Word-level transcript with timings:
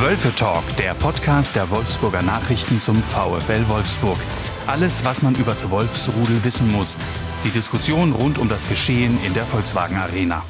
Wölfe 0.00 0.34
Talk, 0.34 0.64
der 0.76 0.92
Podcast 0.94 1.54
der 1.54 1.70
Wolfsburger 1.70 2.22
Nachrichten 2.22 2.80
zum 2.80 2.96
VfL 2.96 3.68
Wolfsburg. 3.68 4.18
Alles, 4.66 5.04
was 5.04 5.22
man 5.22 5.34
über 5.36 5.52
das 5.52 5.70
Wolfsrudel 5.70 6.42
wissen 6.42 6.70
muss. 6.72 6.96
Die 7.44 7.50
Diskussion 7.50 8.12
rund 8.12 8.38
um 8.38 8.48
das 8.48 8.68
Geschehen 8.68 9.18
in 9.24 9.34
der 9.34 9.44
Volkswagen 9.44 9.96
Arena. 9.96 10.42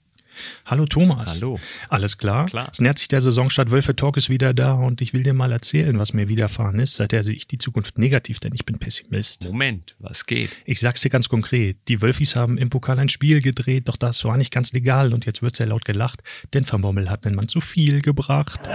Hallo 0.64 0.86
Thomas. 0.86 1.36
Hallo. 1.36 1.58
Alles 1.88 2.18
klar? 2.18 2.46
Klar. 2.46 2.68
Es 2.72 2.80
nähert 2.80 2.98
sich 2.98 3.08
der 3.08 3.20
Saisonstart. 3.20 3.70
Wölfe 3.70 3.94
Talk 3.94 4.16
ist 4.16 4.30
wieder 4.30 4.54
da 4.54 4.72
und 4.74 5.00
ich 5.00 5.12
will 5.12 5.22
dir 5.22 5.34
mal 5.34 5.52
erzählen, 5.52 5.98
was 5.98 6.12
mir 6.12 6.28
widerfahren 6.28 6.78
ist. 6.78 6.94
Seither 6.96 7.22
sehe 7.22 7.34
ich 7.34 7.46
die 7.46 7.58
Zukunft 7.58 7.98
negativ, 7.98 8.40
denn 8.40 8.52
ich 8.54 8.64
bin 8.64 8.78
Pessimist. 8.78 9.44
Moment, 9.44 9.94
was 9.98 10.26
geht? 10.26 10.50
Ich 10.64 10.80
sag's 10.80 11.00
dir 11.00 11.10
ganz 11.10 11.28
konkret. 11.28 11.76
Die 11.88 12.02
Wölfis 12.02 12.36
haben 12.36 12.58
im 12.58 12.70
Pokal 12.70 12.98
ein 12.98 13.08
Spiel 13.08 13.40
gedreht, 13.40 13.88
doch 13.88 13.96
das 13.96 14.24
war 14.24 14.36
nicht 14.36 14.52
ganz 14.52 14.72
legal 14.72 15.12
und 15.14 15.26
jetzt 15.26 15.42
wird 15.42 15.56
sehr 15.56 15.66
laut 15.66 15.84
gelacht, 15.84 16.22
denn 16.52 16.70
Van 16.70 16.82
Bommel 16.82 17.10
hat 17.10 17.26
einen 17.26 17.36
Mann 17.36 17.48
zu 17.48 17.60
viel 17.60 18.00
gebracht. 18.02 18.60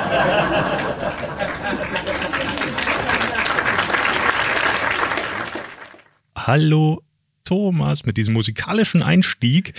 Hallo 6.36 7.04
Thomas, 7.50 8.06
mit 8.06 8.18
diesem 8.18 8.36
musikalischen 8.36 9.02
Einstieg 9.02 9.74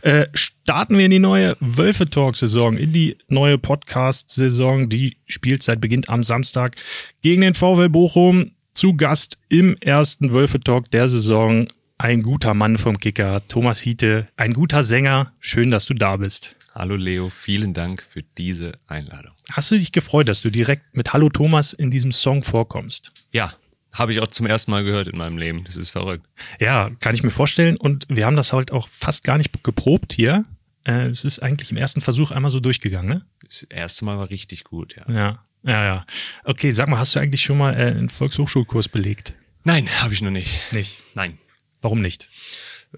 äh, 0.00 0.26
starten 0.32 0.96
wir 0.96 1.04
in 1.04 1.10
die 1.10 1.18
neue 1.18 1.54
Wölfe 1.60 2.08
Talk 2.08 2.34
Saison, 2.34 2.78
in 2.78 2.94
die 2.94 3.18
neue 3.28 3.58
Podcast 3.58 4.30
Saison. 4.30 4.88
Die 4.88 5.18
Spielzeit 5.26 5.82
beginnt 5.82 6.08
am 6.08 6.22
Samstag 6.22 6.76
gegen 7.20 7.42
den 7.42 7.52
VfL 7.52 7.90
Bochum. 7.90 8.52
Zu 8.72 8.94
Gast 8.94 9.36
im 9.50 9.76
ersten 9.82 10.32
Wölfe 10.32 10.60
Talk 10.60 10.90
der 10.92 11.08
Saison 11.08 11.66
ein 11.98 12.22
guter 12.22 12.54
Mann 12.54 12.78
vom 12.78 12.98
Kicker, 12.98 13.46
Thomas 13.48 13.80
Hiete, 13.80 14.28
ein 14.38 14.54
guter 14.54 14.82
Sänger. 14.82 15.34
Schön, 15.40 15.70
dass 15.70 15.84
du 15.84 15.92
da 15.92 16.16
bist. 16.16 16.56
Hallo 16.74 16.96
Leo, 16.96 17.28
vielen 17.28 17.74
Dank 17.74 18.02
für 18.02 18.22
diese 18.38 18.78
Einladung. 18.86 19.32
Hast 19.52 19.70
du 19.70 19.76
dich 19.76 19.92
gefreut, 19.92 20.30
dass 20.30 20.40
du 20.40 20.48
direkt 20.48 20.96
mit 20.96 21.12
Hallo 21.12 21.28
Thomas 21.28 21.74
in 21.74 21.90
diesem 21.90 22.12
Song 22.12 22.42
vorkommst? 22.42 23.12
Ja, 23.32 23.52
habe 23.92 24.12
ich 24.12 24.20
auch 24.20 24.28
zum 24.28 24.46
ersten 24.46 24.70
Mal 24.70 24.84
gehört 24.84 25.08
in 25.08 25.18
meinem 25.18 25.38
Leben. 25.38 25.64
Das 25.64 25.76
ist 25.76 25.90
verrückt. 25.90 26.26
Ja, 26.60 26.90
kann 27.00 27.14
ich 27.14 27.22
mir 27.22 27.30
vorstellen. 27.30 27.76
Und 27.76 28.06
wir 28.08 28.26
haben 28.26 28.36
das 28.36 28.52
halt 28.52 28.70
auch 28.72 28.88
fast 28.88 29.24
gar 29.24 29.38
nicht 29.38 29.62
geprobt 29.64 30.12
hier. 30.12 30.44
Äh, 30.86 31.06
Es 31.08 31.24
ist 31.24 31.40
eigentlich 31.40 31.70
im 31.70 31.76
ersten 31.76 32.00
Versuch 32.00 32.30
einmal 32.30 32.50
so 32.50 32.60
durchgegangen, 32.60 33.08
ne? 33.08 33.26
Das 33.44 33.62
erste 33.64 34.04
Mal 34.04 34.16
war 34.18 34.30
richtig 34.30 34.64
gut, 34.64 34.96
ja. 34.96 35.04
Ja, 35.12 35.44
ja, 35.64 35.84
ja. 35.84 36.06
Okay, 36.44 36.70
sag 36.72 36.88
mal, 36.88 36.98
hast 36.98 37.14
du 37.16 37.20
eigentlich 37.20 37.42
schon 37.42 37.58
mal 37.58 37.74
äh, 37.74 37.86
einen 37.88 38.08
Volkshochschulkurs 38.08 38.88
belegt? 38.88 39.34
Nein, 39.64 39.86
habe 40.00 40.14
ich 40.14 40.22
noch 40.22 40.30
nicht. 40.30 40.72
Nicht. 40.72 40.98
Nein, 41.14 41.38
Warum 41.82 42.02
nicht? 42.02 42.28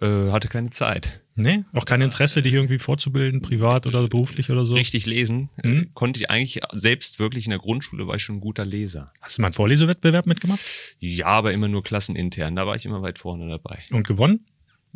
Äh, 0.01 0.31
hatte 0.31 0.49
keine 0.49 0.71
Zeit. 0.71 1.21
Nee? 1.35 1.65
Auch 1.75 1.87
kein 1.87 2.03
Interesse, 2.03 2.43
dich 2.43 2.53
irgendwie 2.53 2.79
fortzubilden, 2.79 3.41
privat 3.41 3.87
oder 3.87 4.07
beruflich 4.09 4.51
oder 4.51 4.65
so? 4.67 4.75
Richtig 4.75 5.07
lesen 5.07 5.49
äh, 5.63 5.69
Mhm. 5.69 5.95
konnte 5.95 6.21
ich 6.21 6.31
eigentlich 6.31 6.61
selbst 6.73 7.19
wirklich 7.19 7.47
in 7.47 7.51
der 7.51 7.59
Grundschule, 7.59 8.07
war 8.07 8.17
ich 8.17 8.23
schon 8.23 8.37
ein 8.37 8.41
guter 8.41 8.67
Leser. 8.67 9.13
Hast 9.21 9.39
du 9.39 9.43
mal 9.43 9.47
einen 9.49 9.55
Vorlesewettbewerb 9.55 10.27
mitgemacht 10.27 10.61
Ja, 10.99 11.27
aber 11.27 11.53
immer 11.53 11.69
nur 11.69 11.83
klassenintern. 11.83 12.55
Da 12.57 12.67
war 12.67 12.77
ich 12.77 12.85
immer 12.85 13.01
weit 13.03 13.19
vorne 13.19 13.49
dabei. 13.49 13.79
und 13.93 14.07
gewonnen? 14.07 14.45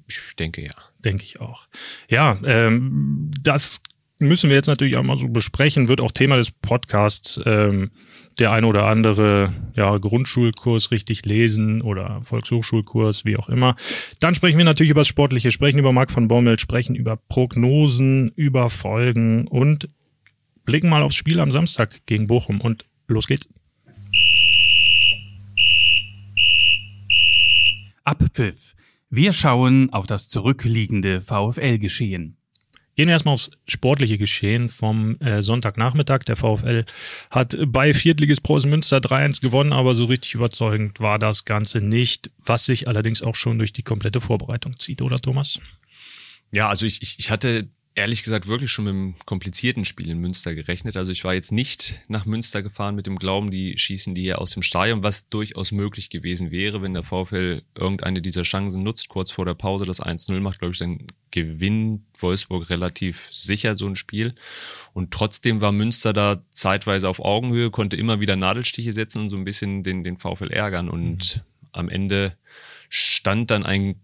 Ich 0.07 0.21
denke 0.39 0.63
ja. 0.63 0.73
Denke 1.05 1.23
ich 1.25 1.41
auch. 1.41 1.69
Ja, 2.11 2.39
ähm, 2.45 3.31
das 3.41 3.81
müssen 4.19 4.51
wir 4.51 4.57
jetzt 4.57 4.67
natürlich 4.67 4.99
auch 4.99 5.03
mal 5.03 5.17
so 5.17 5.29
besprechen, 5.29 5.89
wird 5.89 6.03
auch 6.03 6.13
Thema 6.13 6.37
des 6.37 6.51
Podcasts. 6.51 7.41
Ähm, 7.47 7.91
der 8.39 8.53
ein 8.53 8.65
oder 8.65 8.87
andere 8.87 9.53
ja, 9.75 9.97
Grundschulkurs 9.97 10.91
richtig 10.91 11.25
lesen 11.25 11.81
oder 11.81 12.23
Volkshochschulkurs, 12.23 13.25
wie 13.25 13.37
auch 13.37 13.49
immer. 13.49 13.77
Dann 14.21 14.35
sprechen 14.35 14.59
wir 14.59 14.65
natürlich 14.65 14.91
über 14.91 15.01
das 15.01 15.09
Sportliche, 15.09 15.51
sprechen 15.51 15.79
über 15.79 15.93
Marc 15.93 16.11
von 16.11 16.29
Bommel, 16.29 16.59
sprechen 16.59 16.95
über 16.95 17.17
Prognosen, 17.17 18.33
über 18.37 18.69
Folgen 18.71 19.47
und 19.47 19.89
blicken 20.65 20.91
mal 20.91 21.03
aufs 21.03 21.17
Spiel 21.17 21.41
am 21.41 21.51
Samstag 21.51 22.03
gegen 22.07 22.27
Bochum. 22.27 22.61
Und 22.61 22.85
los 23.09 23.27
geht's. 23.27 23.53
Abpfiff. 28.05 28.75
Wir 29.09 29.33
schauen 29.33 29.93
auf 29.93 30.07
das 30.07 30.29
zurückliegende 30.29 31.21
VfL-Geschehen. 31.21 32.36
Gehen 32.97 33.09
wir 33.09 33.13
erstmal 33.13 33.35
aufs 33.35 33.51
sportliche 33.69 34.17
Geschehen 34.17 34.71
vom 34.71 35.21
äh, 35.21 35.43
Sonntagnachmittag. 35.43 36.21
Der 36.21 36.37
VfL 36.37 36.87
hat 37.31 37.57
bei 37.67 37.93
Viertligist 37.93 38.43
Preußen 38.43 38.71
Münster 38.71 38.99
3-1 38.99 39.43
gewonnen, 39.43 39.75
aber 39.75 39.95
so 39.95 40.07
richtig 40.07 40.35
überzeugend 40.35 40.99
war 40.99 41.19
das 41.19 41.45
Ganze 41.45 41.83
nicht, 41.83 42.31
was 42.45 42.65
sich 42.65 42.89
allerdings 42.89 43.21
auch 43.21 43.35
schon 43.35 43.59
durch 43.59 43.75
die 43.75 43.83
komplette 43.83 44.23
Vorbereitung 44.23 44.79
zieht, 44.79 45.03
oder 45.03 45.21
Thomas? 45.21 45.61
Ja, 46.53 46.71
also 46.71 46.87
ich, 46.87 47.03
ich, 47.03 47.19
ich 47.19 47.31
hatte 47.31 47.69
ehrlich 47.97 48.23
gesagt 48.23 48.47
wirklich 48.47 48.71
schon 48.71 48.85
mit 48.85 48.93
einem 48.93 49.15
komplizierten 49.25 49.87
Spiel 49.87 50.11
in 50.11 50.19
Münster 50.19 50.55
gerechnet. 50.55 50.99
Also 50.99 51.13
ich 51.13 51.25
war 51.25 51.33
jetzt 51.33 51.51
nicht 51.51 52.03
nach 52.09 52.27
Münster 52.27 52.63
gefahren 52.63 52.95
mit 52.95 53.07
dem 53.07 53.19
Glauben, 53.19 53.51
die 53.51 53.79
schießen 53.79 54.15
die 54.15 54.21
hier 54.21 54.39
aus 54.39 54.51
dem 54.51 54.63
Stadion, 54.63 55.03
was 55.03 55.31
durchaus 55.31 55.73
möglich 55.73 56.11
gewesen 56.11 56.51
wäre, 56.51 56.83
wenn 56.83 56.93
der 56.93 57.03
VfL 57.03 57.63
irgendeine 57.75 58.21
dieser 58.21 58.43
Chancen 58.43 58.83
nutzt, 58.83 59.09
kurz 59.09 59.31
vor 59.31 59.47
der 59.47 59.55
Pause 59.55 59.87
das 59.87 60.03
1-0 60.03 60.39
macht, 60.41 60.59
glaube 60.59 60.73
ich, 60.73 60.79
dann 60.79 61.07
gewinnt 61.31 62.03
Wolfsburg 62.19 62.69
relativ 62.69 63.29
sicher 63.31 63.77
so 63.77 63.87
ein 63.87 63.97
Spiel. 63.97 64.35
Und 64.93 65.11
trotzdem 65.11 65.63
war 65.63 65.73
Münster 65.73 66.13
da 66.13 66.45
zeitweise 66.51 67.09
auf 67.09 67.19
Augenhöhe, 67.19 67.71
konnte 67.71 67.97
immer 67.97 68.21
wieder 68.21 68.37
Nadelstiche 68.37 68.93
setzen 68.93 69.23
und 69.23 69.31
so 69.31 69.39
ein 69.39 69.45
bisschen 69.45 69.85
den, 69.85 70.05
den 70.05 70.19
VfL 70.19 70.53
ärgern. 70.53 70.91
Und 70.91 71.45
am 71.73 71.89
Ende 71.89 72.37
stand 72.91 73.51
dann 73.51 73.65
ein 73.65 73.97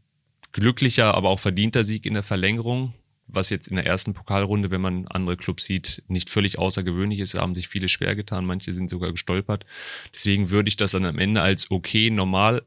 glücklicher, 0.53 1.15
aber 1.15 1.29
auch 1.29 1.41
verdienter 1.41 1.85
Sieg 1.85 2.07
in 2.07 2.15
der 2.15 2.23
Verlängerung, 2.23 2.95
was 3.27 3.51
jetzt 3.51 3.69
in 3.69 3.77
der 3.77 3.87
ersten 3.87 4.15
Pokalrunde, 4.15 4.71
wenn 4.71 4.81
man 4.81 5.07
andere 5.09 5.37
Clubs 5.37 5.65
sieht, 5.65 6.03
nicht 6.09 6.29
völlig 6.31 6.59
außergewöhnlich 6.59 7.21
ist, 7.21 7.35
Da 7.35 7.41
haben 7.41 7.55
sich 7.55 7.69
viele 7.69 7.89
schwer 7.89 8.15
getan, 8.15 8.45
manche 8.45 8.73
sind 8.73 8.91
sogar 8.91 9.13
gestolpert. 9.13 9.65
Deswegen 10.13 10.51
würde 10.51 10.69
ich 10.69 10.77
das 10.77 10.91
dann 10.93 11.05
am 11.07 11.19
Ende 11.19 11.41
als 11.43 11.71
okay 11.71 12.11
normal 12.11 12.63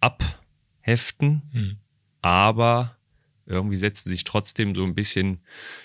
abheften, 0.00 1.42
Hm. 1.52 1.76
aber 2.20 2.93
irgendwie 3.46 3.76
setzte 3.76 4.10
sich 4.10 4.24
trotzdem 4.24 4.74
so 4.74 4.84
ein 4.84 4.94
bisschen 4.94 5.38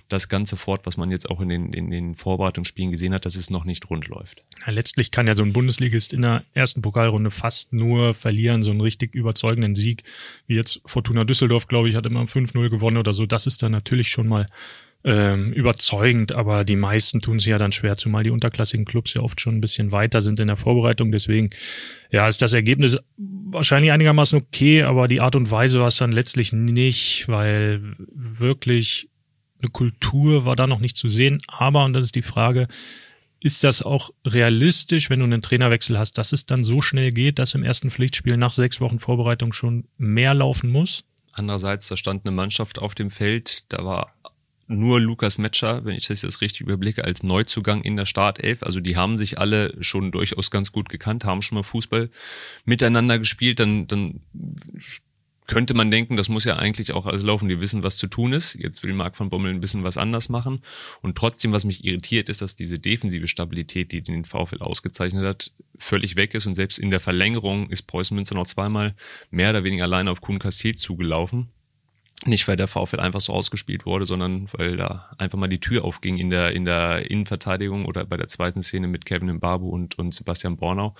das 0.08 0.30
Ganze 0.30 0.58
fort, 0.58 0.86
was 0.86 0.98
man 0.98 1.12
jetzt 1.12 1.30
auch 1.30 1.42
in 1.42 1.50
den, 1.50 1.74
in 1.74 1.92
den 1.92 2.16
Vorbereitungsspielen 2.16 2.92
gesehen 2.92 3.14
hat, 3.14 3.26
dass 3.26 3.36
es 3.36 3.50
noch 3.50 3.66
nicht 3.66 3.90
rund 3.90 4.08
läuft. 4.08 4.44
Ja, 4.66 4.72
letztlich 4.72 5.12
kann 5.12 5.28
ja 5.28 5.36
so 5.36 5.44
ein 5.44 5.54
Bundesligist 5.54 6.14
in 6.14 6.22
der 6.22 6.46
ersten 6.54 6.82
Pokalrunde 6.82 7.32
fast 7.32 7.74
nur 7.74 8.14
verlieren, 8.14 8.62
so 8.62 8.72
einen 8.72 8.82
richtig 8.82 9.14
überzeugenden 9.14 9.76
Sieg, 9.76 10.04
wie 10.48 10.56
jetzt 10.56 10.82
Fortuna 10.86 11.24
Düsseldorf, 11.24 11.68
glaube 11.68 11.90
ich, 11.90 11.96
hat 11.96 12.06
immer 12.06 12.24
5-0 12.24 12.70
gewonnen 12.70 12.98
oder 12.98 13.14
so. 13.14 13.26
Das 13.26 13.48
ist 13.48 13.62
dann 13.62 13.72
natürlich 13.72 14.10
schon 14.10 14.28
mal 14.28 14.48
ähm, 15.04 15.54
überzeugend, 15.54 16.34
aber 16.34 16.66
die 16.66 16.76
meisten 16.76 17.22
tun 17.22 17.40
sich 17.40 17.48
ja 17.48 17.58
dann 17.58 17.72
schwer, 17.72 17.96
zumal 17.96 18.24
die 18.24 18.32
unterklassigen 18.32 18.86
Clubs 18.86 19.14
ja 19.14 19.22
oft 19.22 19.40
schon 19.40 19.56
ein 19.56 19.62
bisschen 19.62 19.92
weiter 19.92 20.20
sind 20.20 20.40
in 20.40 20.48
der 20.48 20.58
Vorbereitung. 20.58 21.12
Deswegen, 21.12 21.50
ja, 22.12 22.28
ist 22.28 22.42
das 22.42 22.54
Ergebnis 22.54 22.98
wahrscheinlich 23.18 23.92
einigermaßen 23.92 24.38
okay, 24.38 24.84
aber 24.84 25.08
die 25.08 25.22
Art 25.22 25.36
und 25.36 25.52
Weise 25.52 25.80
war 25.80 25.88
es 25.88 25.98
dann 25.98 26.12
letztlich 26.12 26.52
nicht, 26.52 27.28
weil 27.28 27.96
wirklich 27.98 29.10
eine 29.62 29.72
Kultur 29.72 30.46
war 30.46 30.56
da 30.56 30.68
noch 30.68 30.80
nicht 30.80 30.98
zu 30.98 31.08
sehen. 31.08 31.42
Aber, 31.48 31.86
und 31.86 31.94
das 31.94 32.06
ist 32.06 32.16
die 32.16 32.22
Frage, 32.22 32.68
ist 33.42 33.64
das 33.64 33.82
auch 33.82 34.12
realistisch, 34.26 35.10
wenn 35.10 35.20
du 35.20 35.26
einen 35.26 35.42
Trainerwechsel 35.42 35.98
hast, 35.98 36.18
dass 36.18 36.34
es 36.34 36.46
dann 36.46 36.64
so 36.66 36.82
schnell 36.82 37.12
geht, 37.12 37.40
dass 37.40 37.56
im 37.56 37.64
ersten 37.64 37.90
Pflichtspiel 37.90 38.36
nach 38.36 38.52
sechs 38.52 38.82
Wochen 38.82 39.00
Vorbereitung 39.00 39.54
schon 39.54 39.86
mehr 39.98 40.34
laufen 40.34 40.70
muss? 40.70 41.06
Andererseits, 41.34 41.88
da 41.88 41.96
stand 41.96 42.26
eine 42.26 42.36
Mannschaft 42.36 42.80
auf 42.80 42.96
dem 42.96 43.12
Feld, 43.12 43.64
da 43.70 43.86
war 43.86 44.14
nur 44.70 45.02
Lukas 45.02 45.40
Metscher, 45.40 45.84
wenn 45.84 45.96
ich 45.96 46.08
das 46.08 46.22
jetzt 46.22 46.42
richtig 46.42 46.62
überblicke, 46.62 47.04
als 47.04 47.24
Neuzugang 47.24 47.82
in 47.82 47.98
der 47.98 48.06
Startelf. 48.06 48.62
Also 48.62 48.80
die 48.80 48.96
haben 48.96 49.18
sich 49.18 49.40
alle 49.40 49.76
schon 49.82 50.12
durchaus 50.12 50.52
ganz 50.52 50.72
gut 50.72 50.90
gekannt, 50.90 51.26
haben 51.26 51.42
schon 51.42 51.58
mal 51.58 51.64
Fußball 51.64 52.10
miteinander 52.66 53.18
gespielt. 53.18 53.60
Dann, 53.60 53.88
dann 53.88 54.22
könnte 55.48 55.74
man 55.74 55.90
denken, 55.90 56.16
das 56.16 56.30
muss 56.30 56.46
ja 56.46 56.58
eigentlich 56.58 56.92
auch 56.94 57.08
alles 57.08 57.24
laufen. 57.24 57.50
Die 57.50 57.60
wissen, 57.60 57.82
was 57.82 57.98
zu 57.98 58.06
tun 58.06 58.32
ist. 58.32 58.54
Jetzt 58.54 58.84
will 58.84 58.94
Marc 58.94 59.16
von 59.16 59.32
Bommel 59.32 59.52
ein 59.52 59.60
bisschen 59.60 59.84
was 59.84 59.98
anders 59.98 60.30
machen. 60.30 60.62
Und 61.02 61.18
trotzdem, 61.18 61.52
was 61.52 61.66
mich 61.66 61.84
irritiert, 61.84 62.30
ist, 62.30 62.44
dass 62.44 62.56
diese 62.56 62.78
defensive 62.78 63.28
Stabilität, 63.28 63.92
die 63.92 64.04
den 64.04 64.24
VfL 64.24 64.60
ausgezeichnet 64.60 65.26
hat, 65.26 65.52
völlig 65.80 66.16
weg 66.16 66.36
ist. 66.36 66.46
Und 66.46 66.54
selbst 66.54 66.78
in 66.78 66.92
der 66.92 67.00
Verlängerung 67.00 67.72
ist 67.72 67.84
Preußen 67.84 68.14
Münster 68.14 68.36
noch 68.36 68.46
zweimal 68.46 68.96
mehr 69.32 69.50
oder 69.50 69.64
weniger 69.64 69.86
alleine 69.86 70.12
auf 70.12 70.22
Kuhn 70.22 70.38
Kastel 70.38 70.76
zugelaufen. 70.76 71.50
Nicht, 72.26 72.50
weil 72.50 72.58
der 72.58 72.68
VfL 72.68 73.00
einfach 73.00 73.22
so 73.22 73.32
ausgespielt 73.32 73.86
wurde, 73.86 74.06
sondern 74.06 74.50
weil 74.52 74.76
da 74.76 75.10
einfach 75.18 75.38
mal 75.38 75.48
die 75.48 75.62
Tür 75.62 75.86
aufging 75.86 76.18
in 76.18 76.30
der, 76.30 76.52
in 76.52 76.66
der 76.66 77.10
Innenverteidigung 77.10 77.86
oder 77.86 78.06
bei 78.06 78.18
der 78.18 78.28
zweiten 78.28 78.62
Szene 78.62 78.88
mit 78.88 79.06
Kevin 79.06 79.36
Mbabu 79.36 79.70
und, 79.70 79.98
und 79.98 80.14
Sebastian 80.14 80.58
Bornau. 80.58 80.96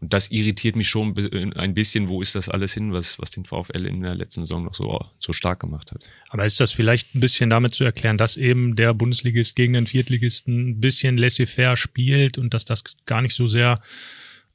Und 0.00 0.12
das 0.12 0.30
irritiert 0.30 0.74
mich 0.74 0.88
schon 0.88 1.14
ein 1.56 1.74
bisschen, 1.74 2.08
wo 2.08 2.20
ist 2.20 2.34
das 2.34 2.48
alles 2.48 2.74
hin, 2.74 2.92
was, 2.92 3.18
was 3.20 3.30
den 3.30 3.44
VfL 3.44 3.86
in 3.86 4.02
der 4.02 4.16
letzten 4.16 4.42
Saison 4.42 4.64
noch 4.64 4.74
so, 4.74 5.06
so 5.18 5.32
stark 5.32 5.60
gemacht 5.60 5.92
hat. 5.92 6.10
Aber 6.30 6.44
ist 6.44 6.58
das 6.58 6.72
vielleicht 6.72 7.14
ein 7.14 7.20
bisschen 7.20 7.48
damit 7.48 7.72
zu 7.72 7.84
erklären, 7.84 8.18
dass 8.18 8.36
eben 8.36 8.74
der 8.74 8.92
Bundesligist 8.92 9.54
gegen 9.54 9.72
den 9.72 9.86
Viertligisten 9.86 10.70
ein 10.70 10.80
bisschen 10.80 11.16
laissez-faire 11.16 11.76
spielt 11.76 12.38
und 12.38 12.52
dass 12.52 12.64
das 12.64 12.82
gar 13.06 13.22
nicht 13.22 13.34
so 13.34 13.46
sehr 13.46 13.80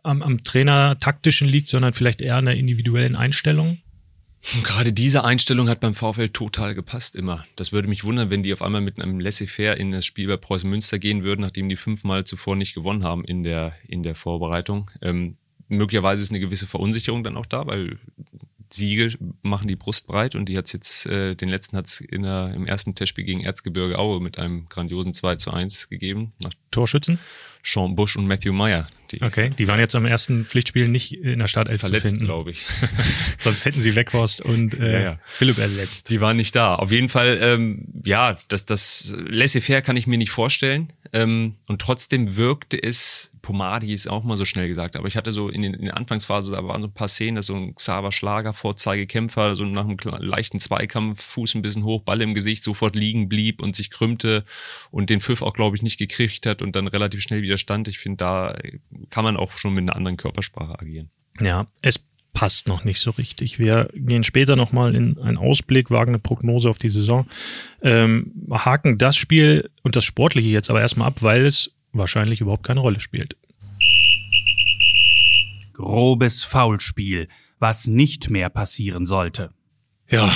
am, 0.04 0.22
am 0.22 0.44
Trainer 0.44 0.98
taktischen 0.98 1.48
liegt, 1.48 1.70
sondern 1.70 1.94
vielleicht 1.94 2.22
eher 2.22 2.36
an 2.36 2.46
der 2.46 2.58
individuellen 2.58 3.16
Einstellung? 3.16 3.80
Und 4.56 4.64
gerade 4.64 4.92
diese 4.92 5.24
Einstellung 5.24 5.70
hat 5.70 5.80
beim 5.80 5.94
VfL 5.94 6.30
total 6.30 6.74
gepasst 6.74 7.16
immer. 7.16 7.46
Das 7.56 7.72
würde 7.72 7.88
mich 7.88 8.04
wundern, 8.04 8.30
wenn 8.30 8.44
die 8.44 8.54
auf 8.54 8.62
einmal 8.62 8.82
mit 8.82 9.00
einem 9.00 9.20
Laissez-faire 9.20 9.78
in 9.78 9.92
das 9.92 10.06
Spiel 10.06 10.28
bei 10.28 10.38
Preußen 10.38 10.70
Münster 10.70 11.00
gehen 11.00 11.24
würden, 11.24 11.42
nachdem 11.42 11.70
die 11.70 11.76
fünfmal 11.76 12.24
zuvor 12.24 12.56
nicht 12.56 12.74
gewonnen 12.74 13.04
haben 13.04 13.24
in 13.24 13.44
der, 13.44 13.74
in 13.88 14.04
der 14.04 14.16
Vorbereitung. 14.16 14.90
Ähm, 15.02 15.38
möglicherweise 15.68 16.24
ist 16.24 16.32
eine 16.32 16.40
gewisse 16.40 16.68
Verunsicherung 16.68 17.24
dann 17.24 17.38
auch 17.38 17.46
da, 17.46 17.68
weil 17.68 18.00
Siege 18.74 19.18
machen 19.42 19.68
die 19.68 19.76
Brust 19.76 20.08
breit 20.08 20.36
und 20.36 20.48
die 20.48 20.58
hat's 20.58 20.74
jetzt, 20.74 21.06
äh, 21.06 21.36
den 21.36 21.50
letzten 21.50 21.78
hat's 21.78 22.02
in 22.02 22.24
der, 22.24 22.54
im 22.56 22.66
ersten 22.66 22.96
Testspiel 22.96 23.26
gegen 23.26 23.42
Erzgebirge 23.42 24.00
Aue 24.00 24.22
mit 24.22 24.40
einem 24.40 24.68
grandiosen 24.70 25.14
2 25.14 25.36
zu 25.36 25.52
1 25.52 25.90
gegeben. 25.90 26.34
Nach 26.42 26.54
Torschützen? 26.72 27.20
Sean 27.64 27.96
Bush 27.96 28.16
und 28.16 28.28
Matthew 28.28 28.54
Meyer. 28.54 28.90
Die 29.12 29.22
okay, 29.22 29.50
die 29.58 29.68
waren 29.68 29.80
jetzt 29.80 29.96
am 29.96 30.06
ersten 30.06 30.46
Pflichtspiel 30.46 30.88
nicht 30.88 31.14
in 31.14 31.40
der 31.40 31.48
Startelf 31.48 31.82
verletzt, 31.82 32.06
zu 32.06 32.12
finden. 32.12 32.26
glaube 32.26 32.52
ich. 32.52 32.66
Sonst 33.38 33.66
hätten 33.66 33.80
sie 33.80 33.96
Weghorst 33.96 34.42
und 34.42 34.80
äh, 34.80 34.94
ja, 34.94 35.00
ja. 35.02 35.20
Philipp 35.26 35.58
ersetzt. 35.58 36.10
Die 36.10 36.22
waren 36.22 36.38
nicht 36.38 36.56
da. 36.56 36.76
Auf 36.76 36.92
jeden 36.92 37.10
Fall, 37.10 37.40
ähm, 37.42 37.86
ja, 38.06 38.38
das, 38.48 38.66
das 38.66 39.14
laissez-faire 39.18 39.82
kann 39.82 39.98
ich 39.98 40.08
mir 40.08 40.18
nicht 40.18 40.32
vorstellen. 40.32 40.94
Ähm, 41.14 41.56
und 41.68 41.82
trotzdem 41.82 42.38
wirkte 42.38 42.82
es, 42.82 43.32
Pomadi 43.42 43.94
ist 43.94 44.08
auch 44.08 44.24
mal 44.24 44.38
so 44.38 44.46
schnell 44.46 44.68
gesagt, 44.68 44.96
aber 44.96 45.08
ich 45.08 45.18
hatte 45.18 45.32
so 45.34 45.50
in, 45.50 45.62
den, 45.62 45.74
in 45.74 45.86
der 45.86 45.98
Anfangsphase, 45.98 46.54
da 46.54 46.64
waren 46.66 46.82
so 46.82 46.88
ein 46.88 46.94
paar 46.94 47.10
Szenen, 47.10 47.36
dass 47.36 47.48
so 47.48 47.56
ein 47.56 47.76
Xaver 47.76 48.14
Schlager, 48.14 48.54
Vorzeigekämpfer, 48.54 49.56
so 49.56 49.66
nach 49.66 49.84
einem 49.84 49.98
leichten 50.20 50.60
Zweikampf, 50.60 51.22
Fuß 51.22 51.56
ein 51.56 51.62
bisschen 51.62 51.84
hoch, 51.84 52.04
Ball 52.04 52.22
im 52.22 52.34
Gesicht, 52.34 52.64
sofort 52.64 52.96
liegen 52.96 53.28
blieb 53.28 53.62
und 53.62 53.76
sich 53.76 53.90
krümmte 53.90 54.46
und 54.90 55.10
den 55.10 55.20
Pfiff 55.20 55.42
auch, 55.42 55.54
glaube 55.54 55.76
ich, 55.76 55.82
nicht 55.82 55.98
gekriegt 55.98 56.46
hat 56.46 56.62
und 56.62 56.76
dann 56.76 56.88
relativ 56.88 57.22
schnell 57.22 57.42
wieder 57.42 57.58
stand. 57.58 57.90
Ich 57.90 58.00
finde, 58.00 58.18
da 58.18 58.58
kann 59.10 59.24
man 59.24 59.38
auch 59.38 59.52
schon 59.54 59.74
mit 59.74 59.90
einer 59.90 59.96
anderen 59.96 60.18
Körpersprache 60.18 60.80
agieren. 60.80 61.10
Ja, 61.40 61.68
es 61.82 62.10
passt 62.34 62.68
noch 62.68 62.84
nicht 62.84 63.00
so 63.00 63.12
richtig. 63.12 63.60
Wir 63.60 63.90
gehen 63.94 64.24
später 64.24 64.56
nochmal 64.56 64.96
in 64.96 65.20
einen 65.20 65.38
Ausblick, 65.38 65.92
wagen 65.92 66.12
eine 66.12 66.20
Prognose 66.20 66.70
auf 66.70 66.78
die 66.78 66.90
Saison. 66.90 67.28
Ähm, 67.82 68.32
haken 68.52 68.98
das 68.98 69.18
Spiel 69.18 69.70
und 69.84 69.96
das 69.96 70.06
Sportliche 70.06 70.50
jetzt 70.50 70.70
aber 70.70 70.82
erstmal 70.82 71.08
ab, 71.08 71.24
weil 71.24 71.46
es 71.46 71.76
wahrscheinlich 71.92 72.42
überhaupt 72.42 72.66
keine 72.66 72.80
Rolle 72.80 73.00
spielt. 73.00 73.36
Grobes 75.74 76.44
Foulspiel, 76.44 77.28
was 77.60 77.88
nicht 77.88 78.30
mehr 78.30 78.50
passieren 78.50 79.06
sollte. 79.06 79.50
Ja, 80.10 80.34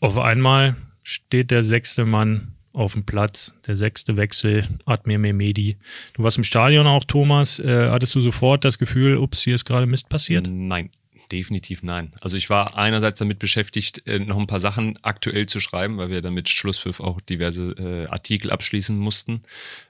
auf 0.00 0.18
einmal 0.18 0.76
steht 1.02 1.50
der 1.50 1.62
sechste 1.62 2.04
Mann 2.04 2.55
auf 2.76 2.92
dem 2.92 3.04
Platz, 3.04 3.54
der 3.66 3.74
sechste 3.74 4.16
Wechsel, 4.16 4.68
Admir 4.84 5.18
Mehmedi. 5.18 5.76
Du 6.12 6.22
warst 6.22 6.36
im 6.36 6.44
Stadion 6.44 6.86
auch, 6.86 7.04
Thomas. 7.04 7.58
Äh, 7.58 7.90
hattest 7.90 8.14
du 8.14 8.20
sofort 8.20 8.64
das 8.64 8.78
Gefühl, 8.78 9.16
ups, 9.16 9.42
hier 9.42 9.54
ist 9.54 9.64
gerade 9.64 9.86
Mist 9.86 10.08
passiert? 10.10 10.46
Nein, 10.46 10.90
definitiv 11.32 11.82
nein. 11.82 12.12
Also 12.20 12.36
ich 12.36 12.50
war 12.50 12.76
einerseits 12.76 13.18
damit 13.18 13.38
beschäftigt, 13.38 14.06
äh, 14.06 14.18
noch 14.18 14.36
ein 14.36 14.46
paar 14.46 14.60
Sachen 14.60 14.98
aktuell 15.02 15.46
zu 15.46 15.58
schreiben, 15.58 15.96
weil 15.96 16.10
wir 16.10 16.20
damit 16.20 16.50
Schlusspfiff 16.50 17.00
auch 17.00 17.20
diverse 17.20 17.72
äh, 17.78 18.06
Artikel 18.08 18.50
abschließen 18.50 18.96
mussten. 18.96 19.40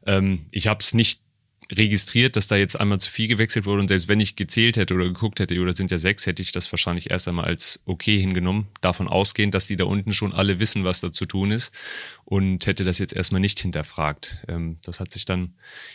Ähm, 0.06 0.46
ich 0.52 0.68
habe 0.68 0.78
es 0.80 0.94
nicht 0.94 1.20
registriert, 1.72 2.36
dass 2.36 2.48
da 2.48 2.56
jetzt 2.56 2.78
einmal 2.78 3.00
zu 3.00 3.10
viel 3.10 3.28
gewechselt 3.28 3.66
wurde 3.66 3.80
und 3.80 3.88
selbst 3.88 4.08
wenn 4.08 4.20
ich 4.20 4.36
gezählt 4.36 4.76
hätte 4.76 4.94
oder 4.94 5.04
geguckt 5.04 5.40
hätte, 5.40 5.58
oder 5.58 5.72
sind 5.72 5.90
ja 5.90 5.98
sechs, 5.98 6.26
hätte 6.26 6.42
ich 6.42 6.52
das 6.52 6.70
wahrscheinlich 6.72 7.10
erst 7.10 7.26
einmal 7.26 7.46
als 7.46 7.82
okay 7.86 8.18
hingenommen, 8.20 8.68
davon 8.80 9.08
ausgehend, 9.08 9.54
dass 9.54 9.66
die 9.66 9.76
da 9.76 9.84
unten 9.84 10.12
schon 10.12 10.32
alle 10.32 10.60
wissen, 10.60 10.84
was 10.84 11.00
da 11.00 11.10
zu 11.10 11.24
tun 11.26 11.50
ist 11.50 11.72
und 12.26 12.66
hätte 12.66 12.82
das 12.82 12.98
jetzt 12.98 13.12
erstmal 13.12 13.40
nicht 13.40 13.60
hinterfragt. 13.60 14.44
Ähm, 14.48 14.78
das 14.82 14.98
hat 14.98 15.12
sich 15.12 15.24
dann 15.24 15.54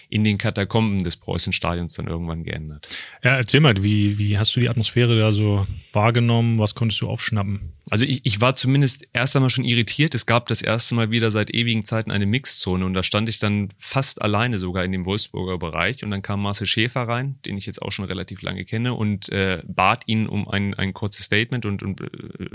in 0.09 0.23
den 0.23 0.37
Katakomben 0.37 1.03
des 1.03 1.17
Preußenstadions 1.17 1.93
dann 1.95 2.07
irgendwann 2.07 2.45
geändert. 2.45 2.87
Ja, 3.21 3.35
erzähl 3.35 3.59
mal, 3.59 3.75
wie, 3.83 4.17
wie 4.17 4.37
hast 4.37 4.55
du 4.55 4.61
die 4.61 4.69
Atmosphäre 4.69 5.19
da 5.19 5.33
so 5.33 5.65
wahrgenommen? 5.91 6.57
Was 6.57 6.73
konntest 6.73 7.01
du 7.01 7.09
aufschnappen? 7.09 7.73
Also 7.89 8.05
ich, 8.05 8.21
ich 8.23 8.39
war 8.39 8.55
zumindest 8.55 9.05
erst 9.11 9.35
einmal 9.35 9.49
schon 9.49 9.65
irritiert. 9.65 10.15
Es 10.15 10.25
gab 10.25 10.47
das 10.47 10.61
erste 10.61 10.95
Mal 10.95 11.11
wieder 11.11 11.31
seit 11.31 11.53
ewigen 11.53 11.83
Zeiten 11.83 12.11
eine 12.11 12.25
Mixzone 12.25 12.85
und 12.85 12.93
da 12.93 13.03
stand 13.03 13.27
ich 13.27 13.39
dann 13.39 13.73
fast 13.77 14.21
alleine 14.21 14.57
sogar 14.57 14.85
in 14.85 14.93
dem 14.93 15.05
Wolfsburger 15.05 15.57
Bereich 15.57 16.01
und 16.01 16.11
dann 16.11 16.21
kam 16.21 16.41
Marcel 16.41 16.65
Schäfer 16.65 17.01
rein, 17.09 17.39
den 17.45 17.57
ich 17.57 17.65
jetzt 17.65 17.81
auch 17.81 17.91
schon 17.91 18.05
relativ 18.05 18.41
lange 18.41 18.63
kenne 18.63 18.93
und 18.93 19.27
äh, 19.29 19.61
bat 19.67 20.03
ihn 20.05 20.27
um 20.27 20.47
ein, 20.47 20.75
ein 20.75 20.93
kurzes 20.93 21.25
Statement 21.25 21.65
und, 21.65 21.83
und 21.83 21.99
äh, 21.99 22.07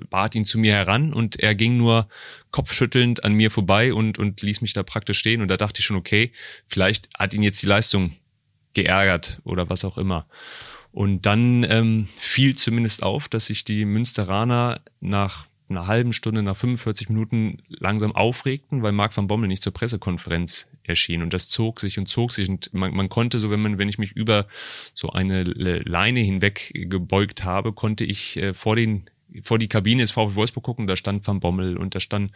bat 0.08 0.34
ihn 0.34 0.46
zu 0.46 0.58
mir 0.58 0.72
heran 0.72 1.12
und 1.12 1.38
er 1.38 1.54
ging 1.54 1.76
nur 1.76 2.08
kopfschüttelnd 2.52 3.22
an 3.22 3.34
mir 3.34 3.50
vorbei 3.50 3.65
und, 3.66 4.18
und 4.18 4.42
ließ 4.42 4.60
mich 4.60 4.72
da 4.72 4.82
praktisch 4.82 5.18
stehen 5.18 5.42
und 5.42 5.48
da 5.48 5.56
dachte 5.56 5.80
ich 5.80 5.86
schon, 5.86 5.96
okay, 5.96 6.32
vielleicht 6.66 7.08
hat 7.18 7.34
ihn 7.34 7.42
jetzt 7.42 7.62
die 7.62 7.66
Leistung 7.66 8.16
geärgert 8.74 9.40
oder 9.44 9.68
was 9.68 9.84
auch 9.84 9.98
immer. 9.98 10.26
Und 10.92 11.26
dann 11.26 11.64
ähm, 11.64 12.08
fiel 12.14 12.56
zumindest 12.56 13.02
auf, 13.02 13.28
dass 13.28 13.46
sich 13.46 13.64
die 13.64 13.84
Münsteraner 13.84 14.80
nach 15.00 15.46
einer 15.68 15.86
halben 15.86 16.12
Stunde, 16.12 16.42
nach 16.42 16.56
45 16.56 17.08
Minuten 17.08 17.58
langsam 17.68 18.12
aufregten, 18.12 18.82
weil 18.82 18.92
Marc 18.92 19.16
van 19.16 19.26
Bommel 19.26 19.48
nicht 19.48 19.62
zur 19.62 19.72
Pressekonferenz 19.72 20.68
erschien. 20.84 21.22
Und 21.22 21.34
das 21.34 21.48
zog 21.48 21.80
sich 21.80 21.98
und 21.98 22.06
zog 22.06 22.32
sich. 22.32 22.48
Und 22.48 22.72
man, 22.72 22.94
man 22.94 23.08
konnte 23.08 23.38
so, 23.38 23.50
wenn 23.50 23.60
man, 23.60 23.78
wenn 23.78 23.88
ich 23.88 23.98
mich 23.98 24.12
über 24.12 24.46
so 24.94 25.10
eine 25.10 25.42
Leine 25.42 26.20
hinweg 26.20 26.70
gebeugt 26.72 27.44
habe, 27.44 27.72
konnte 27.72 28.04
ich 28.04 28.36
äh, 28.36 28.54
vor 28.54 28.76
den 28.76 29.10
vor 29.42 29.58
die 29.58 29.68
Kabine 29.68 30.02
des 30.02 30.10
VfW 30.10 30.34
Wolfsburg 30.34 30.64
gucken, 30.64 30.86
da 30.86 30.96
stand 30.96 31.26
Van 31.26 31.40
Bommel 31.40 31.76
und 31.76 31.94
da 31.94 32.00
stand 32.00 32.32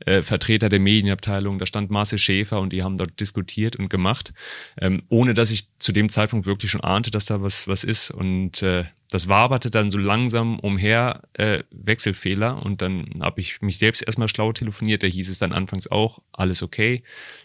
äh, 0.00 0.22
Vertreter 0.22 0.68
der 0.68 0.80
Medienabteilung, 0.80 1.58
da 1.58 1.66
stand 1.66 1.90
Marcel 1.90 2.18
Schäfer 2.18 2.60
und 2.60 2.72
die 2.72 2.82
haben 2.82 2.96
dort 2.96 3.18
diskutiert 3.20 3.76
und 3.76 3.88
gemacht, 3.88 4.32
ähm, 4.80 5.02
ohne 5.08 5.34
dass 5.34 5.50
ich 5.50 5.68
zu 5.78 5.92
dem 5.92 6.08
Zeitpunkt 6.08 6.46
wirklich 6.46 6.70
schon 6.70 6.82
ahnte, 6.82 7.10
dass 7.10 7.26
da 7.26 7.42
was 7.42 7.68
was 7.68 7.84
ist. 7.84 8.10
Und 8.10 8.62
äh, 8.62 8.84
das 9.10 9.28
waberte 9.28 9.70
dann 9.70 9.90
so 9.90 9.98
langsam 9.98 10.58
umher, 10.58 11.22
äh, 11.34 11.62
Wechselfehler. 11.70 12.64
Und 12.64 12.82
dann 12.82 13.20
habe 13.20 13.40
ich 13.40 13.60
mich 13.62 13.78
selbst 13.78 14.02
erstmal 14.02 14.28
schlau 14.28 14.52
telefoniert, 14.52 15.02
da 15.02 15.06
hieß 15.06 15.28
es 15.28 15.38
dann 15.38 15.52
anfangs 15.52 15.90
auch, 15.90 16.20
alles 16.32 16.62
okay, 16.62 17.02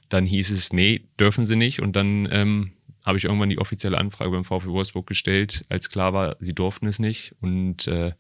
dann 0.10 0.26
hieß 0.26 0.50
es, 0.50 0.74
nee, 0.74 1.06
dürfen 1.20 1.46
sie 1.46 1.56
nicht. 1.56 1.82
Und 1.82 1.96
dann 1.96 2.28
ähm, 2.32 2.72
habe 3.04 3.18
ich 3.18 3.26
irgendwann 3.26 3.50
die 3.50 3.60
offizielle 3.60 3.98
Anfrage 3.98 4.32
beim 4.32 4.44
VfW 4.44 4.70
Wolfsburg 4.70 5.08
gestellt, 5.08 5.66
als 5.70 5.90
klar 5.90 6.14
war, 6.14 6.36
sie 6.40 6.54
durften 6.54 6.88
es 6.88 7.00
nicht. 7.00 7.36
Und 7.42 7.88
äh, 7.88 8.14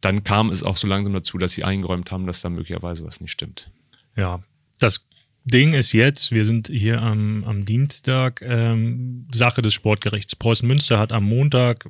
dann 0.00 0.24
kam 0.24 0.50
es 0.50 0.62
auch 0.62 0.76
so 0.76 0.86
langsam 0.86 1.12
dazu, 1.12 1.38
dass 1.38 1.52
sie 1.52 1.64
eingeräumt 1.64 2.10
haben, 2.10 2.26
dass 2.26 2.40
da 2.40 2.48
möglicherweise 2.48 3.04
was 3.04 3.20
nicht 3.20 3.32
stimmt. 3.32 3.70
Ja, 4.16 4.42
das 4.78 5.06
Ding 5.44 5.72
ist 5.72 5.92
jetzt, 5.92 6.32
wir 6.32 6.44
sind 6.44 6.68
hier 6.68 7.00
am, 7.00 7.44
am 7.44 7.64
Dienstag, 7.64 8.42
ähm, 8.42 9.26
Sache 9.32 9.62
des 9.62 9.74
Sportgerichts. 9.74 10.36
Preußen 10.36 10.68
Münster 10.68 10.98
hat 10.98 11.10
am 11.10 11.24
Montag, 11.24 11.88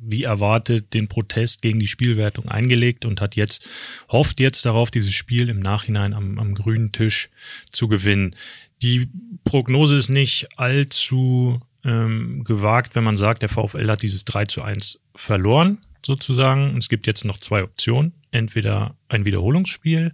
wie 0.00 0.24
erwartet, 0.24 0.94
den 0.94 1.08
Protest 1.08 1.62
gegen 1.62 1.80
die 1.80 1.86
Spielwertung 1.86 2.48
eingelegt 2.48 3.04
und 3.04 3.20
hat 3.20 3.34
jetzt, 3.34 3.66
hofft 4.08 4.40
jetzt 4.40 4.64
darauf, 4.66 4.90
dieses 4.90 5.12
Spiel 5.12 5.48
im 5.48 5.60
Nachhinein 5.60 6.12
am, 6.12 6.38
am 6.38 6.54
grünen 6.54 6.92
Tisch 6.92 7.30
zu 7.70 7.88
gewinnen. 7.88 8.36
Die 8.82 9.08
Prognose 9.44 9.96
ist 9.96 10.10
nicht 10.10 10.48
allzu 10.56 11.60
ähm, 11.84 12.44
gewagt, 12.44 12.94
wenn 12.94 13.04
man 13.04 13.16
sagt, 13.16 13.42
der 13.42 13.48
VfL 13.48 13.90
hat 13.90 14.02
dieses 14.02 14.24
3 14.24 14.46
zu 14.46 14.62
1 14.62 15.00
verloren 15.14 15.78
sozusagen. 16.08 16.76
Es 16.76 16.88
gibt 16.88 17.06
jetzt 17.06 17.24
noch 17.24 17.38
zwei 17.38 17.62
Optionen. 17.62 18.12
Entweder 18.32 18.96
ein 19.08 19.24
Wiederholungsspiel 19.24 20.12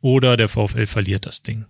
oder 0.00 0.36
der 0.36 0.48
VfL 0.48 0.86
verliert 0.86 1.26
das 1.26 1.42
Ding. 1.42 1.66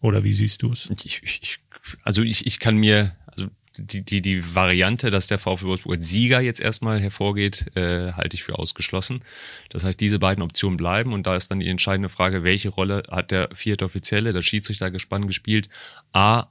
Oder 0.00 0.24
wie 0.24 0.34
siehst 0.34 0.62
du 0.62 0.72
es? 0.72 0.90
Ich, 1.04 1.22
ich, 1.22 1.58
also 2.02 2.22
ich, 2.22 2.46
ich 2.46 2.58
kann 2.58 2.76
mir, 2.76 3.16
also 3.26 3.46
die, 3.78 4.04
die, 4.04 4.20
die 4.20 4.54
Variante, 4.54 5.10
dass 5.10 5.26
der 5.26 5.38
VfL 5.38 5.66
Wolfsburg 5.66 5.94
als 5.96 6.08
Sieger 6.08 6.40
jetzt 6.40 6.60
erstmal 6.60 7.00
hervorgeht, 7.00 7.66
äh, 7.76 8.12
halte 8.12 8.34
ich 8.34 8.42
für 8.42 8.58
ausgeschlossen. 8.58 9.22
Das 9.70 9.84
heißt, 9.84 10.00
diese 10.00 10.18
beiden 10.18 10.42
Optionen 10.42 10.76
bleiben 10.76 11.12
und 11.12 11.26
da 11.26 11.36
ist 11.36 11.50
dann 11.50 11.60
die 11.60 11.68
entscheidende 11.68 12.08
Frage, 12.08 12.42
welche 12.42 12.70
Rolle 12.70 13.04
hat 13.10 13.30
der 13.30 13.50
vierte 13.54 13.84
Offizielle, 13.84 14.32
das 14.32 14.44
Schiedsrichtergespann 14.44 15.26
gespielt? 15.26 15.68
A, 16.12 16.48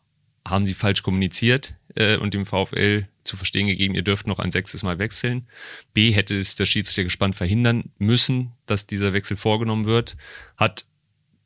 haben 0.47 0.65
sie 0.65 0.73
falsch 0.73 1.03
kommuniziert 1.03 1.75
äh, 1.95 2.17
und 2.17 2.33
dem 2.33 2.45
VfL 2.45 3.07
zu 3.23 3.37
verstehen 3.37 3.67
gegeben, 3.67 3.95
ihr 3.95 4.03
dürft 4.03 4.27
noch 4.27 4.39
ein 4.39 4.51
sechstes 4.51 4.83
Mal 4.83 4.99
wechseln. 4.99 5.47
B 5.93 6.11
hätte 6.11 6.37
es 6.37 6.55
der 6.55 6.65
Schiedsrichtergespann 6.65 7.33
verhindern 7.33 7.91
müssen, 7.97 8.51
dass 8.67 8.85
dieser 8.85 9.13
Wechsel 9.13 9.35
vorgenommen 9.35 9.85
wird. 9.85 10.15
Hat 10.57 10.85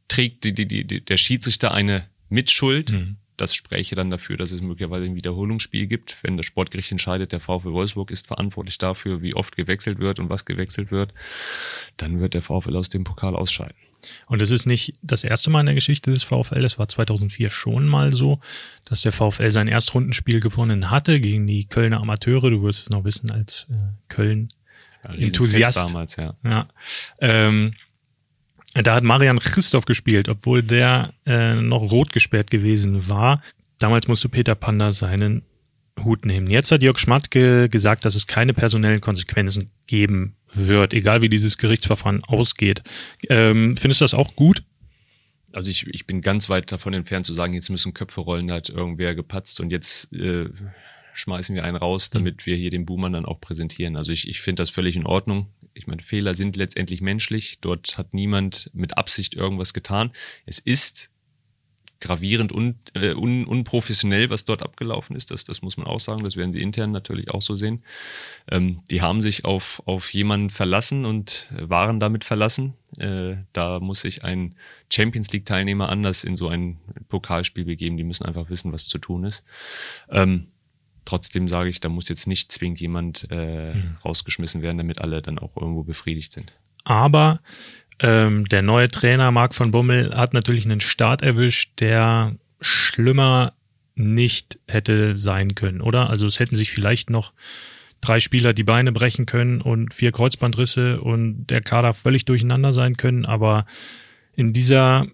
trägt 0.10 0.44
die, 0.44 0.54
die, 0.54 0.68
die, 0.68 1.02
der 1.02 1.18
Schiedsrichter 1.18 1.74
eine 1.74 2.10
Mitschuld. 2.28 2.92
Mhm. 2.92 3.16
Das 3.38 3.56
spräche 3.56 3.96
dann 3.96 4.10
dafür, 4.10 4.36
dass 4.36 4.52
es 4.52 4.62
möglicherweise 4.62 5.06
ein 5.06 5.16
Wiederholungsspiel 5.16 5.88
gibt. 5.88 6.18
Wenn 6.24 6.36
das 6.36 6.46
Sportgericht 6.46 6.92
entscheidet, 6.92 7.32
der 7.32 7.40
VfL 7.40 7.72
Wolfsburg 7.72 8.12
ist 8.12 8.28
verantwortlich 8.28 8.78
dafür, 8.78 9.22
wie 9.22 9.34
oft 9.34 9.56
gewechselt 9.56 10.00
wird 10.00 10.20
und 10.20 10.30
was 10.30 10.44
gewechselt 10.44 10.92
wird, 10.92 11.14
dann 11.96 12.20
wird 12.20 12.34
der 12.34 12.42
VfL 12.42 12.76
aus 12.76 12.90
dem 12.90 13.06
Pokal 13.06 13.38
ausscheiden. 13.38 13.78
Und 14.28 14.42
es 14.42 14.52
ist 14.52 14.66
nicht 14.66 14.94
das 15.02 15.24
erste 15.24 15.50
Mal 15.50 15.62
in 15.62 15.66
der 15.68 15.76
Geschichte 15.76 16.12
des 16.12 16.24
VfL. 16.24 16.64
Es 16.64 16.80
war 16.80 16.88
2004 16.88 17.50
schon 17.50 17.88
mal 17.88 18.14
so, 18.14 18.40
dass 18.86 19.02
der 19.02 19.12
VfL 19.12 19.52
sein 19.52 19.68
Erstrundenspiel 19.68 20.40
gewonnen 20.40 20.90
hatte 20.90 21.20
gegen 21.20 21.48
die 21.48 21.66
Kölner 21.66 22.00
Amateure. 22.00 22.50
Du 22.50 22.62
wirst 22.62 22.84
es 22.84 22.90
noch 22.90 23.04
wissen 23.04 23.32
als 23.32 23.68
äh, 23.70 23.76
Köln-Enthusiast. 24.08 25.78
Ja, 25.78 25.86
damals, 25.86 26.16
ja. 26.16 26.36
ja. 26.44 26.68
Ähm, 27.20 27.74
da 28.74 28.96
hat 28.96 29.04
Marian 29.04 29.40
Christoph 29.40 29.86
gespielt, 29.86 30.30
obwohl 30.30 30.64
der 30.64 31.14
äh, 31.26 31.56
noch 31.56 31.92
rot 31.92 32.12
gesperrt 32.12 32.52
gewesen 32.52 33.10
war. 33.10 33.42
Damals 33.80 34.08
musste 34.08 34.30
Peter 34.30 34.56
Panda 34.56 34.92
seinen 34.92 35.44
Hut 36.04 36.26
nehmen. 36.26 36.48
Jetzt 36.48 36.72
hat 36.72 36.84
Jörg 36.84 36.98
Schmatke 36.98 37.70
gesagt, 37.70 38.06
dass 38.06 38.16
es 38.16 38.28
keine 38.28 38.54
personellen 38.54 39.02
Konsequenzen 39.02 39.72
geben 39.88 40.36
wird, 40.54 40.94
egal 40.94 41.22
wie 41.22 41.30
dieses 41.30 41.58
Gerichtsverfahren 41.58 42.24
ausgeht. 42.24 42.84
Ähm, 43.30 43.78
findest 43.78 44.02
du 44.02 44.06
das 44.06 44.14
auch 44.14 44.36
gut? 44.36 44.64
Also 45.52 45.72
ich, 45.72 45.88
ich 45.88 46.06
bin 46.06 46.22
ganz 46.22 46.50
weit 46.50 46.72
davon 46.72 46.94
entfernt 46.94 47.26
zu 47.26 47.34
sagen, 47.34 47.54
jetzt 47.54 47.70
müssen 47.70 47.94
Köpfe 47.94 48.22
rollen, 48.22 48.48
da 48.48 48.56
hat 48.56 48.70
irgendwer 48.70 49.16
gepatzt 49.16 49.60
und 49.60 49.72
jetzt 49.72 50.14
äh, 50.14 50.50
schmeißen 51.14 51.56
wir 51.56 51.64
einen 51.64 51.78
raus, 51.78 52.10
damit 52.10 52.46
wir 52.46 52.56
hier 52.56 52.70
den 52.70 52.86
Boomern 52.86 53.14
dann 53.14 53.26
auch 53.26 53.42
präsentieren. 53.42 53.96
Also 53.96 54.12
ich, 54.12 54.28
ich 54.28 54.42
finde 54.42 54.62
das 54.62 54.70
völlig 54.70 54.96
in 54.96 55.06
Ordnung. 55.06 55.48
Ich 55.74 55.88
meine, 55.88 56.02
Fehler 56.02 56.34
sind 56.34 56.56
letztendlich 56.56 57.02
menschlich. 57.02 57.62
Dort 57.62 57.98
hat 57.98 58.14
niemand 58.14 58.70
mit 58.74 58.98
Absicht 58.98 59.34
irgendwas 59.34 59.74
getan. 59.74 60.12
Es 60.46 60.60
ist 60.60 61.10
gravierend 62.00 62.52
und 62.52 62.76
äh, 62.94 63.14
un, 63.14 63.46
unprofessionell, 63.46 64.30
was 64.30 64.46
dort 64.46 64.64
abgelaufen 64.64 65.16
ist. 65.16 65.32
Das, 65.32 65.44
das 65.44 65.62
muss 65.62 65.78
man 65.78 65.88
auch 65.88 66.00
sagen. 66.00 66.24
Das 66.24 66.38
werden 66.38 66.52
sie 66.52 66.62
intern 66.62 66.92
natürlich 66.92 67.32
auch 67.32 67.42
so 67.42 67.56
sehen. 67.56 67.84
Ähm, 68.50 68.82
die 68.90 69.02
haben 69.02 69.22
sich 69.22 69.46
auf, 69.46 69.82
auf 69.86 70.14
jemanden 70.14 70.50
verlassen 70.50 71.06
und 71.06 71.52
waren 71.52 72.00
damit 72.00 72.24
verlassen. 72.24 72.74
Äh, 72.98 73.36
da 73.54 73.80
muss 73.80 74.02
sich 74.02 74.24
ein 74.24 74.56
Champions 74.92 75.32
League-Teilnehmer 75.32 75.90
anders 75.90 76.24
in 76.24 76.36
so 76.36 76.48
ein 76.48 76.78
Pokalspiel 77.10 77.66
begeben. 77.66 77.98
Die 77.98 78.04
müssen 78.04 78.26
einfach 78.26 78.50
wissen, 78.50 78.72
was 78.72 78.88
zu 78.88 78.98
tun 78.98 79.26
ist. 79.26 79.46
Ähm, 80.10 80.48
trotzdem 81.06 81.48
sage 81.48 81.70
ich, 81.70 81.82
da 81.82 81.90
muss 81.90 82.08
jetzt 82.08 82.28
nicht 82.28 82.52
zwingend 82.52 82.80
jemand 82.80 83.28
äh, 83.30 83.74
mhm. 83.74 83.98
rausgeschmissen 84.04 84.62
werden, 84.62 84.78
damit 84.78 85.00
alle 85.00 85.22
dann 85.22 85.40
auch 85.40 85.58
irgendwo 85.58 85.84
befriedigt 85.84 86.32
sind. 86.32 86.54
Aber 86.86 87.42
ähm, 88.00 88.46
der 88.46 88.62
neue 88.62 88.88
Trainer 88.88 89.32
Marc 89.32 89.56
von 89.56 89.72
Bummel 89.72 90.16
hat 90.16 90.34
natürlich 90.34 90.66
einen 90.66 90.82
Start 90.82 91.22
erwischt, 91.22 91.80
der 91.80 92.36
schlimmer 92.62 93.54
nicht 93.96 94.60
hätte 94.68 95.18
sein 95.18 95.56
können, 95.56 95.82
oder? 95.82 96.10
Also 96.10 96.28
es 96.28 96.40
hätten 96.40 96.56
sich 96.56 96.72
vielleicht 96.72 97.10
noch 97.10 97.34
drei 98.02 98.20
Spieler 98.20 98.54
die 98.54 98.64
Beine 98.64 98.92
brechen 98.92 99.26
können 99.26 99.62
und 99.62 99.94
vier 99.94 100.12
Kreuzbandrisse 100.12 101.02
und 101.02 101.48
der 101.48 101.62
Kader 101.62 101.94
völlig 101.94 102.26
durcheinander 102.26 102.72
sein 102.72 102.96
können, 102.96 103.26
aber 103.26 103.66
in 104.36 104.54
dieser 104.54 105.08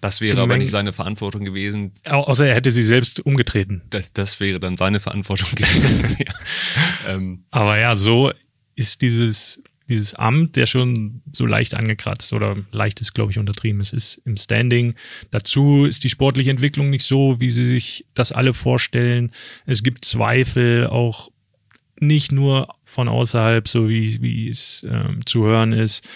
das 0.00 0.20
wäre 0.20 0.40
aber 0.40 0.58
nicht 0.58 0.70
seine 0.70 0.92
Verantwortung 0.92 1.44
gewesen. 1.44 1.92
Außer 2.04 2.46
er 2.46 2.54
hätte 2.54 2.70
sie 2.70 2.84
selbst 2.84 3.18
umgetreten. 3.20 3.82
Das, 3.90 4.12
das 4.12 4.38
wäre 4.38 4.60
dann 4.60 4.76
seine 4.76 5.00
Verantwortung 5.00 5.48
gewesen. 5.54 6.16
ja. 6.18 7.14
ähm. 7.14 7.44
Aber 7.50 7.78
ja, 7.78 7.96
so 7.96 8.30
ist 8.76 9.02
dieses 9.02 9.60
dieses 9.88 10.14
Amt, 10.14 10.56
der 10.56 10.66
schon 10.66 11.22
so 11.32 11.46
leicht 11.46 11.74
angekratzt 11.74 12.32
oder 12.32 12.56
leicht 12.72 13.00
ist, 13.00 13.14
glaube 13.14 13.32
ich, 13.32 13.38
untertrieben. 13.38 13.80
Es 13.80 13.92
ist 13.92 14.20
im 14.24 14.36
Standing. 14.36 14.94
Dazu 15.30 15.84
ist 15.86 16.04
die 16.04 16.10
sportliche 16.10 16.50
Entwicklung 16.50 16.90
nicht 16.90 17.04
so, 17.04 17.40
wie 17.40 17.50
sie 17.50 17.64
sich 17.64 18.06
das 18.14 18.32
alle 18.32 18.54
vorstellen. 18.54 19.32
Es 19.66 19.82
gibt 19.82 20.04
Zweifel, 20.04 20.86
auch 20.86 21.30
nicht 22.00 22.32
nur 22.32 22.68
von 22.84 23.08
außerhalb, 23.08 23.66
so 23.66 23.88
wie, 23.88 24.20
wie 24.22 24.48
es 24.48 24.86
ähm, 24.88 25.24
zu 25.26 25.44
hören 25.44 25.72
ist. 25.72 26.06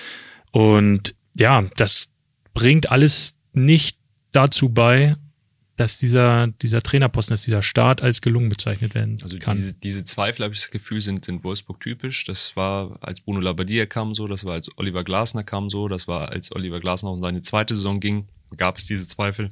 Und 0.52 1.14
ja, 1.34 1.62
das 1.76 2.08
bringt 2.54 2.90
alles 2.90 3.34
nicht 3.52 3.98
dazu 4.32 4.68
bei, 4.68 5.16
dass 5.82 5.98
dieser, 5.98 6.46
dieser 6.46 6.80
Trainerposten, 6.80 7.32
dass 7.32 7.42
dieser 7.42 7.60
Start 7.60 8.02
als 8.02 8.20
gelungen 8.20 8.48
bezeichnet 8.48 8.94
werden 8.94 9.18
also 9.20 9.36
kann. 9.38 9.56
Diese, 9.56 9.74
diese 9.74 10.04
Zweifel, 10.04 10.44
habe 10.44 10.54
ich 10.54 10.60
das 10.60 10.70
Gefühl, 10.70 11.00
sind, 11.00 11.24
sind 11.24 11.42
Wolfsburg 11.42 11.80
typisch. 11.80 12.24
Das 12.24 12.54
war, 12.54 12.98
als 13.00 13.20
Bruno 13.20 13.40
Labbadia 13.40 13.86
kam 13.86 14.14
so, 14.14 14.28
das 14.28 14.44
war, 14.44 14.54
als 14.54 14.70
Oliver 14.78 15.02
Glasner 15.02 15.42
kam 15.42 15.70
so, 15.70 15.88
das 15.88 16.06
war, 16.06 16.28
als 16.28 16.54
Oliver 16.54 16.78
Glasner 16.78 17.10
auch 17.10 17.16
in 17.16 17.22
seine 17.22 17.42
zweite 17.42 17.74
Saison 17.74 17.98
ging, 17.98 18.28
gab 18.56 18.78
es 18.78 18.86
diese 18.86 19.08
Zweifel. 19.08 19.50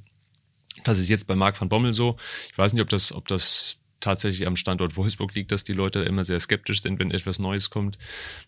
Das 0.84 1.00
ist 1.00 1.08
jetzt 1.08 1.26
bei 1.26 1.34
Marc 1.34 1.60
van 1.60 1.68
Bommel 1.68 1.92
so. 1.92 2.16
Ich 2.52 2.56
weiß 2.56 2.74
nicht, 2.74 2.82
ob 2.82 2.88
das, 2.88 3.12
ob 3.12 3.26
das 3.26 3.80
tatsächlich 3.98 4.46
am 4.46 4.54
Standort 4.54 4.96
Wolfsburg 4.96 5.34
liegt, 5.34 5.50
dass 5.50 5.64
die 5.64 5.72
Leute 5.72 6.00
immer 6.00 6.22
sehr 6.22 6.38
skeptisch 6.38 6.80
sind, 6.80 7.00
wenn 7.00 7.10
etwas 7.10 7.40
Neues 7.40 7.70
kommt 7.70 7.98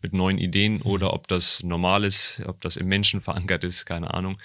mit 0.02 0.12
neuen 0.12 0.38
Ideen 0.38 0.74
mhm. 0.74 0.82
oder 0.82 1.12
ob 1.12 1.26
das 1.26 1.64
normal 1.64 2.04
ist, 2.04 2.42
ob 2.46 2.60
das 2.60 2.76
im 2.76 2.86
Menschen 2.86 3.20
verankert 3.20 3.64
ist, 3.64 3.86
keine 3.86 4.14
Ahnung. 4.14 4.38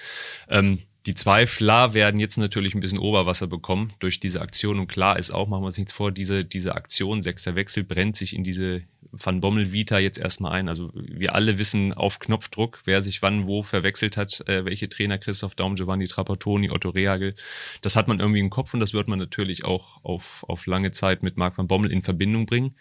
Ähm, 0.49 0.79
die 1.07 1.15
Zweifler 1.15 1.93
werden 1.93 2.19
jetzt 2.19 2.37
natürlich 2.37 2.75
ein 2.75 2.81
bisschen 2.81 2.99
Oberwasser 2.99 3.47
bekommen 3.47 3.93
durch 3.99 4.19
diese 4.19 4.41
Aktion. 4.41 4.77
Und 4.77 4.87
klar 4.87 5.17
ist 5.17 5.31
auch, 5.31 5.47
machen 5.47 5.61
wir 5.61 5.67
uns 5.67 5.77
nichts 5.77 5.93
vor, 5.93 6.11
diese, 6.11 6.43
diese 6.43 6.75
Aktion, 6.75 7.21
sechster 7.21 7.55
Wechsel, 7.55 7.85
brennt 7.85 8.17
sich 8.17 8.35
in 8.35 8.43
diese 8.43 8.81
Van 9.13 9.39
Bommel 9.39 9.71
Vita 9.71 9.99
jetzt 9.99 10.19
erstmal 10.19 10.51
ein. 10.51 10.67
Also 10.67 10.91
wir 10.93 11.33
alle 11.33 11.57
wissen 11.57 11.93
auf 11.93 12.19
Knopfdruck, 12.19 12.81
wer 12.83 13.01
sich 13.01 13.21
wann 13.21 13.47
wo 13.47 13.63
verwechselt 13.63 14.17
hat, 14.17 14.43
äh, 14.49 14.65
welche 14.65 14.89
Trainer, 14.89 15.17
Christoph 15.17 15.55
Daum, 15.55 15.75
Giovanni 15.75 16.07
Trapattoni, 16.07 16.69
Otto 16.71 16.89
Rehagel. 16.89 17.35
Das 17.81 17.95
hat 17.95 18.09
man 18.09 18.19
irgendwie 18.19 18.41
im 18.41 18.49
Kopf 18.49 18.73
und 18.73 18.81
das 18.81 18.93
wird 18.93 19.07
man 19.07 19.17
natürlich 19.17 19.63
auch 19.63 20.03
auf, 20.03 20.43
auf 20.49 20.65
lange 20.65 20.91
Zeit 20.91 21.23
mit 21.23 21.37
Marc 21.37 21.57
van 21.57 21.69
Bommel 21.69 21.89
in 21.89 22.01
Verbindung 22.01 22.45
bringen. 22.45 22.75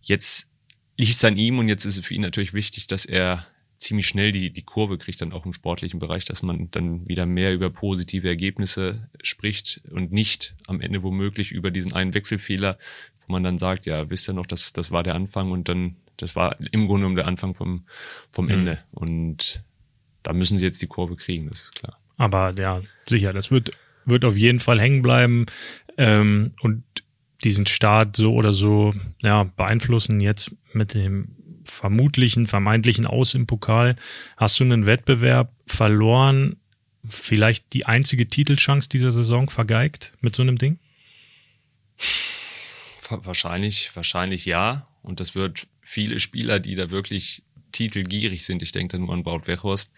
Jetzt 0.00 0.52
liegt 0.96 1.16
es 1.16 1.24
an 1.24 1.36
ihm 1.36 1.58
und 1.58 1.68
jetzt 1.68 1.86
ist 1.86 1.98
es 1.98 2.06
für 2.06 2.14
ihn 2.14 2.20
natürlich 2.20 2.54
wichtig, 2.54 2.86
dass 2.86 3.04
er 3.04 3.44
ziemlich 3.84 4.06
schnell 4.06 4.32
die, 4.32 4.50
die 4.50 4.62
Kurve 4.62 4.98
kriegt, 4.98 5.20
dann 5.20 5.32
auch 5.32 5.44
im 5.44 5.52
sportlichen 5.52 6.00
Bereich, 6.00 6.24
dass 6.24 6.42
man 6.42 6.70
dann 6.70 7.06
wieder 7.06 7.26
mehr 7.26 7.52
über 7.52 7.70
positive 7.70 8.26
Ergebnisse 8.26 9.08
spricht 9.22 9.82
und 9.90 10.10
nicht 10.10 10.56
am 10.66 10.80
Ende 10.80 11.02
womöglich 11.02 11.52
über 11.52 11.70
diesen 11.70 11.92
einen 11.92 12.14
Wechselfehler, 12.14 12.78
wo 13.26 13.32
man 13.32 13.44
dann 13.44 13.58
sagt, 13.58 13.86
ja, 13.86 14.08
wisst 14.10 14.28
ihr 14.28 14.32
noch, 14.32 14.46
das, 14.46 14.72
das 14.72 14.90
war 14.90 15.02
der 15.02 15.14
Anfang 15.14 15.52
und 15.52 15.68
dann, 15.68 15.96
das 16.16 16.34
war 16.34 16.56
im 16.58 16.86
Grunde 16.86 17.02
genommen 17.02 17.16
der 17.16 17.26
Anfang 17.26 17.54
vom, 17.54 17.84
vom 18.30 18.46
mhm. 18.46 18.50
Ende. 18.52 18.78
Und 18.92 19.62
da 20.22 20.32
müssen 20.32 20.58
sie 20.58 20.64
jetzt 20.64 20.80
die 20.80 20.86
Kurve 20.86 21.16
kriegen, 21.16 21.48
das 21.48 21.64
ist 21.64 21.74
klar. 21.74 21.98
Aber 22.16 22.54
ja, 22.58 22.80
sicher, 23.06 23.32
das 23.32 23.50
wird, 23.50 23.72
wird 24.06 24.24
auf 24.24 24.36
jeden 24.36 24.60
Fall 24.60 24.80
hängen 24.80 25.02
bleiben. 25.02 25.46
Ähm, 25.98 26.52
und 26.62 26.84
diesen 27.42 27.66
Start 27.66 28.16
so 28.16 28.32
oder 28.34 28.52
so 28.52 28.94
ja, 29.20 29.44
beeinflussen 29.44 30.20
jetzt 30.20 30.52
mit 30.72 30.94
dem 30.94 31.36
vermutlichen, 31.64 32.46
vermeintlichen 32.46 33.06
Aus 33.06 33.34
im 33.34 33.46
Pokal, 33.46 33.96
hast 34.36 34.58
du 34.60 34.64
einen 34.64 34.86
Wettbewerb 34.86 35.52
verloren, 35.66 36.56
vielleicht 37.06 37.72
die 37.72 37.86
einzige 37.86 38.26
Titelchance 38.26 38.88
dieser 38.88 39.12
Saison 39.12 39.50
vergeigt 39.50 40.14
mit 40.20 40.34
so 40.34 40.42
einem 40.42 40.58
Ding? 40.58 40.78
Wahrscheinlich, 43.08 43.94
wahrscheinlich 43.94 44.46
ja. 44.46 44.86
Und 45.02 45.20
das 45.20 45.34
wird 45.34 45.66
viele 45.82 46.18
Spieler, 46.20 46.60
die 46.60 46.74
da 46.74 46.90
wirklich 46.90 47.42
titelgierig 47.72 48.44
sind, 48.44 48.62
ich 48.62 48.72
denke 48.72 48.98
nur 48.98 49.12
an 49.12 49.24
Baut 49.24 49.46
Wechhorst, 49.46 49.92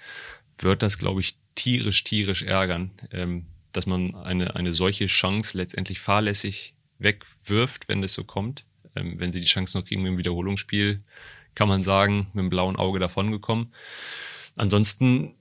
wird 0.59 0.83
das, 0.83 0.99
glaube 0.99 1.21
ich, 1.21 1.37
tierisch, 1.55 2.03
tierisch 2.05 2.43
ärgern, 2.43 2.91
ähm, 3.13 3.47
dass 3.73 3.87
man 3.87 4.15
eine, 4.15 4.57
eine 4.57 4.73
solche 4.73 5.07
Chance 5.07 5.57
letztendlich 5.57 6.01
fahrlässig 6.01 6.75
wegwirft, 6.99 7.89
wenn 7.89 8.03
das 8.03 8.15
so 8.15 8.25
kommt. 8.25 8.65
Ähm, 8.95 9.19
wenn 9.19 9.33
sie 9.33 9.41
die 9.41 9.47
Chance 9.47 9.79
noch 9.79 9.85
kriegen 9.85 10.07
im 10.07 10.19
Wiederholungsspiel, 10.19 11.03
kann 11.57 11.67
man 11.67 11.83
sagen, 11.83 12.29
mit 12.33 12.45
dem 12.45 12.51
blauen 12.51 12.77
Auge 12.77 13.01
davongekommen. 13.01 13.73
Ansonsten 14.55 15.35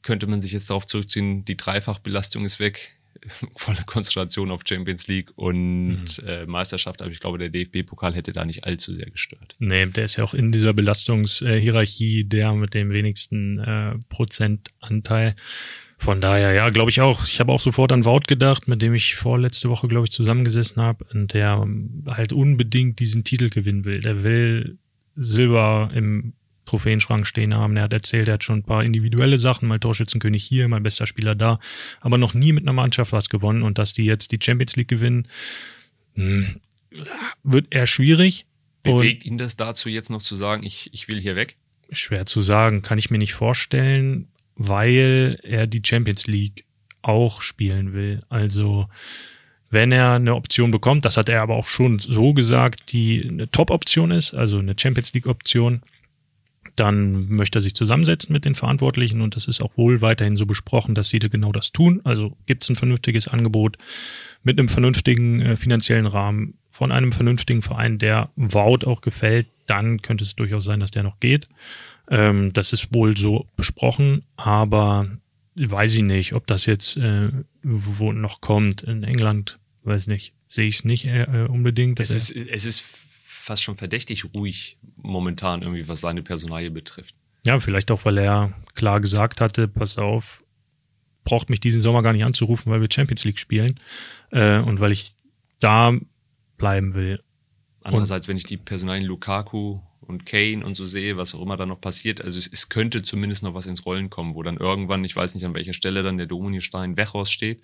könnte 0.00 0.26
man 0.26 0.40
sich 0.40 0.52
jetzt 0.52 0.70
darauf 0.70 0.86
zurückziehen, 0.86 1.44
die 1.44 1.56
Dreifachbelastung 1.56 2.44
ist 2.46 2.60
weg, 2.60 2.96
volle 3.56 3.82
Konzentration 3.84 4.50
auf 4.50 4.62
Champions 4.66 5.08
League 5.08 5.32
und 5.36 6.22
mhm. 6.22 6.26
äh, 6.26 6.46
Meisterschaft, 6.46 7.02
aber 7.02 7.10
ich 7.10 7.20
glaube, 7.20 7.38
der 7.38 7.48
DFB-Pokal 7.48 8.14
hätte 8.14 8.32
da 8.32 8.44
nicht 8.44 8.64
allzu 8.64 8.94
sehr 8.94 9.10
gestört. 9.10 9.56
Nee, 9.58 9.86
der 9.86 10.04
ist 10.04 10.16
ja 10.16 10.24
auch 10.24 10.34
in 10.34 10.52
dieser 10.52 10.72
Belastungshierarchie 10.72 12.24
der 12.24 12.52
mit 12.52 12.74
dem 12.74 12.90
wenigsten 12.90 13.58
äh, 13.58 13.98
Prozentanteil. 14.08 15.34
Von 15.98 16.20
daher, 16.20 16.52
ja, 16.52 16.68
glaube 16.70 16.90
ich 16.90 17.00
auch. 17.00 17.24
Ich 17.24 17.40
habe 17.40 17.52
auch 17.52 17.60
sofort 17.60 17.90
an 17.90 18.04
Wout 18.04 18.22
gedacht, 18.28 18.68
mit 18.68 18.82
dem 18.82 18.94
ich 18.94 19.16
vorletzte 19.16 19.68
Woche, 19.68 19.88
glaube 19.88 20.04
ich, 20.04 20.12
zusammengesessen 20.12 20.82
habe 20.82 21.06
und 21.12 21.32
der 21.32 21.66
halt 22.06 22.32
unbedingt 22.32 23.00
diesen 23.00 23.24
Titel 23.24 23.48
gewinnen 23.48 23.84
will. 23.84 24.00
Der 24.00 24.22
will 24.22 24.78
Silber 25.16 25.90
im 25.94 26.34
Trophäenschrank 26.66 27.26
stehen 27.26 27.54
haben. 27.54 27.76
Er 27.76 27.84
hat 27.84 27.92
erzählt, 27.92 28.28
er 28.28 28.34
hat 28.34 28.44
schon 28.44 28.58
ein 28.58 28.64
paar 28.64 28.84
individuelle 28.84 29.38
Sachen, 29.38 29.68
mal 29.68 29.78
Torschützenkönig 29.78 30.44
hier, 30.44 30.68
mal 30.68 30.80
bester 30.80 31.06
Spieler 31.06 31.34
da, 31.34 31.60
aber 32.00 32.18
noch 32.18 32.34
nie 32.34 32.52
mit 32.52 32.64
einer 32.64 32.72
Mannschaft 32.72 33.12
was 33.12 33.28
gewonnen 33.28 33.62
und 33.62 33.78
dass 33.78 33.92
die 33.92 34.04
jetzt 34.04 34.32
die 34.32 34.38
Champions 34.42 34.76
League 34.76 34.88
gewinnen, 34.88 35.28
hm, 36.14 36.60
wird 37.42 37.68
eher 37.70 37.86
schwierig. 37.86 38.46
Bewegt 38.82 39.24
ihn 39.24 39.38
das 39.38 39.56
dazu 39.56 39.88
jetzt 39.88 40.10
noch 40.10 40.22
zu 40.22 40.36
sagen, 40.36 40.64
ich, 40.64 40.90
ich 40.92 41.08
will 41.08 41.20
hier 41.20 41.36
weg? 41.36 41.56
Schwer 41.92 42.26
zu 42.26 42.42
sagen, 42.42 42.82
kann 42.82 42.98
ich 42.98 43.10
mir 43.10 43.18
nicht 43.18 43.34
vorstellen 43.34 44.28
weil 44.56 45.38
er 45.42 45.66
die 45.66 45.82
Champions 45.84 46.26
League 46.26 46.64
auch 47.02 47.40
spielen 47.40 47.92
will. 47.92 48.22
Also 48.28 48.88
wenn 49.70 49.92
er 49.92 50.14
eine 50.14 50.34
Option 50.34 50.70
bekommt, 50.70 51.04
das 51.04 51.16
hat 51.16 51.28
er 51.28 51.42
aber 51.42 51.56
auch 51.56 51.68
schon 51.68 51.98
so 51.98 52.32
gesagt, 52.32 52.92
die 52.92 53.28
eine 53.28 53.50
Top-Option 53.50 54.10
ist, 54.10 54.34
also 54.34 54.58
eine 54.58 54.74
Champions 54.78 55.12
League-Option, 55.12 55.82
dann 56.76 57.28
möchte 57.28 57.58
er 57.58 57.62
sich 57.62 57.74
zusammensetzen 57.74 58.32
mit 58.32 58.44
den 58.44 58.54
Verantwortlichen 58.54 59.22
und 59.22 59.34
das 59.34 59.48
ist 59.48 59.62
auch 59.62 59.76
wohl 59.76 60.02
weiterhin 60.02 60.36
so 60.36 60.46
besprochen, 60.46 60.94
dass 60.94 61.08
sie 61.08 61.18
da 61.18 61.28
genau 61.28 61.50
das 61.52 61.72
tun. 61.72 62.00
Also 62.04 62.36
gibt 62.46 62.62
es 62.62 62.68
ein 62.68 62.76
vernünftiges 62.76 63.28
Angebot 63.28 63.78
mit 64.42 64.58
einem 64.58 64.68
vernünftigen 64.68 65.40
äh, 65.40 65.56
finanziellen 65.56 66.06
Rahmen 66.06 66.54
von 66.70 66.92
einem 66.92 67.12
vernünftigen 67.12 67.62
Verein, 67.62 67.98
der 67.98 68.30
Wout 68.36 68.86
auch 68.86 69.00
gefällt, 69.00 69.46
dann 69.66 70.02
könnte 70.02 70.24
es 70.24 70.36
durchaus 70.36 70.64
sein, 70.64 70.80
dass 70.80 70.90
der 70.90 71.02
noch 71.02 71.18
geht. 71.18 71.48
Ähm, 72.08 72.52
das 72.52 72.72
ist 72.72 72.94
wohl 72.94 73.16
so 73.16 73.46
besprochen, 73.56 74.24
aber 74.36 75.08
weiß 75.56 75.94
ich 75.94 76.02
nicht, 76.02 76.34
ob 76.34 76.46
das 76.46 76.66
jetzt 76.66 76.96
äh, 76.96 77.30
wo 77.62 78.12
noch 78.12 78.40
kommt 78.40 78.82
in 78.82 79.02
England, 79.02 79.58
weiß 79.82 80.06
nicht, 80.06 80.34
sehe 80.46 80.66
ich 80.66 80.76
es 80.76 80.84
nicht 80.84 81.06
äh, 81.06 81.46
unbedingt. 81.48 81.98
Es 82.00 82.10
ist, 82.10 82.30
es 82.30 82.64
ist 82.64 82.84
fast 83.24 83.62
schon 83.62 83.76
verdächtig 83.76 84.24
ruhig 84.34 84.78
momentan 84.96 85.62
irgendwie, 85.62 85.88
was 85.88 86.00
seine 86.00 86.22
Personalie 86.22 86.70
betrifft. 86.70 87.14
Ja, 87.44 87.60
vielleicht 87.60 87.90
auch, 87.90 88.04
weil 88.04 88.18
er 88.18 88.52
klar 88.74 89.00
gesagt 89.00 89.40
hatte, 89.40 89.68
pass 89.68 89.98
auf, 89.98 90.44
braucht 91.24 91.50
mich 91.50 91.60
diesen 91.60 91.80
Sommer 91.80 92.02
gar 92.02 92.12
nicht 92.12 92.24
anzurufen, 92.24 92.70
weil 92.72 92.80
wir 92.80 92.88
Champions 92.90 93.24
League 93.24 93.38
spielen 93.38 93.78
äh, 94.30 94.58
und 94.58 94.80
weil 94.80 94.92
ich 94.92 95.12
da 95.60 95.92
bleiben 96.56 96.94
will. 96.94 97.22
Andererseits, 97.82 98.26
und, 98.26 98.30
wenn 98.30 98.36
ich 98.36 98.44
die 98.44 98.56
Personalien 98.56 99.04
Lukaku 99.04 99.80
und 100.06 100.26
Kane 100.26 100.64
und 100.64 100.74
so 100.74 100.86
sehe, 100.86 101.16
was 101.16 101.34
auch 101.34 101.42
immer 101.42 101.56
da 101.56 101.66
noch 101.66 101.80
passiert, 101.80 102.22
also 102.22 102.38
es, 102.38 102.46
es, 102.46 102.68
könnte 102.68 103.02
zumindest 103.02 103.42
noch 103.42 103.54
was 103.54 103.66
ins 103.66 103.84
Rollen 103.86 104.10
kommen, 104.10 104.34
wo 104.34 104.42
dann 104.42 104.56
irgendwann, 104.56 105.04
ich 105.04 105.14
weiß 105.14 105.34
nicht 105.34 105.44
an 105.44 105.54
welcher 105.54 105.72
Stelle 105.72 106.02
dann 106.02 106.18
der 106.18 106.26
Domini-Stein 106.26 106.96
Wechhaus 106.96 107.30
steht, 107.30 107.62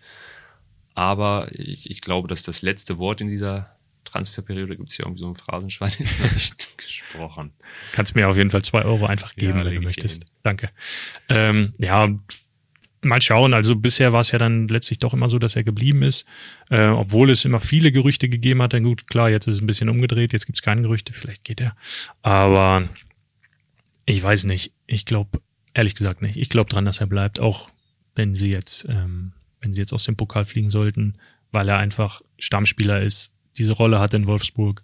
aber 0.94 1.48
ich, 1.52 1.90
ich 1.90 2.00
glaube, 2.00 2.28
dass 2.28 2.42
das 2.42 2.62
letzte 2.62 2.98
Wort 2.98 3.20
in 3.20 3.28
dieser 3.28 3.76
Transferperiode 4.04 4.76
gibt 4.76 4.90
es 4.90 4.98
ja 4.98 5.06
irgendwie 5.06 5.22
so 5.22 5.28
ein 5.28 5.36
Phrasenschwein, 5.36 5.92
ist 5.98 6.20
noch 6.20 6.32
nicht 6.32 6.78
gesprochen. 6.78 7.52
Kannst 7.92 8.14
mir 8.14 8.28
auf 8.28 8.36
jeden 8.36 8.50
Fall 8.50 8.62
zwei 8.62 8.84
Euro 8.84 9.06
einfach 9.06 9.34
geben, 9.34 9.58
ja, 9.58 9.64
wenn 9.64 9.74
du 9.74 9.80
möchtest. 9.80 10.24
Danke. 10.42 10.70
Ähm, 11.28 11.74
ja, 11.78 12.08
mal 13.02 13.20
schauen. 13.20 13.54
Also 13.54 13.76
bisher 13.76 14.12
war 14.12 14.20
es 14.20 14.30
ja 14.30 14.38
dann 14.38 14.68
letztlich 14.68 14.98
doch 14.98 15.14
immer 15.14 15.28
so, 15.28 15.38
dass 15.38 15.56
er 15.56 15.64
geblieben 15.64 16.02
ist, 16.02 16.26
äh, 16.70 16.86
obwohl 16.86 17.30
es 17.30 17.44
immer 17.44 17.60
viele 17.60 17.92
Gerüchte 17.92 18.28
gegeben 18.28 18.62
hat. 18.62 18.72
Dann 18.72 18.84
gut, 18.84 19.06
klar, 19.06 19.30
jetzt 19.30 19.46
ist 19.46 19.56
es 19.56 19.60
ein 19.60 19.66
bisschen 19.66 19.88
umgedreht, 19.88 20.32
jetzt 20.32 20.46
gibt 20.46 20.58
es 20.58 20.62
keine 20.62 20.82
Gerüchte, 20.82 21.12
vielleicht 21.12 21.44
geht 21.44 21.60
er. 21.60 21.76
Aber 22.22 22.88
ich 24.06 24.22
weiß 24.22 24.44
nicht. 24.44 24.72
Ich 24.86 25.04
glaube, 25.04 25.40
ehrlich 25.74 25.94
gesagt 25.94 26.22
nicht. 26.22 26.36
Ich 26.36 26.48
glaube 26.48 26.70
dran, 26.70 26.84
dass 26.84 27.00
er 27.00 27.06
bleibt, 27.06 27.40
auch 27.40 27.70
wenn 28.14 28.34
sie 28.34 28.50
jetzt, 28.50 28.86
ähm, 28.88 29.32
wenn 29.60 29.72
sie 29.72 29.80
jetzt 29.80 29.92
aus 29.92 30.04
dem 30.04 30.16
Pokal 30.16 30.44
fliegen 30.44 30.70
sollten, 30.70 31.18
weil 31.50 31.68
er 31.68 31.78
einfach 31.78 32.22
Stammspieler 32.38 33.02
ist, 33.02 33.32
diese 33.58 33.72
Rolle 33.72 34.00
hat 34.00 34.14
in 34.14 34.26
Wolfsburg, 34.26 34.82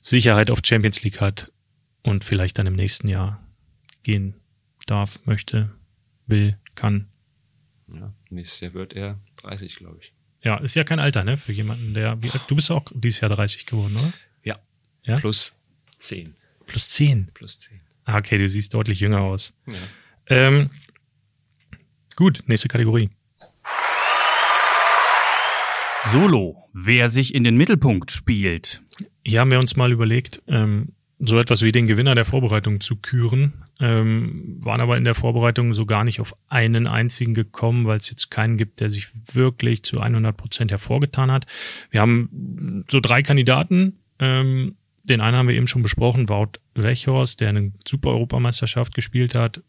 Sicherheit 0.00 0.50
auf 0.50 0.60
Champions 0.64 1.02
League 1.02 1.20
hat 1.20 1.50
und 2.02 2.24
vielleicht 2.24 2.58
dann 2.58 2.66
im 2.66 2.74
nächsten 2.74 3.08
Jahr 3.08 3.40
gehen 4.02 4.34
darf, 4.86 5.20
möchte, 5.24 5.70
will, 6.26 6.58
kann. 6.74 7.08
Ja, 8.00 8.14
nächstes 8.30 8.60
Jahr 8.60 8.74
wird 8.74 8.92
er 8.92 9.18
30, 9.42 9.76
glaube 9.76 9.98
ich. 10.00 10.12
Ja, 10.42 10.58
ist 10.58 10.74
ja 10.74 10.84
kein 10.84 10.98
Alter, 10.98 11.24
ne? 11.24 11.36
Für 11.38 11.52
jemanden, 11.52 11.94
der. 11.94 12.22
Wie, 12.22 12.30
du 12.48 12.54
bist 12.54 12.70
auch 12.70 12.84
dieses 12.92 13.20
Jahr 13.20 13.30
30 13.30 13.66
geworden, 13.66 13.96
oder? 13.96 14.12
Ja. 14.42 14.58
ja? 15.04 15.16
Plus 15.16 15.56
10. 15.98 16.34
Plus 16.66 16.90
10. 16.90 17.30
Plus 17.32 17.58
10. 17.60 17.80
Ah, 18.04 18.18
okay, 18.18 18.36
du 18.36 18.48
siehst 18.48 18.74
deutlich 18.74 19.00
jünger 19.00 19.20
aus. 19.20 19.54
Ja. 19.70 19.78
Ähm, 20.26 20.70
gut, 22.16 22.42
nächste 22.46 22.68
Kategorie. 22.68 23.10
Solo, 26.06 26.68
wer 26.74 27.08
sich 27.08 27.34
in 27.34 27.44
den 27.44 27.56
Mittelpunkt 27.56 28.10
spielt. 28.10 28.82
Hier 29.24 29.40
haben 29.40 29.50
wir 29.50 29.58
uns 29.58 29.76
mal 29.76 29.90
überlegt, 29.90 30.42
ähm, 30.46 30.92
so 31.18 31.38
etwas 31.38 31.62
wie 31.62 31.72
den 31.72 31.86
Gewinner 31.86 32.14
der 32.14 32.24
Vorbereitung 32.24 32.80
zu 32.80 32.96
küren, 32.96 33.64
ähm, 33.80 34.58
waren 34.64 34.80
aber 34.80 34.96
in 34.96 35.04
der 35.04 35.14
Vorbereitung 35.14 35.72
so 35.72 35.86
gar 35.86 36.04
nicht 36.04 36.20
auf 36.20 36.34
einen 36.48 36.88
einzigen 36.88 37.34
gekommen, 37.34 37.86
weil 37.86 37.98
es 37.98 38.10
jetzt 38.10 38.30
keinen 38.30 38.56
gibt, 38.56 38.80
der 38.80 38.90
sich 38.90 39.08
wirklich 39.32 39.82
zu 39.84 40.00
100 40.00 40.36
Prozent 40.36 40.70
hervorgetan 40.70 41.30
hat. 41.30 41.46
Wir 41.90 42.00
haben 42.00 42.84
so 42.90 43.00
drei 43.00 43.22
Kandidaten. 43.22 43.98
Ähm, 44.18 44.76
den 45.04 45.20
einen 45.20 45.36
haben 45.36 45.48
wir 45.48 45.54
eben 45.54 45.68
schon 45.68 45.82
besprochen, 45.82 46.28
Wout 46.28 46.52
Wechhorst, 46.74 47.40
der 47.40 47.50
eine 47.50 47.72
super 47.86 48.10
Europameisterschaft 48.10 48.94
gespielt 48.94 49.34
hat, 49.34 49.62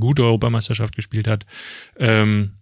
gute 0.00 0.24
Europameisterschaft 0.24 0.96
gespielt 0.96 1.28
hat. 1.28 1.46
Ähm, 1.98 2.52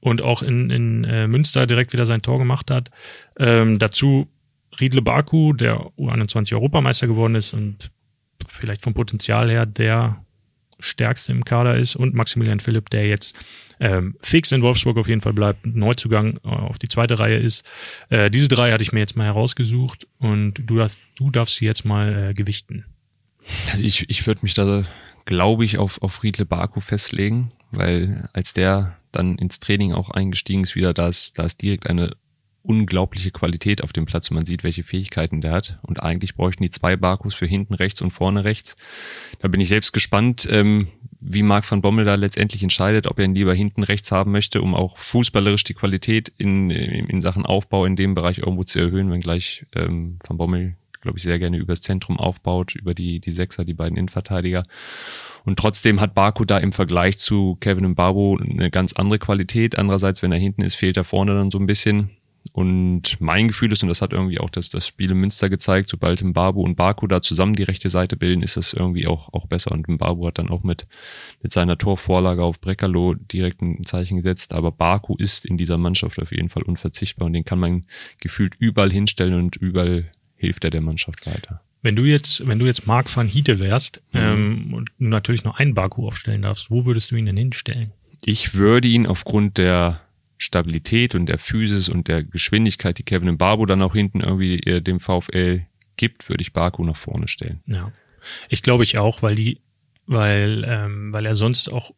und 0.00 0.22
auch 0.22 0.42
in, 0.42 0.70
in 0.70 1.04
äh, 1.04 1.26
Münster 1.26 1.66
direkt 1.66 1.92
wieder 1.92 2.06
sein 2.06 2.22
Tor 2.22 2.38
gemacht 2.38 2.70
hat. 2.70 2.90
Ähm, 3.38 3.78
dazu 3.78 4.28
Riedle 4.80 5.02
Baku, 5.02 5.52
der 5.52 5.78
U21 5.98 6.54
Europameister 6.54 7.06
geworden 7.06 7.34
ist 7.34 7.52
und 7.52 7.90
vielleicht 8.48 8.82
vom 8.82 8.94
Potenzial 8.94 9.50
her 9.50 9.66
der 9.66 10.24
stärkste 10.80 11.32
im 11.32 11.44
Kader 11.44 11.76
ist 11.76 11.96
und 11.96 12.14
Maximilian 12.14 12.60
Philipp, 12.60 12.90
der 12.90 13.08
jetzt 13.08 13.36
ähm, 13.80 14.16
fix 14.20 14.52
in 14.52 14.62
Wolfsburg 14.62 14.96
auf 14.96 15.08
jeden 15.08 15.20
Fall 15.20 15.32
bleibt, 15.32 15.66
Neuzugang 15.66 16.38
äh, 16.44 16.48
auf 16.48 16.78
die 16.78 16.88
zweite 16.88 17.18
Reihe 17.18 17.38
ist. 17.38 17.68
Äh, 18.10 18.30
diese 18.30 18.48
drei 18.48 18.72
hatte 18.72 18.82
ich 18.82 18.92
mir 18.92 19.00
jetzt 19.00 19.16
mal 19.16 19.26
herausgesucht 19.26 20.06
und 20.18 20.54
du 20.54 20.76
darfst, 20.76 20.98
du 21.16 21.30
darfst 21.30 21.56
sie 21.56 21.64
jetzt 21.64 21.84
mal 21.84 22.30
äh, 22.30 22.34
gewichten. 22.34 22.84
Also 23.72 23.84
ich, 23.84 24.08
ich 24.08 24.26
würde 24.26 24.40
mich 24.42 24.54
da, 24.54 24.84
glaube 25.24 25.64
ich, 25.64 25.78
auf, 25.78 26.02
auf 26.02 26.22
Riedle 26.22 26.46
Baku 26.46 26.80
festlegen, 26.80 27.50
weil 27.70 28.28
als 28.32 28.52
der 28.52 28.96
dann 29.12 29.36
ins 29.36 29.58
Training 29.58 29.92
auch 29.92 30.10
eingestiegen 30.10 30.62
ist 30.62 30.74
wieder, 30.74 30.92
da 30.92 31.08
ist, 31.08 31.38
da 31.38 31.44
ist 31.44 31.62
direkt 31.62 31.88
eine 31.88 32.14
unglaubliche 32.62 33.30
Qualität 33.30 33.82
auf 33.82 33.92
dem 33.92 34.04
Platz 34.04 34.30
und 34.30 34.34
man 34.34 34.44
sieht, 34.44 34.64
welche 34.64 34.82
Fähigkeiten 34.82 35.40
der 35.40 35.52
hat. 35.52 35.78
Und 35.82 36.02
eigentlich 36.02 36.34
bräuchten 36.34 36.62
die 36.62 36.70
zwei 36.70 36.96
Barkus 36.96 37.34
für 37.34 37.46
hinten 37.46 37.74
rechts 37.74 38.02
und 38.02 38.10
vorne 38.10 38.44
rechts. 38.44 38.76
Da 39.40 39.48
bin 39.48 39.60
ich 39.60 39.68
selbst 39.68 39.92
gespannt, 39.92 40.46
ähm, 40.50 40.88
wie 41.20 41.42
Marc 41.42 41.70
van 41.70 41.82
Bommel 41.82 42.04
da 42.04 42.14
letztendlich 42.14 42.62
entscheidet, 42.62 43.06
ob 43.06 43.18
er 43.18 43.24
ihn 43.24 43.34
lieber 43.34 43.54
hinten 43.54 43.82
rechts 43.82 44.12
haben 44.12 44.32
möchte, 44.32 44.60
um 44.60 44.74
auch 44.74 44.98
fußballerisch 44.98 45.64
die 45.64 45.74
Qualität 45.74 46.32
in, 46.36 46.70
in 46.70 47.22
Sachen 47.22 47.46
Aufbau 47.46 47.84
in 47.84 47.96
dem 47.96 48.14
Bereich 48.14 48.38
irgendwo 48.38 48.64
zu 48.64 48.78
erhöhen, 48.78 49.10
wenngleich 49.10 49.66
ähm, 49.74 50.18
van 50.26 50.36
Bommel, 50.36 50.76
glaube 51.00 51.18
ich, 51.18 51.24
sehr 51.24 51.38
gerne 51.38 51.56
übers 51.56 51.80
Zentrum 51.80 52.18
aufbaut, 52.18 52.74
über 52.74 52.94
die, 52.94 53.20
die 53.20 53.30
Sechser, 53.30 53.64
die 53.64 53.74
beiden 53.74 53.96
Innenverteidiger. 53.96 54.64
Und 55.44 55.58
trotzdem 55.58 56.00
hat 56.00 56.14
Baku 56.14 56.44
da 56.44 56.58
im 56.58 56.72
Vergleich 56.72 57.18
zu 57.18 57.56
Kevin 57.60 57.88
Mbabo 57.88 58.38
eine 58.38 58.70
ganz 58.70 58.92
andere 58.92 59.18
Qualität. 59.18 59.78
Andererseits, 59.78 60.22
wenn 60.22 60.32
er 60.32 60.38
hinten 60.38 60.62
ist, 60.62 60.74
fehlt 60.74 60.96
er 60.96 61.04
vorne 61.04 61.34
dann 61.34 61.50
so 61.50 61.58
ein 61.58 61.66
bisschen. 61.66 62.10
Und 62.58 63.20
mein 63.20 63.46
Gefühl 63.46 63.70
ist, 63.70 63.84
und 63.84 63.88
das 63.88 64.02
hat 64.02 64.12
irgendwie 64.12 64.40
auch 64.40 64.50
das, 64.50 64.68
das 64.68 64.84
Spiel 64.84 65.12
in 65.12 65.18
Münster 65.18 65.48
gezeigt, 65.48 65.88
sobald 65.88 66.24
Mbabu 66.24 66.60
und 66.60 66.74
Baku 66.74 67.06
da 67.06 67.22
zusammen 67.22 67.52
die 67.52 67.62
rechte 67.62 67.88
Seite 67.88 68.16
bilden, 68.16 68.42
ist 68.42 68.56
das 68.56 68.72
irgendwie 68.72 69.06
auch, 69.06 69.32
auch 69.32 69.46
besser. 69.46 69.70
Und 69.70 69.86
Mbabu 69.86 70.26
hat 70.26 70.40
dann 70.40 70.48
auch 70.48 70.64
mit, 70.64 70.88
mit 71.40 71.52
seiner 71.52 71.78
Torvorlage 71.78 72.42
auf 72.42 72.60
Brekalo 72.60 73.14
direkt 73.14 73.62
ein 73.62 73.84
Zeichen 73.84 74.16
gesetzt. 74.16 74.52
Aber 74.52 74.72
Baku 74.72 75.14
ist 75.18 75.46
in 75.46 75.56
dieser 75.56 75.78
Mannschaft 75.78 76.18
auf 76.18 76.32
jeden 76.32 76.48
Fall 76.48 76.64
unverzichtbar 76.64 77.26
und 77.26 77.32
den 77.32 77.44
kann 77.44 77.60
man 77.60 77.84
gefühlt 78.18 78.56
überall 78.58 78.90
hinstellen 78.90 79.34
und 79.34 79.54
überall 79.54 80.10
hilft 80.34 80.64
er 80.64 80.70
der 80.70 80.80
Mannschaft 80.80 81.28
weiter. 81.28 81.60
Wenn 81.82 81.94
du 81.94 82.06
jetzt, 82.06 82.44
wenn 82.48 82.58
du 82.58 82.66
jetzt 82.66 82.88
Marc 82.88 83.16
van 83.16 83.28
Hiete 83.28 83.60
wärst 83.60 84.02
mhm. 84.12 84.20
ähm, 84.20 84.74
und 84.74 84.90
natürlich 84.98 85.44
noch 85.44 85.60
einen 85.60 85.74
Baku 85.74 86.08
aufstellen 86.08 86.42
darfst, 86.42 86.72
wo 86.72 86.86
würdest 86.86 87.12
du 87.12 87.14
ihn 87.14 87.26
denn 87.26 87.36
hinstellen? 87.36 87.92
Ich 88.24 88.54
würde 88.54 88.88
ihn 88.88 89.06
aufgrund 89.06 89.58
der 89.58 90.00
Stabilität 90.38 91.14
und 91.14 91.26
der 91.26 91.38
Physis 91.38 91.88
und 91.88 92.08
der 92.08 92.22
Geschwindigkeit, 92.22 92.96
die 92.98 93.02
Kevin 93.02 93.36
Babu 93.36 93.66
dann 93.66 93.82
auch 93.82 93.92
hinten 93.92 94.20
irgendwie 94.20 94.60
äh, 94.60 94.80
dem 94.80 95.00
VfL 95.00 95.66
gibt, 95.96 96.28
würde 96.28 96.42
ich 96.42 96.52
Baku 96.52 96.84
nach 96.84 96.96
vorne 96.96 97.28
stellen. 97.28 97.60
Ja, 97.66 97.92
ich 98.48 98.62
glaube 98.62 98.84
ich 98.84 98.98
auch, 98.98 99.22
weil 99.22 99.34
die, 99.34 99.60
weil 100.06 100.64
ähm, 100.66 101.12
weil 101.12 101.26
er 101.26 101.34
sonst 101.34 101.72
auch, 101.72 101.90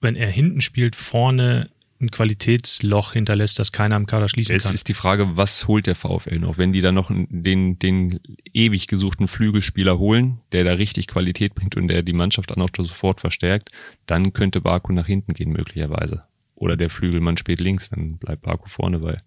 wenn 0.00 0.16
er 0.16 0.30
hinten 0.30 0.60
spielt, 0.60 0.96
vorne 0.96 1.70
ein 2.00 2.10
Qualitätsloch 2.10 3.12
hinterlässt, 3.12 3.58
das 3.58 3.72
keiner 3.72 3.96
am 3.96 4.06
Kader 4.06 4.28
schließen 4.28 4.54
es 4.54 4.64
kann. 4.64 4.74
Es 4.74 4.80
ist 4.80 4.88
die 4.88 4.94
Frage, 4.94 5.36
was 5.36 5.66
holt 5.66 5.86
der 5.86 5.96
VfL 5.96 6.38
noch? 6.38 6.56
Wenn 6.56 6.72
die 6.72 6.80
da 6.80 6.92
noch 6.92 7.10
den, 7.10 7.78
den 7.78 8.20
ewig 8.52 8.86
gesuchten 8.86 9.26
Flügelspieler 9.26 9.98
holen, 9.98 10.40
der 10.52 10.64
da 10.64 10.74
richtig 10.74 11.08
Qualität 11.08 11.54
bringt 11.56 11.76
und 11.76 11.88
der 11.88 12.02
die 12.02 12.12
Mannschaft 12.12 12.52
dann 12.52 12.62
auch 12.62 12.70
sofort 12.76 13.20
verstärkt, 13.20 13.70
dann 14.06 14.32
könnte 14.32 14.60
Baku 14.60 14.92
nach 14.92 15.06
hinten 15.06 15.34
gehen 15.34 15.50
möglicherweise. 15.50 16.22
Oder 16.58 16.76
der 16.76 16.90
Flügelmann 16.90 17.36
spielt 17.36 17.60
links, 17.60 17.90
dann 17.90 18.18
bleibt 18.18 18.42
Baku 18.42 18.68
vorne, 18.68 19.00
weil 19.00 19.22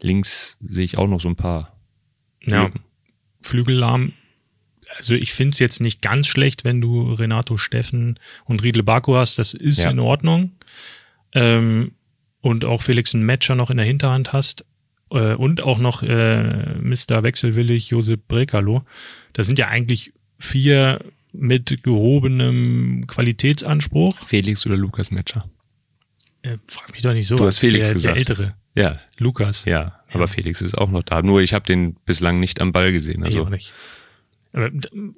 links 0.00 0.56
sehe 0.60 0.84
ich 0.84 0.98
auch 0.98 1.08
noch 1.08 1.20
so 1.20 1.28
ein 1.28 1.36
paar. 1.36 1.76
Ja, 2.42 2.70
Flügellahm 3.42 4.12
also 4.96 5.14
ich 5.14 5.32
finde 5.32 5.54
es 5.54 5.58
jetzt 5.58 5.80
nicht 5.80 6.02
ganz 6.02 6.26
schlecht, 6.26 6.64
wenn 6.64 6.80
du 6.80 7.12
Renato 7.12 7.56
Steffen 7.56 8.18
und 8.44 8.62
Riedle 8.62 8.82
Baku 8.82 9.16
hast. 9.16 9.38
Das 9.38 9.54
ist 9.54 9.82
ja. 9.82 9.90
in 9.90 9.98
Ordnung. 9.98 10.52
Ähm, 11.32 11.92
und 12.40 12.64
auch 12.64 12.82
Felix 12.82 13.14
einen 13.14 13.24
Matcher 13.24 13.54
noch 13.54 13.70
in 13.70 13.76
der 13.76 13.86
Hinterhand 13.86 14.32
hast 14.32 14.64
äh, 15.10 15.34
und 15.34 15.62
auch 15.62 15.78
noch 15.78 16.02
äh, 16.02 16.74
Mr. 16.78 17.22
Wechselwillig 17.22 17.90
Josep 17.90 18.28
Brekalo, 18.28 18.84
das 19.32 19.46
sind 19.46 19.58
ja 19.58 19.68
eigentlich 19.68 20.12
vier 20.38 21.00
mit 21.32 21.82
gehobenem 21.82 23.06
Qualitätsanspruch. 23.06 24.16
Felix 24.24 24.64
oder 24.66 24.76
Lukas 24.76 25.10
Matcher? 25.10 25.48
Äh, 26.44 26.58
frag 26.68 26.92
mich 26.92 27.00
doch 27.00 27.14
nicht 27.14 27.26
so. 27.26 27.36
Du 27.36 27.46
hast 27.46 27.58
Felix 27.58 27.88
der, 27.88 27.94
gesagt. 27.94 28.14
Der 28.14 28.18
ältere. 28.18 28.54
Ja. 28.74 29.00
Lukas. 29.18 29.64
Ja, 29.64 30.00
aber 30.10 30.24
ja. 30.24 30.26
Felix 30.26 30.60
ist 30.60 30.76
auch 30.76 30.90
noch 30.90 31.02
da. 31.02 31.22
Nur 31.22 31.40
ich 31.40 31.54
habe 31.54 31.64
den 31.64 31.94
bislang 32.04 32.38
nicht 32.38 32.60
am 32.60 32.72
Ball 32.72 32.92
gesehen. 32.92 33.24
Also. 33.24 33.38
Ich 33.38 33.44
auch 33.44 33.50
nicht. 33.50 33.72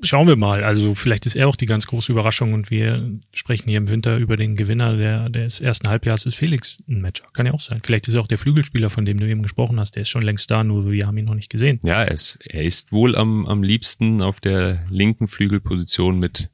Schauen 0.00 0.28
wir 0.28 0.36
mal. 0.36 0.64
Also 0.64 0.94
vielleicht 0.94 1.26
ist 1.26 1.36
er 1.36 1.48
auch 1.48 1.56
die 1.56 1.66
ganz 1.66 1.86
große 1.88 2.10
Überraschung 2.10 2.54
und 2.54 2.70
wir 2.70 3.18
sprechen 3.32 3.68
hier 3.68 3.76
im 3.76 3.90
Winter 3.90 4.16
über 4.16 4.36
den 4.36 4.56
Gewinner 4.56 4.96
der, 4.96 5.28
des 5.28 5.60
ersten 5.60 5.88
Halbjahres 5.88 6.24
ist 6.24 6.36
Felix 6.36 6.82
ein 6.88 7.02
Matcher. 7.02 7.26
Kann 7.34 7.44
ja 7.44 7.52
auch 7.52 7.60
sein. 7.60 7.80
Vielleicht 7.84 8.08
ist 8.08 8.14
er 8.14 8.22
auch 8.22 8.28
der 8.28 8.38
Flügelspieler, 8.38 8.88
von 8.88 9.04
dem 9.04 9.18
du 9.18 9.26
eben 9.26 9.42
gesprochen 9.42 9.78
hast. 9.78 9.96
Der 9.96 10.02
ist 10.02 10.08
schon 10.08 10.22
längst 10.22 10.50
da, 10.50 10.64
nur 10.64 10.90
wir 10.90 11.06
haben 11.06 11.18
ihn 11.18 11.26
noch 11.26 11.34
nicht 11.34 11.50
gesehen. 11.50 11.80
Ja, 11.82 12.04
er 12.04 12.12
ist, 12.12 12.38
er 12.44 12.62
ist 12.62 12.92
wohl 12.92 13.14
am, 13.14 13.46
am 13.46 13.62
liebsten 13.62 14.22
auf 14.22 14.40
der 14.40 14.86
linken 14.88 15.28
Flügelposition 15.28 16.18
mit, 16.18 16.50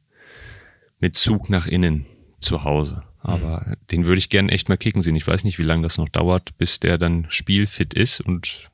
mit 0.98 1.14
Zug 1.14 1.50
nach 1.50 1.68
innen 1.68 2.06
zu 2.40 2.64
Hause. 2.64 3.04
Aber 3.22 3.64
mhm. 3.66 3.74
den 3.90 4.04
würde 4.04 4.18
ich 4.18 4.28
gerne 4.28 4.52
echt 4.52 4.68
mal 4.68 4.76
kicken 4.76 5.02
sehen. 5.02 5.16
Ich 5.16 5.26
weiß 5.26 5.44
nicht, 5.44 5.58
wie 5.58 5.64
lange 5.64 5.82
das 5.82 5.98
noch 5.98 6.08
dauert, 6.08 6.56
bis 6.58 6.80
der 6.80 6.98
dann 6.98 7.26
spielfit 7.28 7.94
ist 7.94 8.20
und 8.20 8.68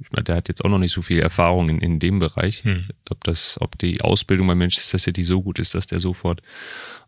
ich 0.00 0.10
meine, 0.10 0.24
der 0.24 0.36
hat 0.36 0.48
jetzt 0.48 0.64
auch 0.64 0.68
noch 0.68 0.78
nicht 0.78 0.92
so 0.92 1.02
viel 1.02 1.20
Erfahrung 1.20 1.68
in, 1.68 1.78
in 1.80 1.98
dem 2.00 2.18
Bereich. 2.18 2.64
Hm. 2.64 2.86
Ob 3.10 3.22
das, 3.24 3.58
ob 3.60 3.78
die 3.78 4.00
Ausbildung 4.00 4.46
bei 4.48 4.54
Manchester 4.54 4.98
City 4.98 5.22
so 5.22 5.40
gut 5.40 5.58
ist, 5.58 5.74
dass 5.74 5.86
der 5.86 6.00
sofort 6.00 6.42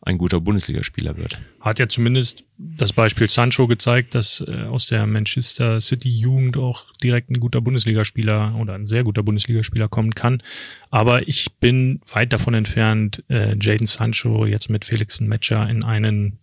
ein 0.03 0.19
guter 0.19 0.41
Bundesligaspieler 0.41 1.17
wird. 1.17 1.39
Hat 1.61 1.79
ja 1.81 1.89
zumindest 1.89 2.45
das 2.59 2.93
Beispiel 2.93 3.29
Sancho 3.29 3.67
gezeigt, 3.67 4.15
dass 4.15 4.45
äh, 4.47 4.63
aus 4.63 4.87
der 4.87 5.07
Manchester 5.07 5.81
City 5.81 6.09
Jugend 6.09 6.57
auch 6.57 6.85
direkt 7.03 7.31
ein 7.31 7.41
guter 7.41 7.61
Bundesligaspieler 7.61 8.55
oder 8.57 8.75
ein 8.75 8.87
sehr 8.87 9.03
guter 9.03 9.25
Bundesligaspieler 9.25 9.89
kommen 9.89 10.15
kann. 10.15 10.43
Aber 10.91 11.27
ich 11.27 11.55
bin 11.59 12.01
weit 12.13 12.33
davon 12.33 12.55
entfernt, 12.55 13.25
äh, 13.29 13.57
Jaden 13.61 13.87
Sancho 13.87 14.47
jetzt 14.47 14.71
mit 14.71 14.85
Felix 14.85 15.21
Matcher 15.21 15.69
in 15.69 15.83
einen 15.83 16.39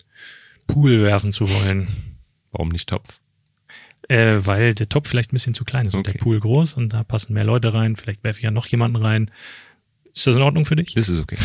Pool 0.68 1.02
werfen 1.02 1.32
zu 1.32 1.50
wollen. 1.50 2.18
Warum 2.52 2.70
nicht 2.70 2.90
Topf? 2.90 3.20
Äh, 4.10 4.40
weil 4.40 4.74
der 4.74 4.90
Topf 4.90 5.10
vielleicht 5.10 5.32
ein 5.32 5.36
bisschen 5.36 5.54
zu 5.54 5.64
klein 5.64 5.88
ist 5.88 5.96
okay. 5.96 6.00
und 6.00 6.14
der 6.14 6.20
Pool 6.20 6.40
groß 6.40 6.74
und 6.74 6.90
da 6.94 7.04
passen 7.04 7.34
mehr 7.34 7.46
Leute 7.46 7.74
rein. 7.74 7.96
Vielleicht 7.96 8.24
werfe 8.24 8.40
ich 8.40 8.44
ja 8.44 8.52
noch 8.52 8.68
jemanden 8.68 8.98
rein. 8.98 9.32
Ist 10.14 10.28
das 10.28 10.36
in 10.36 10.42
Ordnung 10.42 10.66
für 10.66 10.76
dich? 10.76 10.94
Das 10.94 11.10
ist 11.10 11.20
okay. 11.20 11.38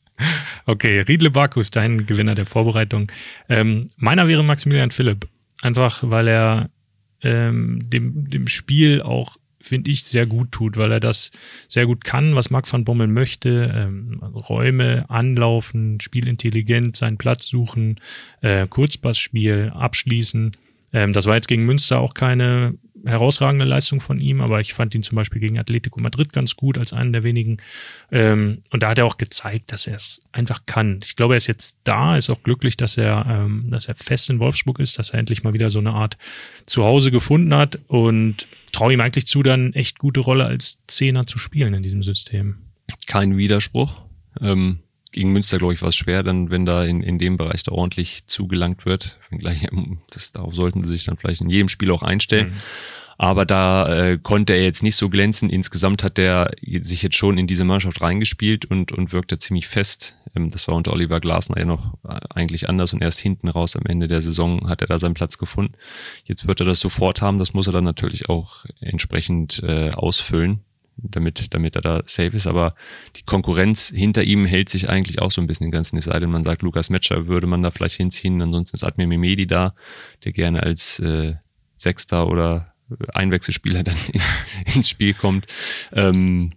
okay, 0.66 1.00
Riedle 1.00 1.30
Bakus, 1.30 1.70
dein 1.70 2.06
Gewinner 2.06 2.34
der 2.34 2.46
Vorbereitung. 2.46 3.10
Ähm, 3.48 3.90
meiner 3.96 4.28
wäre 4.28 4.44
Maximilian 4.44 4.90
Philipp. 4.90 5.28
Einfach, 5.62 6.02
weil 6.02 6.28
er 6.28 6.70
ähm, 7.22 7.80
dem, 7.84 8.30
dem 8.30 8.46
Spiel 8.46 9.02
auch 9.02 9.36
finde 9.68 9.90
ich, 9.90 10.04
sehr 10.04 10.26
gut 10.26 10.52
tut, 10.52 10.76
weil 10.76 10.92
er 10.92 11.00
das 11.00 11.30
sehr 11.68 11.86
gut 11.86 12.04
kann, 12.04 12.34
was 12.34 12.50
Marc 12.50 12.70
van 12.70 12.84
Bommel 12.84 13.06
möchte. 13.06 13.72
Ähm, 13.74 14.20
Räume 14.22 15.04
anlaufen, 15.08 16.00
spielintelligent, 16.00 16.96
seinen 16.96 17.18
Platz 17.18 17.46
suchen, 17.46 18.00
äh, 18.40 18.66
Kurzpassspiel 18.66 19.72
abschließen. 19.74 20.52
Ähm, 20.92 21.12
das 21.12 21.26
war 21.26 21.34
jetzt 21.34 21.48
gegen 21.48 21.66
Münster 21.66 22.00
auch 22.00 22.14
keine 22.14 22.74
herausragende 23.04 23.64
Leistung 23.64 24.00
von 24.00 24.20
ihm, 24.20 24.40
aber 24.40 24.60
ich 24.60 24.74
fand 24.74 24.94
ihn 24.94 25.02
zum 25.02 25.16
Beispiel 25.16 25.40
gegen 25.40 25.58
Atletico 25.58 26.00
Madrid 26.00 26.32
ganz 26.32 26.56
gut 26.56 26.78
als 26.78 26.92
einen 26.92 27.12
der 27.12 27.22
wenigen. 27.22 27.58
Ähm, 28.10 28.62
und 28.70 28.82
da 28.82 28.90
hat 28.90 28.98
er 28.98 29.06
auch 29.06 29.18
gezeigt, 29.18 29.72
dass 29.72 29.86
er 29.86 29.94
es 29.94 30.28
einfach 30.32 30.66
kann. 30.66 31.00
Ich 31.04 31.16
glaube, 31.16 31.34
er 31.34 31.38
ist 31.38 31.46
jetzt 31.46 31.78
da, 31.84 32.16
ist 32.16 32.30
auch 32.30 32.42
glücklich, 32.42 32.76
dass 32.76 32.96
er, 32.96 33.26
ähm, 33.28 33.70
dass 33.70 33.86
er 33.86 33.94
fest 33.94 34.30
in 34.30 34.38
Wolfsburg 34.38 34.80
ist, 34.80 34.98
dass 34.98 35.10
er 35.10 35.18
endlich 35.18 35.42
mal 35.42 35.54
wieder 35.54 35.70
so 35.70 35.78
eine 35.78 35.92
Art 35.92 36.18
Zuhause 36.66 37.10
gefunden 37.10 37.54
hat 37.54 37.78
und 37.88 38.48
traue 38.72 38.92
ihm 38.92 39.00
eigentlich 39.00 39.26
zu, 39.26 39.42
dann 39.42 39.72
echt 39.72 39.98
gute 39.98 40.20
Rolle 40.20 40.44
als 40.44 40.78
Zehner 40.86 41.26
zu 41.26 41.38
spielen 41.38 41.74
in 41.74 41.82
diesem 41.82 42.02
System. 42.02 42.58
Kein 43.06 43.36
Widerspruch. 43.36 44.02
Ähm, 44.40 44.80
gegen 45.12 45.32
Münster, 45.32 45.58
glaube 45.58 45.74
ich, 45.74 45.82
war 45.82 45.88
es 45.88 45.96
schwer, 45.96 46.22
dann, 46.22 46.50
wenn 46.50 46.66
da 46.66 46.84
in, 46.84 47.02
in 47.02 47.18
dem 47.18 47.36
Bereich 47.36 47.62
da 47.62 47.72
ordentlich 47.72 48.26
zugelangt 48.26 48.86
wird. 48.86 49.18
Gleich, 49.30 49.64
ähm, 49.70 49.98
das, 50.10 50.32
darauf 50.32 50.54
sollten 50.54 50.84
sie 50.84 50.92
sich 50.92 51.04
dann 51.04 51.16
vielleicht 51.16 51.40
in 51.40 51.50
jedem 51.50 51.68
Spiel 51.68 51.90
auch 51.90 52.02
einstellen. 52.02 52.50
Mhm. 52.50 52.56
Aber 53.20 53.44
da 53.44 53.88
äh, 53.92 54.18
konnte 54.22 54.52
er 54.52 54.62
jetzt 54.62 54.84
nicht 54.84 54.94
so 54.94 55.08
glänzen. 55.08 55.50
Insgesamt 55.50 56.04
hat 56.04 56.20
er 56.20 56.52
sich 56.62 57.02
jetzt 57.02 57.16
schon 57.16 57.36
in 57.36 57.48
diese 57.48 57.64
Mannschaft 57.64 58.00
reingespielt 58.00 58.64
und, 58.66 58.92
und 58.92 59.12
wirkte 59.12 59.38
ziemlich 59.38 59.66
fest. 59.66 60.16
Ähm, 60.36 60.50
das 60.50 60.68
war 60.68 60.76
unter 60.76 60.92
Oliver 60.92 61.18
Glasner 61.18 61.58
ja 61.58 61.64
noch 61.64 61.94
äh, 62.08 62.20
eigentlich 62.32 62.68
anders 62.68 62.92
und 62.92 63.02
erst 63.02 63.18
hinten 63.18 63.48
raus 63.48 63.74
am 63.74 63.86
Ende 63.86 64.06
der 64.06 64.22
Saison 64.22 64.68
hat 64.68 64.82
er 64.82 64.86
da 64.86 65.00
seinen 65.00 65.14
Platz 65.14 65.36
gefunden. 65.36 65.74
Jetzt 66.26 66.46
wird 66.46 66.60
er 66.60 66.66
das 66.66 66.78
sofort 66.78 67.20
haben. 67.20 67.40
Das 67.40 67.54
muss 67.54 67.66
er 67.66 67.72
dann 67.72 67.84
natürlich 67.84 68.28
auch 68.28 68.64
entsprechend 68.80 69.62
äh, 69.64 69.90
ausfüllen 69.90 70.60
damit, 71.02 71.54
damit 71.54 71.76
er 71.76 71.82
da 71.82 72.02
safe 72.06 72.36
ist. 72.36 72.46
Aber 72.46 72.74
die 73.16 73.22
Konkurrenz 73.22 73.92
hinter 73.94 74.24
ihm 74.24 74.44
hält 74.44 74.68
sich 74.68 74.88
eigentlich 74.88 75.20
auch 75.20 75.30
so 75.30 75.40
ein 75.40 75.46
bisschen 75.46 75.66
den 75.66 75.72
ganzen. 75.72 75.96
Es 75.96 76.04
sei 76.04 76.18
denn, 76.18 76.30
man 76.30 76.44
sagt, 76.44 76.62
Lukas 76.62 76.90
Metscher 76.90 77.26
würde 77.26 77.46
man 77.46 77.62
da 77.62 77.70
vielleicht 77.70 77.96
hinziehen. 77.96 78.42
Ansonsten 78.42 78.76
ist 78.76 78.84
Admir 78.84 79.06
Mimedi 79.06 79.46
da, 79.46 79.74
der 80.24 80.32
gerne 80.32 80.62
als 80.62 80.98
äh, 81.00 81.34
Sechster 81.76 82.28
oder 82.28 82.74
Einwechselspieler 83.14 83.82
dann 83.84 83.96
ins, 84.12 84.38
ins 84.74 84.88
Spiel 84.88 85.14
kommt. 85.14 85.46
Ähm, 85.92 86.52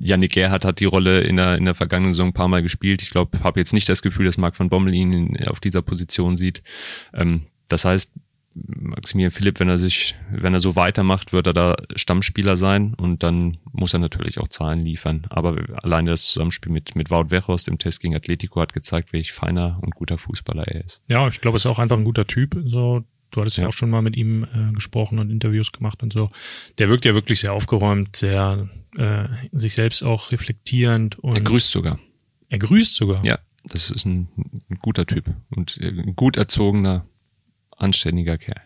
Yannick 0.00 0.32
Gerhardt 0.32 0.64
hat 0.64 0.80
die 0.80 0.86
Rolle 0.86 1.20
in 1.20 1.36
der, 1.36 1.56
in 1.58 1.66
der 1.66 1.74
vergangenen 1.74 2.14
Saison 2.14 2.28
ein 2.28 2.34
paar 2.34 2.48
Mal 2.48 2.62
gespielt. 2.62 3.02
Ich 3.02 3.10
glaube, 3.10 3.40
habe 3.42 3.60
jetzt 3.60 3.74
nicht 3.74 3.88
das 3.88 4.02
Gefühl, 4.02 4.24
dass 4.26 4.38
Marc 4.38 4.58
van 4.58 4.70
Bommel 4.70 4.94
ihn 4.94 5.36
auf 5.46 5.60
dieser 5.60 5.82
Position 5.82 6.36
sieht. 6.36 6.62
Ähm, 7.12 7.42
das 7.68 7.84
heißt, 7.84 8.12
Maximilian 8.66 9.30
Philipp, 9.30 9.60
wenn 9.60 9.68
er 9.68 9.78
sich, 9.78 10.14
wenn 10.30 10.54
er 10.54 10.60
so 10.60 10.76
weitermacht, 10.76 11.32
wird 11.32 11.46
er 11.46 11.52
da 11.52 11.76
Stammspieler 11.96 12.56
sein 12.56 12.94
und 12.94 13.22
dann 13.22 13.58
muss 13.72 13.92
er 13.92 14.00
natürlich 14.00 14.38
auch 14.38 14.48
Zahlen 14.48 14.84
liefern. 14.84 15.26
Aber 15.30 15.56
alleine 15.82 16.10
das 16.10 16.26
Zusammenspiel 16.26 16.72
mit, 16.72 16.96
mit 16.96 17.10
Wout 17.10 17.30
Wechhorst 17.30 17.68
im 17.68 17.78
Test 17.78 18.00
gegen 18.00 18.14
Atletico 18.14 18.60
hat 18.60 18.72
gezeigt, 18.72 19.12
welch 19.12 19.32
feiner 19.32 19.78
und 19.82 19.94
guter 19.94 20.18
Fußballer 20.18 20.66
er 20.68 20.84
ist. 20.84 21.02
Ja, 21.08 21.26
ich 21.28 21.40
glaube, 21.40 21.56
es 21.56 21.64
ist 21.64 21.70
auch 21.70 21.78
einfach 21.78 21.96
ein 21.96 22.04
guter 22.04 22.26
Typ. 22.26 22.56
So, 22.64 23.04
du 23.30 23.40
hattest 23.40 23.56
ja, 23.56 23.64
ja 23.64 23.68
auch 23.68 23.72
schon 23.72 23.90
mal 23.90 24.02
mit 24.02 24.16
ihm 24.16 24.44
äh, 24.44 24.72
gesprochen 24.72 25.18
und 25.18 25.30
Interviews 25.30 25.72
gemacht 25.72 26.02
und 26.02 26.12
so. 26.12 26.30
Der 26.78 26.88
wirkt 26.88 27.04
ja 27.04 27.14
wirklich 27.14 27.40
sehr 27.40 27.52
aufgeräumt, 27.52 28.16
sehr 28.16 28.68
äh, 28.96 29.24
sich 29.52 29.74
selbst 29.74 30.02
auch 30.02 30.32
reflektierend 30.32 31.18
und. 31.18 31.36
Er 31.36 31.42
grüßt 31.42 31.70
sogar. 31.70 31.98
Er 32.48 32.58
grüßt 32.58 32.94
sogar. 32.94 33.24
Ja, 33.24 33.38
das 33.64 33.90
ist 33.90 34.04
ein, 34.04 34.28
ein 34.68 34.78
guter 34.80 35.06
Typ 35.06 35.30
und 35.50 35.78
ein 35.80 36.16
gut 36.16 36.36
erzogener 36.36 37.06
anständiger 37.80 38.38
Kerl. 38.38 38.62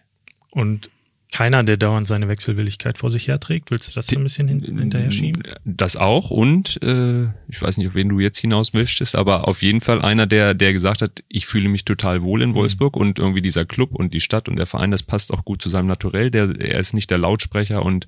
Und 0.50 0.90
keiner, 1.34 1.64
der 1.64 1.76
dauernd 1.76 2.06
seine 2.06 2.28
Wechselwilligkeit 2.28 2.96
vor 2.96 3.10
sich 3.10 3.26
herträgt. 3.26 3.72
Willst 3.72 3.88
du 3.88 3.92
das 3.92 4.06
so 4.06 4.16
ein 4.16 4.22
bisschen 4.22 4.46
hin 4.46 4.60
hinterher 4.60 5.10
schieben? 5.10 5.42
Das 5.64 5.96
auch 5.96 6.30
und 6.30 6.80
äh, 6.80 7.24
ich 7.48 7.60
weiß 7.60 7.76
nicht, 7.76 7.88
auf 7.88 7.96
wen 7.96 8.08
du 8.08 8.20
jetzt 8.20 8.38
hinaus 8.38 8.72
möchtest, 8.72 9.16
aber 9.16 9.48
auf 9.48 9.60
jeden 9.60 9.80
Fall 9.80 10.00
einer, 10.00 10.28
der, 10.28 10.54
der 10.54 10.72
gesagt 10.72 11.02
hat, 11.02 11.24
ich 11.28 11.46
fühle 11.46 11.68
mich 11.68 11.84
total 11.84 12.22
wohl 12.22 12.40
in 12.40 12.50
mhm. 12.50 12.54
Wolfsburg 12.54 12.94
mhm. 12.94 13.02
und 13.02 13.18
irgendwie 13.18 13.42
dieser 13.42 13.64
Club 13.64 13.96
und 13.96 14.14
die 14.14 14.20
Stadt 14.20 14.48
und 14.48 14.54
der 14.54 14.66
Verein, 14.66 14.92
das 14.92 15.02
passt 15.02 15.32
auch 15.32 15.44
gut 15.44 15.60
zu 15.60 15.68
seinem 15.68 15.88
Naturell. 15.88 16.30
Der, 16.30 16.54
er 16.56 16.78
ist 16.78 16.94
nicht 16.94 17.10
der 17.10 17.18
Lautsprecher 17.18 17.84
und 17.84 18.06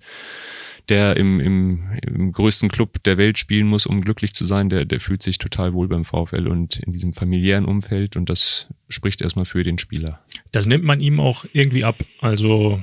der 0.88 1.16
im, 1.16 1.40
im, 1.40 1.82
im 2.02 2.32
größten 2.32 2.68
Club 2.68 3.02
der 3.04 3.18
Welt 3.18 3.38
spielen 3.38 3.66
muss, 3.66 3.86
um 3.86 4.00
glücklich 4.00 4.34
zu 4.34 4.44
sein, 4.44 4.68
der, 4.68 4.84
der 4.84 5.00
fühlt 5.00 5.22
sich 5.22 5.38
total 5.38 5.74
wohl 5.74 5.88
beim 5.88 6.04
VfL 6.04 6.46
und 6.46 6.78
in 6.78 6.92
diesem 6.92 7.12
familiären 7.12 7.64
Umfeld 7.64 8.16
und 8.16 8.30
das 8.30 8.68
spricht 8.88 9.20
erstmal 9.20 9.46
für 9.46 9.62
den 9.62 9.78
Spieler. 9.78 10.20
Das 10.52 10.66
nimmt 10.66 10.84
man 10.84 11.00
ihm 11.00 11.18
auch 11.18 11.44
irgendwie 11.52 11.84
ab. 11.84 11.96
Also 12.20 12.80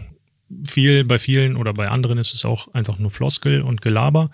viel 0.67 1.03
bei 1.03 1.17
vielen 1.17 1.55
oder 1.55 1.73
bei 1.73 1.87
anderen 1.87 2.17
ist 2.17 2.33
es 2.33 2.45
auch 2.45 2.73
einfach 2.73 2.99
nur 2.99 3.11
Floskel 3.11 3.61
und 3.61 3.81
Gelaber. 3.81 4.29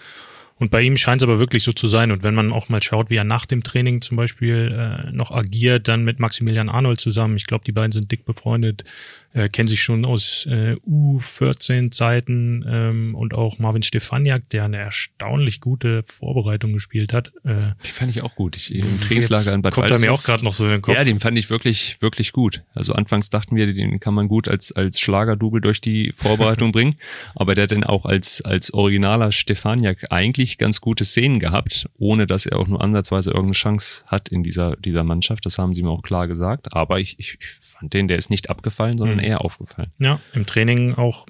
Und 0.60 0.72
bei 0.72 0.82
ihm 0.82 0.98
scheint 0.98 1.22
es 1.22 1.24
aber 1.24 1.40
wirklich 1.40 1.64
so 1.64 1.72
zu 1.72 1.88
sein. 1.88 2.12
Und 2.12 2.24
wenn 2.24 2.36
man 2.36 2.52
auch 2.52 2.68
mal 2.68 2.84
schaut, 2.84 3.10
wie 3.10 3.16
er 3.16 3.24
nach 3.24 3.46
dem 3.46 3.64
Training 3.64 4.02
zum 4.02 4.18
Beispiel 4.18 5.08
äh, 5.08 5.12
noch 5.14 5.32
agiert, 5.32 5.88
dann 5.88 6.04
mit 6.04 6.20
Maximilian 6.20 6.68
Arnold 6.68 7.00
zusammen. 7.00 7.38
Ich 7.38 7.48
glaube, 7.48 7.64
die 7.64 7.72
beiden 7.72 7.94
sind 7.94 8.12
dick 8.12 8.26
befreundet 8.26 8.84
äh, 9.34 9.50
kennen 9.50 9.68
sich 9.68 9.84
schon 9.84 10.06
aus 10.06 10.48
äh, 10.50 10.76
U14-Zeiten 10.88 12.66
ähm, 12.68 13.16
und 13.16 13.34
auch 13.34 13.60
Marvin 13.60 13.84
Stefaniak, 13.84 14.50
der 14.50 14.66
eine 14.66 14.78
erstaunlich 14.78 15.62
gute 15.62 16.04
Vorbereitung 16.04 16.74
gespielt 16.74 17.14
hat. 17.14 17.32
Äh, 17.44 17.74
die 17.86 17.92
fand 17.92 18.10
ich 18.12 18.22
auch 18.22 18.36
gut. 18.36 18.56
Ich, 18.56 18.74
Im 18.74 19.02
Trainingslager 19.02 19.54
in 19.54 19.62
Bad 19.62 19.74
Kommt 19.74 19.92
er 19.92 20.00
mir 20.00 20.14
auch 20.14 20.24
gerade 20.24 20.44
noch 20.44 20.54
so 20.54 20.66
in 20.66 20.72
den 20.72 20.82
Kopf. 20.82 20.96
Ja, 20.96 21.04
den 21.04 21.20
fand 21.20 21.38
ich 21.38 21.50
wirklich, 21.50 21.98
wirklich 22.02 22.32
gut. 22.32 22.64
Also 22.74 22.94
anfangs 22.94 23.30
dachten 23.30 23.56
wir, 23.56 23.72
den 23.72 24.00
kann 24.00 24.14
man 24.14 24.28
gut 24.28 24.48
als, 24.48 24.72
als 24.72 25.00
Schlagerdouble 25.00 25.62
durch 25.62 25.80
die 25.80 26.12
Vorbereitung 26.16 26.72
bringen, 26.74 26.96
aber 27.36 27.56
der 27.56 27.66
hat 27.66 27.72
dann 27.72 27.84
auch 27.84 28.06
als, 28.06 28.42
als 28.42 28.74
originaler 28.74 29.32
Stefaniak 29.32 30.12
eigentlich 30.12 30.58
ganz 30.58 30.82
gute 30.82 31.06
Szenen 31.06 31.40
gehabt, 31.40 31.88
ohne 31.98 32.26
dass 32.26 32.46
er 32.46 32.58
auch 32.58 32.68
nur 32.68 32.82
ansatzweise 32.82 33.30
irgendeine 33.30 33.54
Chance 33.54 34.04
hat 34.08 34.30
in 34.30 34.44
dieser, 34.44 34.76
dieser 34.78 35.04
Mannschaft. 35.04 35.46
Das 35.46 35.58
haben 35.58 35.74
sie 35.74 35.84
mir 35.84 35.90
auch 35.90 36.02
klar 36.02 36.28
gesagt. 36.28 36.74
Aber 36.74 37.00
ich, 37.00 37.20
ich 37.20 37.38
fand 37.62 37.94
den, 37.94 38.08
der 38.08 38.18
ist 38.18 38.30
nicht 38.30 38.50
abgefallen, 38.50 38.98
sondern 38.98 39.18
mhm. 39.18 39.19
Eher 39.20 39.44
aufgefallen. 39.44 39.92
Ja, 40.00 40.20
im 40.34 40.46
Training 40.46 40.96
auch, 40.96 41.26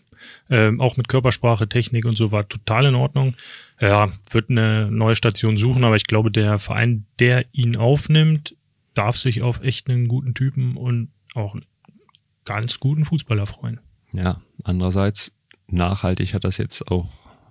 äh, 0.49 0.71
auch 0.77 0.97
mit 0.97 1.07
Körpersprache, 1.07 1.67
Technik 1.67 2.05
und 2.05 2.17
so 2.17 2.31
war 2.31 2.47
total 2.47 2.85
in 2.85 2.95
Ordnung. 2.95 3.35
Ja, 3.79 4.11
wird 4.29 4.49
eine 4.49 4.89
neue 4.91 5.15
Station 5.15 5.57
suchen, 5.57 5.83
aber 5.83 5.95
ich 5.95 6.05
glaube, 6.05 6.31
der 6.31 6.59
Verein, 6.59 7.05
der 7.19 7.45
ihn 7.53 7.77
aufnimmt, 7.77 8.55
darf 8.93 9.17
sich 9.17 9.41
auf 9.41 9.61
echt 9.61 9.89
einen 9.89 10.07
guten 10.07 10.33
Typen 10.33 10.75
und 10.75 11.09
auch 11.35 11.53
einen 11.53 11.65
ganz 12.45 12.79
guten 12.79 13.05
Fußballer 13.05 13.47
freuen. 13.47 13.79
Ja, 14.11 14.41
andererseits 14.63 15.35
nachhaltig 15.67 16.33
hat 16.33 16.43
das 16.43 16.57
jetzt 16.57 16.89
auch 16.91 17.07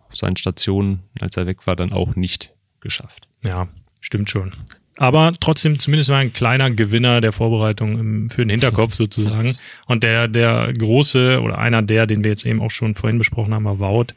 auf 0.09 0.17
seinen 0.17 0.37
Stationen, 0.37 1.01
als 1.21 1.37
er 1.37 1.47
weg 1.47 1.67
war, 1.67 1.77
dann 1.77 1.93
auch 1.93 2.17
nicht 2.17 2.55
geschafft. 2.81 3.29
Ja, 3.45 3.69
stimmt 4.01 4.31
schon. 4.31 4.55
Aber 5.01 5.33
trotzdem 5.39 5.79
zumindest 5.79 6.11
mal 6.11 6.17
ein 6.17 6.33
kleiner 6.33 6.73
Gewinner 6.73 7.21
der 7.21 7.31
Vorbereitung 7.31 7.99
im, 7.99 8.31
für 8.31 8.43
den 8.43 8.51
Hinterkopf 8.51 8.95
sozusagen. 8.97 9.55
Und 9.87 10.03
der, 10.03 10.27
der 10.27 10.73
große 10.77 11.41
oder 11.41 11.59
einer 11.59 11.83
der, 11.83 12.07
den 12.07 12.25
wir 12.25 12.33
jetzt 12.33 12.45
eben 12.45 12.61
auch 12.61 12.73
schon 12.73 12.97
vorhin 12.97 13.17
besprochen 13.17 13.55
haben, 13.55 13.65
war 13.65 13.79
Wout, 13.79 14.09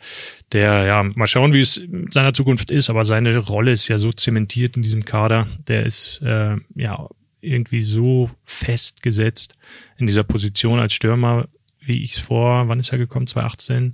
der, 0.52 0.86
ja, 0.86 1.04
mal 1.04 1.28
schauen, 1.28 1.54
wie 1.54 1.62
es 1.62 1.82
mit 1.88 2.12
seiner 2.12 2.34
Zukunft 2.34 2.72
ist, 2.72 2.90
aber 2.90 3.06
seine 3.06 3.38
Rolle 3.38 3.72
ist 3.72 3.88
ja 3.88 4.00
so 4.00 4.12
zementiert 4.12 4.76
in 4.76 4.82
diesem 4.82 5.06
Kader. 5.06 5.48
Der 5.68 5.86
ist, 5.86 6.22
äh, 6.24 6.56
ja, 6.76 7.08
irgendwie 7.42 7.84
so 7.84 8.32
festgesetzt 8.46 9.56
in 9.98 10.08
dieser 10.08 10.24
Position 10.24 10.80
als 10.80 10.94
Stürmer, 10.94 11.48
wie 11.80 12.02
ich 12.02 12.14
es 12.14 12.20
vor, 12.20 12.68
wann 12.68 12.80
ist 12.80 12.92
er 12.92 12.98
gekommen? 12.98 13.28
2018? 13.28 13.92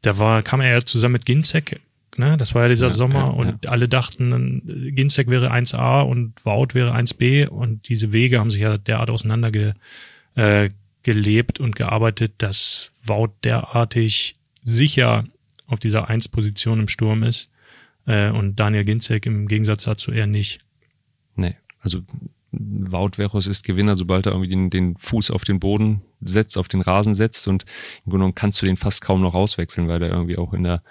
Da 0.00 0.18
war, 0.18 0.42
kam 0.42 0.60
er 0.60 0.70
ja 0.70 0.80
zusammen 0.82 1.14
mit 1.14 1.26
Ginzek 1.26 1.80
Ne? 2.18 2.36
Das 2.36 2.54
war 2.54 2.62
ja 2.62 2.68
dieser 2.68 2.88
ja, 2.88 2.92
Sommer 2.92 3.20
ja, 3.20 3.26
und 3.26 3.64
ja. 3.64 3.70
alle 3.70 3.88
dachten, 3.88 4.92
Ginzek 4.94 5.28
wäre 5.28 5.52
1a 5.52 6.02
und 6.02 6.44
Wout 6.44 6.74
wäre 6.74 6.94
1b 6.94 7.48
und 7.48 7.88
diese 7.88 8.12
Wege 8.12 8.38
haben 8.38 8.50
sich 8.50 8.60
ja 8.60 8.76
derart 8.76 9.10
auseinander 9.10 9.50
ge, 9.50 9.72
äh, 10.34 10.70
gelebt 11.02 11.58
und 11.58 11.74
gearbeitet, 11.74 12.34
dass 12.38 12.92
Wout 13.04 13.32
derartig 13.44 14.36
sicher 14.62 15.24
auf 15.66 15.80
dieser 15.80 16.10
1-Position 16.10 16.80
im 16.80 16.88
Sturm 16.88 17.22
ist 17.22 17.50
äh, 18.06 18.30
und 18.30 18.56
Daniel 18.56 18.84
Ginzek 18.84 19.26
im 19.26 19.48
Gegensatz 19.48 19.84
dazu 19.84 20.12
eher 20.12 20.26
nicht. 20.26 20.60
Nee, 21.34 21.56
also 21.80 22.00
Wout 22.52 23.12
Veros 23.16 23.46
ist 23.46 23.64
Gewinner, 23.64 23.96
sobald 23.96 24.26
er 24.26 24.32
irgendwie 24.32 24.50
den, 24.50 24.68
den 24.68 24.96
Fuß 24.98 25.30
auf 25.30 25.44
den 25.44 25.58
Boden 25.58 26.02
setzt, 26.20 26.58
auf 26.58 26.68
den 26.68 26.82
Rasen 26.82 27.14
setzt 27.14 27.48
und 27.48 27.64
im 28.04 28.10
Grunde 28.10 28.18
genommen 28.18 28.34
kannst 28.34 28.60
du 28.60 28.66
den 28.66 28.76
fast 28.76 29.00
kaum 29.00 29.22
noch 29.22 29.34
auswechseln, 29.34 29.88
weil 29.88 30.02
er 30.02 30.10
irgendwie 30.10 30.36
auch 30.36 30.52
in 30.52 30.64
der 30.64 30.82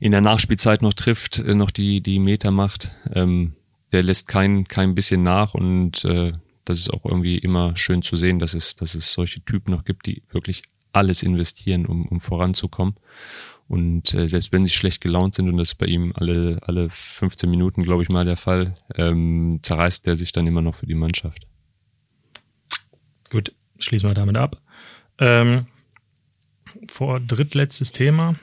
in 0.00 0.12
der 0.12 0.20
Nachspielzeit 0.20 0.82
noch 0.82 0.94
trifft, 0.94 1.38
äh, 1.38 1.54
noch 1.54 1.70
die, 1.70 2.00
die 2.00 2.18
Meter 2.18 2.50
macht. 2.50 2.92
Ähm, 3.12 3.54
der 3.92 4.02
lässt 4.02 4.28
kein, 4.28 4.68
kein 4.68 4.94
bisschen 4.94 5.22
nach 5.22 5.54
und 5.54 6.04
äh, 6.04 6.32
das 6.64 6.78
ist 6.78 6.92
auch 6.92 7.06
irgendwie 7.06 7.38
immer 7.38 7.76
schön 7.76 8.02
zu 8.02 8.16
sehen, 8.16 8.38
dass 8.38 8.52
es, 8.52 8.76
dass 8.76 8.94
es 8.94 9.12
solche 9.12 9.40
Typen 9.40 9.70
noch 9.70 9.84
gibt, 9.84 10.06
die 10.06 10.22
wirklich 10.30 10.62
alles 10.92 11.22
investieren, 11.22 11.86
um, 11.86 12.06
um 12.06 12.20
voranzukommen. 12.20 12.94
Und 13.68 14.14
äh, 14.14 14.28
selbst 14.28 14.52
wenn 14.52 14.64
sie 14.64 14.72
schlecht 14.72 15.00
gelaunt 15.00 15.34
sind, 15.34 15.48
und 15.48 15.58
das 15.58 15.70
ist 15.70 15.74
bei 15.76 15.86
ihm 15.86 16.12
alle, 16.14 16.58
alle 16.62 16.88
15 16.90 17.50
Minuten, 17.50 17.82
glaube 17.82 18.02
ich 18.02 18.08
mal, 18.08 18.24
der 18.24 18.36
Fall, 18.36 18.76
ähm, 18.96 19.60
zerreißt 19.62 20.06
der 20.06 20.16
sich 20.16 20.32
dann 20.32 20.46
immer 20.46 20.62
noch 20.62 20.74
für 20.74 20.86
die 20.86 20.94
Mannschaft. 20.94 21.46
Gut, 23.30 23.54
schließen 23.78 24.08
wir 24.08 24.14
damit 24.14 24.36
ab. 24.36 24.60
Ähm, 25.18 25.66
vor 26.88 27.20
drittletztes 27.20 27.92
Thema. 27.92 28.36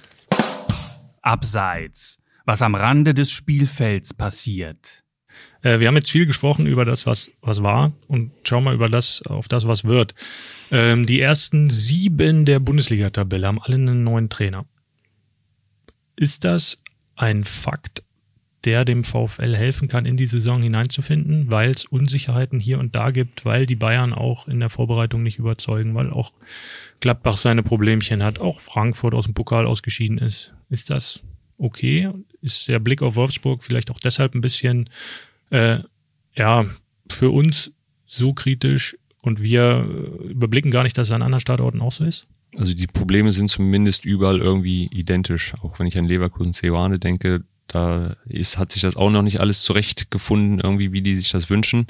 Abseits, 1.26 2.20
was 2.46 2.62
am 2.62 2.76
Rande 2.76 3.14
des 3.14 3.32
Spielfelds 3.32 4.14
passiert. 4.14 5.04
Äh, 5.62 5.80
wir 5.80 5.88
haben 5.88 5.96
jetzt 5.96 6.12
viel 6.12 6.26
gesprochen 6.26 6.66
über 6.66 6.86
das, 6.86 7.06
was, 7.06 7.32
was 7.42 7.64
war 7.64 7.94
und 8.08 8.32
schauen 8.44 8.64
mal 8.64 8.76
über 8.76 8.88
das, 8.88 9.22
auf 9.24 9.48
das, 9.48 9.68
was 9.68 9.86
wird. 9.86 10.16
Ähm, 10.72 11.06
die 11.06 11.22
ersten 11.22 11.70
sieben 11.70 12.46
der 12.46 12.60
Bundesliga-Tabelle 12.60 13.48
haben 13.48 13.62
alle 13.62 13.76
einen 13.76 14.04
neuen 14.04 14.30
Trainer. 14.30 14.66
Ist 16.16 16.46
das 16.46 16.82
ein 17.16 17.44
Fakt, 17.44 18.04
der 18.64 18.86
dem 18.86 19.04
VfL 19.04 19.56
helfen 19.56 19.88
kann, 19.88 20.06
in 20.06 20.18
die 20.18 20.28
Saison 20.28 20.62
hineinzufinden, 20.62 21.52
weil 21.52 21.72
es 21.72 21.86
Unsicherheiten 21.86 22.60
hier 22.60 22.80
und 22.80 22.96
da 22.96 23.12
gibt, 23.12 23.46
weil 23.46 23.66
die 23.66 23.76
Bayern 23.76 24.14
auch 24.14 24.48
in 24.48 24.60
der 24.60 24.70
Vorbereitung 24.70 25.24
nicht 25.24 25.40
überzeugen, 25.40 25.94
weil 25.96 26.10
auch 26.10 26.34
Gladbach 27.00 27.38
seine 27.38 27.64
Problemchen 27.64 28.24
hat, 28.24 28.40
auch 28.40 28.60
Frankfurt 28.60 29.14
aus 29.14 29.26
dem 29.26 29.34
Pokal 29.34 29.68
ausgeschieden 29.68 30.18
ist. 30.18 30.55
Ist 30.76 30.90
das 30.90 31.22
okay? 31.58 32.10
Ist 32.42 32.68
der 32.68 32.80
Blick 32.80 33.02
auf 33.02 33.16
Wolfsburg 33.16 33.64
vielleicht 33.64 33.90
auch 33.92 34.00
deshalb 34.02 34.36
ein 34.36 34.42
bisschen, 34.42 34.90
äh, 35.52 35.80
ja, 36.36 36.66
für 37.10 37.30
uns 37.30 37.72
so 38.06 38.34
kritisch 38.34 38.98
und 39.22 39.42
wir 39.42 39.88
überblicken 40.30 40.72
gar 40.72 40.84
nicht, 40.84 40.98
dass 40.98 41.08
es 41.08 41.14
an 41.14 41.22
anderen 41.22 41.40
Standorten 41.40 41.80
auch 41.80 41.94
so 41.94 42.04
ist? 42.04 42.28
Also 42.58 42.74
die 42.74 42.88
Probleme 42.88 43.32
sind 43.32 43.50
zumindest 43.50 44.04
überall 44.04 44.42
irgendwie 44.42 44.88
identisch. 44.88 45.54
Auch 45.62 45.80
wenn 45.80 45.88
ich 45.88 45.98
an 45.98 46.10
Leverkusen 46.10 46.52
Ceoane 46.52 47.00
denke, 47.00 47.46
da 47.68 48.16
ist, 48.26 48.58
hat 48.58 48.72
sich 48.72 48.84
das 48.84 48.96
auch 48.96 49.10
noch 49.10 49.24
nicht 49.24 49.40
alles 49.40 49.62
zurechtgefunden, 49.64 50.60
irgendwie, 50.60 50.92
wie 50.92 51.02
die 51.02 51.16
sich 51.16 51.32
das 51.32 51.50
wünschen. 51.50 51.88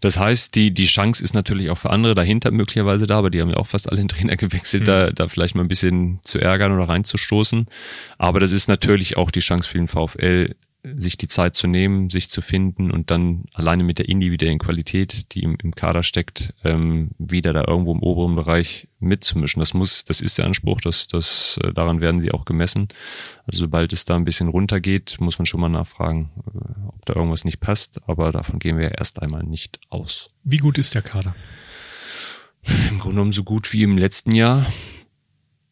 Das 0.00 0.18
heißt, 0.18 0.54
die, 0.54 0.72
die 0.72 0.86
Chance 0.86 1.22
ist 1.22 1.34
natürlich 1.34 1.70
auch 1.70 1.78
für 1.78 1.90
andere 1.90 2.14
dahinter 2.14 2.50
möglicherweise 2.50 3.06
da, 3.06 3.18
aber 3.18 3.30
die 3.30 3.40
haben 3.40 3.50
ja 3.50 3.56
auch 3.56 3.66
fast 3.66 3.88
alle 3.88 3.98
den 3.98 4.08
Trainer 4.08 4.36
gewechselt, 4.38 4.82
mhm. 4.82 4.86
da, 4.86 5.10
da 5.10 5.28
vielleicht 5.28 5.54
mal 5.54 5.62
ein 5.62 5.68
bisschen 5.68 6.20
zu 6.22 6.38
ärgern 6.38 6.72
oder 6.72 6.88
reinzustoßen. 6.88 7.66
Aber 8.18 8.40
das 8.40 8.52
ist 8.52 8.68
natürlich 8.68 9.16
auch 9.16 9.30
die 9.30 9.40
Chance 9.40 9.68
für 9.68 9.78
den 9.78 9.88
VfL, 9.88 10.54
sich 10.82 11.18
die 11.18 11.28
Zeit 11.28 11.54
zu 11.54 11.66
nehmen, 11.66 12.08
sich 12.08 12.30
zu 12.30 12.40
finden 12.40 12.90
und 12.90 13.10
dann 13.10 13.44
alleine 13.52 13.84
mit 13.84 13.98
der 13.98 14.08
individuellen 14.08 14.58
Qualität, 14.58 15.34
die 15.34 15.42
im, 15.42 15.56
im 15.62 15.74
Kader 15.74 16.02
steckt, 16.02 16.54
ähm, 16.64 17.10
wieder 17.18 17.52
da 17.52 17.64
irgendwo 17.66 17.92
im 17.92 18.02
oberen 18.02 18.34
Bereich 18.34 18.88
mitzumischen. 18.98 19.60
Das 19.60 19.74
muss, 19.74 20.04
das 20.04 20.20
ist 20.20 20.38
der 20.38 20.46
Anspruch, 20.46 20.80
dass 20.80 21.06
das 21.06 21.60
äh, 21.62 21.72
daran 21.74 22.00
werden 22.00 22.22
sie 22.22 22.32
auch 22.32 22.46
gemessen. 22.46 22.88
Also 23.46 23.60
sobald 23.60 23.92
es 23.92 24.06
da 24.06 24.16
ein 24.16 24.24
bisschen 24.24 24.48
runtergeht, 24.48 25.18
muss 25.20 25.38
man 25.38 25.46
schon 25.46 25.60
mal 25.60 25.68
nachfragen, 25.68 26.30
äh, 26.46 26.88
ob 26.88 27.04
da 27.04 27.14
irgendwas 27.14 27.44
nicht 27.44 27.60
passt. 27.60 28.00
Aber 28.06 28.32
davon 28.32 28.58
gehen 28.58 28.78
wir 28.78 28.92
erst 28.98 29.20
einmal 29.20 29.42
nicht 29.42 29.80
aus. 29.90 30.30
Wie 30.44 30.58
gut 30.58 30.78
ist 30.78 30.94
der 30.94 31.02
Kader? 31.02 31.34
Im 32.62 32.98
Grunde 32.98 33.16
genommen 33.16 33.32
so 33.32 33.44
gut 33.44 33.72
wie 33.72 33.82
im 33.82 33.98
letzten 33.98 34.34
Jahr 34.34 34.66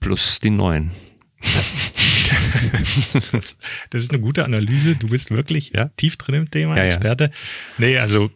plus 0.01 0.41
die 0.41 0.51
neuen. 0.51 0.93
das 3.91 4.03
ist 4.03 4.11
eine 4.11 4.21
gute 4.21 4.45
Analyse. 4.45 4.97
Du 4.97 5.09
bist 5.09 5.31
wirklich 5.31 5.73
ja? 5.75 5.91
tief 5.97 6.17
drin 6.17 6.35
im 6.35 6.51
Thema, 6.51 6.77
ja, 6.77 6.85
Experte. 6.85 7.25
Ja. 7.25 7.31
Nee, 7.79 7.99
also 7.99 8.31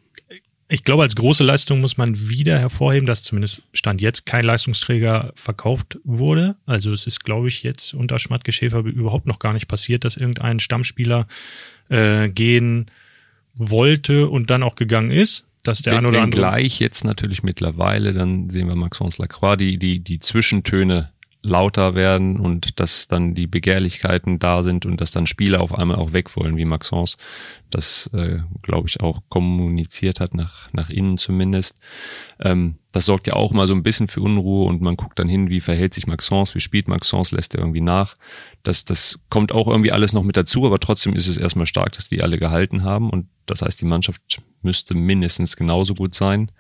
ich 0.73 0.85
glaube, 0.85 1.03
als 1.03 1.17
große 1.17 1.45
Leistung 1.45 1.83
muss 1.83 1.99
man 1.99 2.31
wieder 2.31 2.59
hervorheben, 2.59 3.07
dass 3.07 3.23
zumindest 3.23 3.61
Stand 3.75 4.01
jetzt 4.01 4.25
kein 4.25 4.43
Leistungsträger 4.43 5.31
verkauft 5.35 5.99
wurde. 6.03 6.57
Also 6.65 6.95
es 6.95 7.07
ist, 7.07 7.25
glaube 7.25 7.49
ich, 7.49 7.63
jetzt 7.63 7.93
unter 7.93 8.19
Schmatke-Schäfer 8.19 8.79
überhaupt 8.79 9.27
noch 9.27 9.39
gar 9.39 9.53
nicht 9.53 9.69
passiert, 9.69 10.05
dass 10.07 10.17
irgendein 10.17 10.61
Stammspieler 10.61 11.27
äh, 11.91 12.31
gehen 12.31 12.91
wollte 13.55 14.29
und 14.29 14.49
dann 14.49 14.63
auch 14.63 14.75
gegangen 14.75 15.11
ist. 15.11 15.47
Dass 15.63 15.83
der 15.83 15.99
ein 15.99 16.07
oder 16.07 16.23
andere. 16.23 16.41
Gleich 16.41 16.81
jetzt 16.81 17.05
natürlich 17.05 17.43
mittlerweile, 17.43 18.15
dann 18.15 18.49
sehen 18.49 18.67
wir 18.67 18.75
Maxence 18.75 19.19
Lacroix, 19.19 19.59
die, 19.59 19.77
die, 19.77 20.01
die 20.01 20.19
Zwischentöne 20.21 21.13
lauter 21.43 21.97
werden 21.97 22.39
und 22.39 22.79
dass 22.79 23.09
dann 23.09 23.35
die 23.35 23.49
Begehrlichkeiten 23.49 24.39
da 24.39 24.63
sind 24.63 24.87
und 24.87 25.01
dass 25.01 25.11
dann 25.11 25.27
Spieler 25.27 25.61
auf 25.61 25.77
einmal 25.77 25.97
auch 25.97 26.13
weg 26.13 26.37
wollen, 26.37 26.57
wie 26.57 26.65
Maxence 26.65 27.17
das, 27.69 28.09
äh, 28.13 28.39
glaube 28.63 28.89
ich, 28.89 29.01
auch 29.01 29.23
kommuniziert 29.29 30.21
hat, 30.21 30.35
nach, 30.35 30.73
nach 30.73 30.89
innen 30.89 31.19
zumindest. 31.19 31.81
Ähm, 32.39 32.77
das 32.93 33.07
sorgt 33.07 33.27
ja 33.27 33.33
auch 33.33 33.53
mal 33.53 33.67
so 33.67 33.75
ein 33.75 33.83
bisschen 33.83 34.07
für 34.07 34.21
Unruhe 34.21 34.67
und 34.67 34.83
man 34.83 34.97
guckt 34.97 35.19
dann 35.19 35.29
hin, 35.29 35.51
wie 35.51 35.61
verhält 35.61 35.95
sich 35.95 36.07
Maxence, 36.07 36.55
wie 36.55 36.61
spielt 36.61 36.87
Maxence, 36.87 37.33
lässt 37.33 37.55
er 37.55 37.61
irgendwie 37.61 37.81
nach. 37.81 38.17
Das, 38.63 38.85
das 38.85 39.19
kommt 39.29 39.51
auch 39.51 39.67
irgendwie 39.67 39.93
alles 39.93 40.13
noch 40.13 40.23
mit 40.23 40.37
dazu, 40.37 40.65
aber 40.65 40.79
trotzdem 40.79 41.15
ist 41.15 41.27
es 41.27 41.39
erstmal 41.39 41.67
stark, 41.67 41.93
dass 41.93 42.09
die 42.09 42.23
alle 42.23 42.39
gehalten 42.39 42.85
haben 42.85 43.11
und 43.11 43.27
das 43.47 43.63
heißt, 43.63 43.81
die 43.81 43.87
Mannschaft 43.87 44.43
müsste 44.63 44.95
mindestens 44.95 45.57
genauso 45.57 45.95
gut 45.95 46.15
sein. 46.15 46.53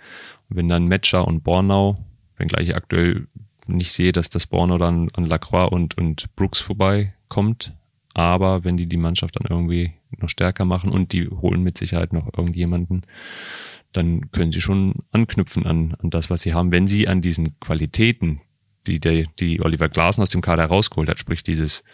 Und 0.51 0.57
wenn 0.57 0.69
dann 0.69 0.87
Metscher 0.87 1.27
und 1.27 1.45
Bornau, 1.45 2.05
wenngleich 2.37 2.75
aktuell 2.75 3.29
nicht 3.67 3.93
sehe, 3.93 4.13
dass 4.13 4.31
das 4.31 4.47
Borno 4.47 4.79
dann 4.79 5.11
an 5.15 5.25
Lacroix 5.25 5.71
und, 5.71 5.97
und 5.99 6.35
Brooks 6.37 6.61
vorbeikommt. 6.61 7.75
Aber 8.15 8.65
wenn 8.65 8.77
die 8.77 8.87
die 8.87 8.97
Mannschaft 8.97 9.37
dann 9.37 9.47
irgendwie 9.49 9.93
noch 10.19 10.29
stärker 10.29 10.65
machen 10.65 10.91
und 10.91 11.13
die 11.13 11.29
holen 11.29 11.63
mit 11.63 11.79
Sicherheit 11.79 12.13
noch 12.13 12.27
irgendjemanden, 12.37 13.03
dann 13.93 14.31
können 14.31 14.53
sie 14.53 14.61
schon 14.61 14.95
anknüpfen 15.13 15.67
an, 15.67 15.95
an 16.03 16.11
das, 16.11 16.31
was 16.31 16.43
sie 16.43 16.55
haben. 16.55 16.73
Wenn 16.73 16.87
sie 16.87 17.09
an 17.09 17.23
diesen 17.23 17.59
Qualitäten, 17.61 18.41
die, 18.87 19.01
der, 19.01 19.27
die 19.39 19.61
Oliver 19.63 19.89
Glasner 19.89 20.23
aus 20.23 20.31
dem 20.31 20.41
Kader 20.41 20.67
rausgeholt 20.67 21.09
hat, 21.09 21.19
sprich 21.19 21.43
dieses 21.43 21.85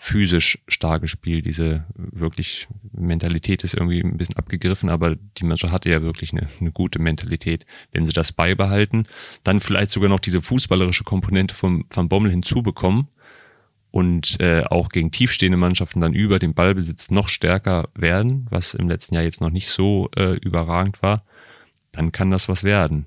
physisch 0.00 0.60
starke 0.68 1.08
Spiel, 1.08 1.42
diese 1.42 1.84
wirklich 1.96 2.68
Mentalität 2.92 3.64
ist 3.64 3.74
irgendwie 3.74 4.00
ein 4.00 4.16
bisschen 4.16 4.36
abgegriffen, 4.36 4.90
aber 4.90 5.16
die 5.16 5.44
Mannschaft 5.44 5.72
hatte 5.72 5.90
ja 5.90 6.02
wirklich 6.02 6.32
eine, 6.32 6.48
eine 6.60 6.70
gute 6.70 7.00
Mentalität. 7.00 7.66
Wenn 7.90 8.06
sie 8.06 8.12
das 8.12 8.30
beibehalten, 8.30 9.08
dann 9.42 9.58
vielleicht 9.58 9.90
sogar 9.90 10.08
noch 10.08 10.20
diese 10.20 10.40
fußballerische 10.40 11.02
Komponente 11.02 11.52
vom 11.52 11.84
Van 11.90 12.08
Bommel 12.08 12.30
hinzubekommen 12.30 13.08
und 13.90 14.38
äh, 14.40 14.62
auch 14.62 14.90
gegen 14.90 15.10
tiefstehende 15.10 15.58
Mannschaften 15.58 16.00
dann 16.00 16.14
über 16.14 16.38
den 16.38 16.54
Ballbesitz 16.54 17.10
noch 17.10 17.28
stärker 17.28 17.88
werden, 17.96 18.46
was 18.50 18.74
im 18.74 18.88
letzten 18.88 19.16
Jahr 19.16 19.24
jetzt 19.24 19.40
noch 19.40 19.50
nicht 19.50 19.68
so 19.68 20.10
äh, 20.16 20.36
überragend 20.36 21.02
war, 21.02 21.24
dann 21.90 22.12
kann 22.12 22.30
das 22.30 22.48
was 22.48 22.62
werden. 22.62 23.06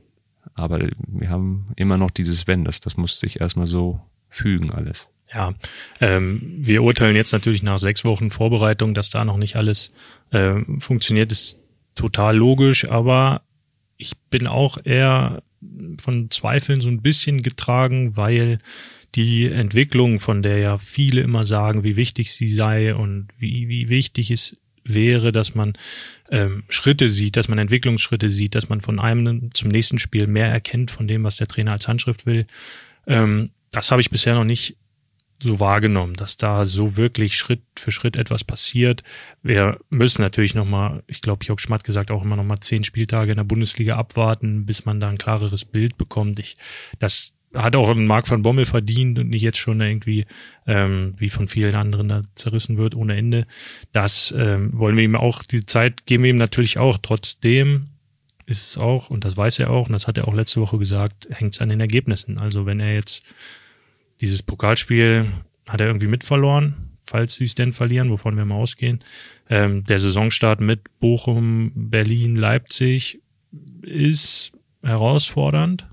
Aber 0.55 0.79
wir 1.07 1.29
haben 1.29 1.71
immer 1.77 1.97
noch 1.97 2.11
dieses 2.11 2.47
Wenn, 2.47 2.65
das, 2.65 2.81
das 2.81 2.97
muss 2.97 3.17
sich 3.17 3.39
erstmal 3.39 3.65
so 3.65 4.01
fügen 4.27 4.71
alles. 4.71 5.09
Ja, 5.33 5.53
ähm, 6.01 6.41
wir 6.57 6.83
urteilen 6.83 7.15
jetzt 7.15 7.31
natürlich 7.31 7.63
nach 7.63 7.77
sechs 7.77 8.03
Wochen 8.03 8.31
Vorbereitung, 8.31 8.93
dass 8.93 9.09
da 9.09 9.23
noch 9.23 9.37
nicht 9.37 9.55
alles 9.55 9.93
äh, 10.31 10.55
funktioniert, 10.77 11.31
ist 11.31 11.57
total 11.95 12.35
logisch, 12.35 12.89
aber 12.89 13.41
ich 13.97 14.17
bin 14.29 14.47
auch 14.47 14.77
eher 14.83 15.43
von 16.01 16.29
Zweifeln 16.31 16.81
so 16.81 16.89
ein 16.89 17.01
bisschen 17.01 17.43
getragen, 17.43 18.17
weil 18.17 18.59
die 19.15 19.45
Entwicklung, 19.45 20.19
von 20.19 20.41
der 20.41 20.57
ja 20.57 20.77
viele 20.77 21.21
immer 21.21 21.43
sagen, 21.43 21.83
wie 21.83 21.95
wichtig 21.95 22.33
sie 22.33 22.49
sei 22.49 22.95
und 22.95 23.27
wie, 23.37 23.67
wie 23.67 23.89
wichtig 23.89 24.31
es 24.31 24.57
wäre, 24.83 25.31
dass 25.31 25.53
man 25.53 25.73
ähm, 26.29 26.63
Schritte 26.69 27.09
sieht, 27.09 27.37
dass 27.37 27.47
man 27.47 27.59
Entwicklungsschritte 27.59 28.31
sieht, 28.31 28.55
dass 28.55 28.69
man 28.69 28.81
von 28.81 28.99
einem 28.99 29.53
zum 29.53 29.69
nächsten 29.69 29.99
Spiel 29.99 30.27
mehr 30.27 30.47
erkennt 30.47 30.91
von 30.91 31.07
dem, 31.07 31.23
was 31.23 31.35
der 31.35 31.47
Trainer 31.47 31.73
als 31.73 31.87
Handschrift 31.87 32.25
will. 32.25 32.47
Ähm, 33.05 33.51
das 33.71 33.91
habe 33.91 34.01
ich 34.01 34.09
bisher 34.09 34.33
noch 34.33 34.43
nicht 34.43 34.77
so 35.41 35.59
wahrgenommen, 35.59 36.13
dass 36.13 36.37
da 36.37 36.65
so 36.65 36.97
wirklich 36.97 37.35
Schritt 37.35 37.61
für 37.77 37.91
Schritt 37.91 38.15
etwas 38.15 38.43
passiert. 38.43 39.03
Wir 39.41 39.79
müssen 39.89 40.21
natürlich 40.21 40.55
nochmal, 40.55 41.03
ich 41.07 41.21
glaube, 41.21 41.45
Jörg 41.45 41.59
Schmatt 41.59 41.83
gesagt, 41.83 42.11
auch 42.11 42.23
immer 42.23 42.35
nochmal 42.35 42.59
zehn 42.59 42.83
Spieltage 42.83 43.31
in 43.31 43.37
der 43.37 43.43
Bundesliga 43.43 43.97
abwarten, 43.97 44.65
bis 44.65 44.85
man 44.85 44.99
da 44.99 45.09
ein 45.09 45.17
klareres 45.17 45.65
Bild 45.65 45.97
bekommt. 45.97 46.39
Ich, 46.39 46.57
das 46.99 47.33
hat 47.53 47.75
auch 47.75 47.89
ein 47.89 48.05
Marc 48.05 48.29
van 48.29 48.43
Bommel 48.43 48.65
verdient 48.65 49.19
und 49.19 49.29
nicht 49.29 49.41
jetzt 49.41 49.57
schon 49.57 49.81
irgendwie, 49.81 50.25
ähm, 50.67 51.15
wie 51.17 51.29
von 51.29 51.47
vielen 51.47 51.75
anderen 51.75 52.07
da 52.07 52.21
zerrissen 52.35 52.77
wird 52.77 52.95
ohne 52.95 53.17
Ende. 53.17 53.45
Das 53.91 54.33
ähm, 54.37 54.71
wollen 54.77 54.95
wir 54.95 55.03
ihm 55.03 55.15
auch, 55.15 55.43
die 55.43 55.65
Zeit 55.65 56.05
geben 56.05 56.23
wir 56.23 56.29
ihm 56.29 56.37
natürlich 56.37 56.77
auch. 56.77 56.97
Trotzdem 57.01 57.87
ist 58.45 58.67
es 58.67 58.77
auch, 58.77 59.09
und 59.09 59.25
das 59.25 59.35
weiß 59.35 59.59
er 59.59 59.69
auch, 59.69 59.87
und 59.87 59.93
das 59.93 60.07
hat 60.07 60.17
er 60.17 60.27
auch 60.27 60.33
letzte 60.33 60.61
Woche 60.61 60.77
gesagt, 60.77 61.27
hängt 61.29 61.53
es 61.53 61.61
an 61.61 61.69
den 61.69 61.79
Ergebnissen. 61.79 62.37
Also 62.37 62.65
wenn 62.65 62.79
er 62.79 62.93
jetzt 62.93 63.23
dieses 64.21 64.43
Pokalspiel 64.43 65.31
hat 65.67 65.81
er 65.81 65.87
irgendwie 65.87 66.07
mit 66.07 66.23
verloren, 66.23 66.97
falls 67.01 67.35
sie 67.35 67.45
es 67.45 67.55
denn 67.55 67.73
verlieren, 67.73 68.09
wovon 68.09 68.37
wir 68.37 68.45
mal 68.45 68.55
ausgehen. 68.55 69.03
Ähm, 69.49 69.83
der 69.83 69.99
Saisonstart 69.99 70.61
mit 70.61 70.81
Bochum, 70.99 71.71
Berlin, 71.75 72.35
Leipzig 72.35 73.19
ist 73.81 74.53
herausfordernd. 74.83 75.87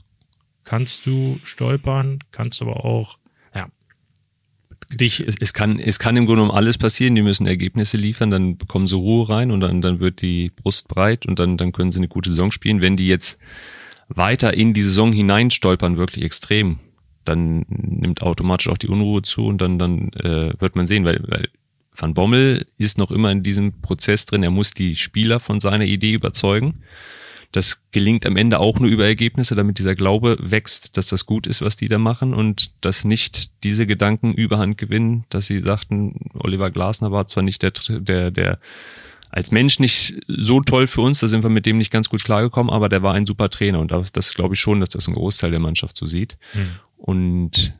Kannst 0.64 1.06
du 1.06 1.40
stolpern, 1.42 2.18
kannst 2.30 2.60
aber 2.62 2.84
auch, 2.84 3.18
dich. 4.90 5.20
Es, 5.20 5.36
es, 5.40 5.52
kann, 5.52 5.78
es 5.78 5.98
kann 5.98 6.16
im 6.16 6.26
Grunde 6.26 6.42
um 6.42 6.50
alles 6.50 6.78
passieren. 6.78 7.14
Die 7.14 7.22
müssen 7.22 7.46
Ergebnisse 7.46 7.96
liefern, 7.96 8.30
dann 8.30 8.56
bekommen 8.56 8.86
sie 8.86 8.96
Ruhe 8.96 9.28
rein 9.28 9.50
und 9.50 9.60
dann, 9.60 9.80
dann 9.80 10.00
wird 10.00 10.22
die 10.22 10.50
Brust 10.50 10.88
breit 10.88 11.26
und 11.26 11.38
dann, 11.38 11.56
dann 11.56 11.72
können 11.72 11.92
sie 11.92 11.98
eine 11.98 12.08
gute 12.08 12.30
Saison 12.30 12.50
spielen. 12.50 12.80
Wenn 12.80 12.96
die 12.96 13.08
jetzt 13.08 13.38
weiter 14.08 14.54
in 14.54 14.72
die 14.72 14.82
Saison 14.82 15.12
hineinstolpern, 15.12 15.96
wirklich 15.96 16.24
extrem, 16.24 16.78
dann 17.28 17.64
nimmt 17.68 18.22
automatisch 18.22 18.68
auch 18.68 18.78
die 18.78 18.88
Unruhe 18.88 19.22
zu 19.22 19.46
und 19.46 19.58
dann, 19.58 19.78
dann 19.78 20.10
äh, 20.14 20.52
wird 20.58 20.76
man 20.76 20.86
sehen, 20.86 21.04
weil, 21.04 21.22
weil 21.26 21.48
Van 21.94 22.14
Bommel 22.14 22.66
ist 22.76 22.98
noch 22.98 23.10
immer 23.10 23.30
in 23.30 23.42
diesem 23.42 23.80
Prozess 23.80 24.26
drin, 24.26 24.42
er 24.42 24.50
muss 24.50 24.72
die 24.72 24.96
Spieler 24.96 25.40
von 25.40 25.60
seiner 25.60 25.84
Idee 25.84 26.12
überzeugen. 26.12 26.82
Das 27.50 27.90
gelingt 27.92 28.26
am 28.26 28.36
Ende 28.36 28.60
auch 28.60 28.78
nur 28.78 28.90
über 28.90 29.06
Ergebnisse, 29.06 29.54
damit 29.54 29.78
dieser 29.78 29.94
Glaube 29.94 30.36
wächst, 30.38 30.98
dass 30.98 31.08
das 31.08 31.24
gut 31.24 31.46
ist, 31.46 31.62
was 31.62 31.78
die 31.78 31.88
da 31.88 31.98
machen 31.98 32.34
und 32.34 32.72
dass 32.82 33.04
nicht 33.04 33.64
diese 33.64 33.86
Gedanken 33.86 34.34
überhand 34.34 34.76
gewinnen, 34.76 35.24
dass 35.30 35.46
sie 35.46 35.62
sagten, 35.62 36.30
Oliver 36.34 36.70
Glasner 36.70 37.10
war 37.10 37.26
zwar 37.26 37.42
nicht 37.42 37.62
der, 37.62 37.72
der, 37.88 38.30
der 38.30 38.58
als 39.30 39.50
Mensch 39.50 39.78
nicht 39.78 40.14
so 40.26 40.60
toll 40.60 40.86
für 40.86 41.02
uns, 41.02 41.20
da 41.20 41.28
sind 41.28 41.42
wir 41.42 41.50
mit 41.50 41.66
dem 41.66 41.78
nicht 41.78 41.90
ganz 41.90 42.08
gut 42.08 42.22
klargekommen, 42.22 42.72
aber 42.72 42.88
der 42.88 43.02
war 43.02 43.14
ein 43.14 43.26
super 43.26 43.48
Trainer 43.50 43.80
und 43.80 43.92
das 44.12 44.34
glaube 44.34 44.54
ich 44.54 44.60
schon, 44.60 44.80
dass 44.80 44.90
das 44.90 45.08
ein 45.08 45.14
Großteil 45.14 45.50
der 45.50 45.60
Mannschaft 45.60 45.96
so 45.96 46.06
sieht. 46.06 46.38
Mhm. 46.54 46.76
Und 46.98 47.74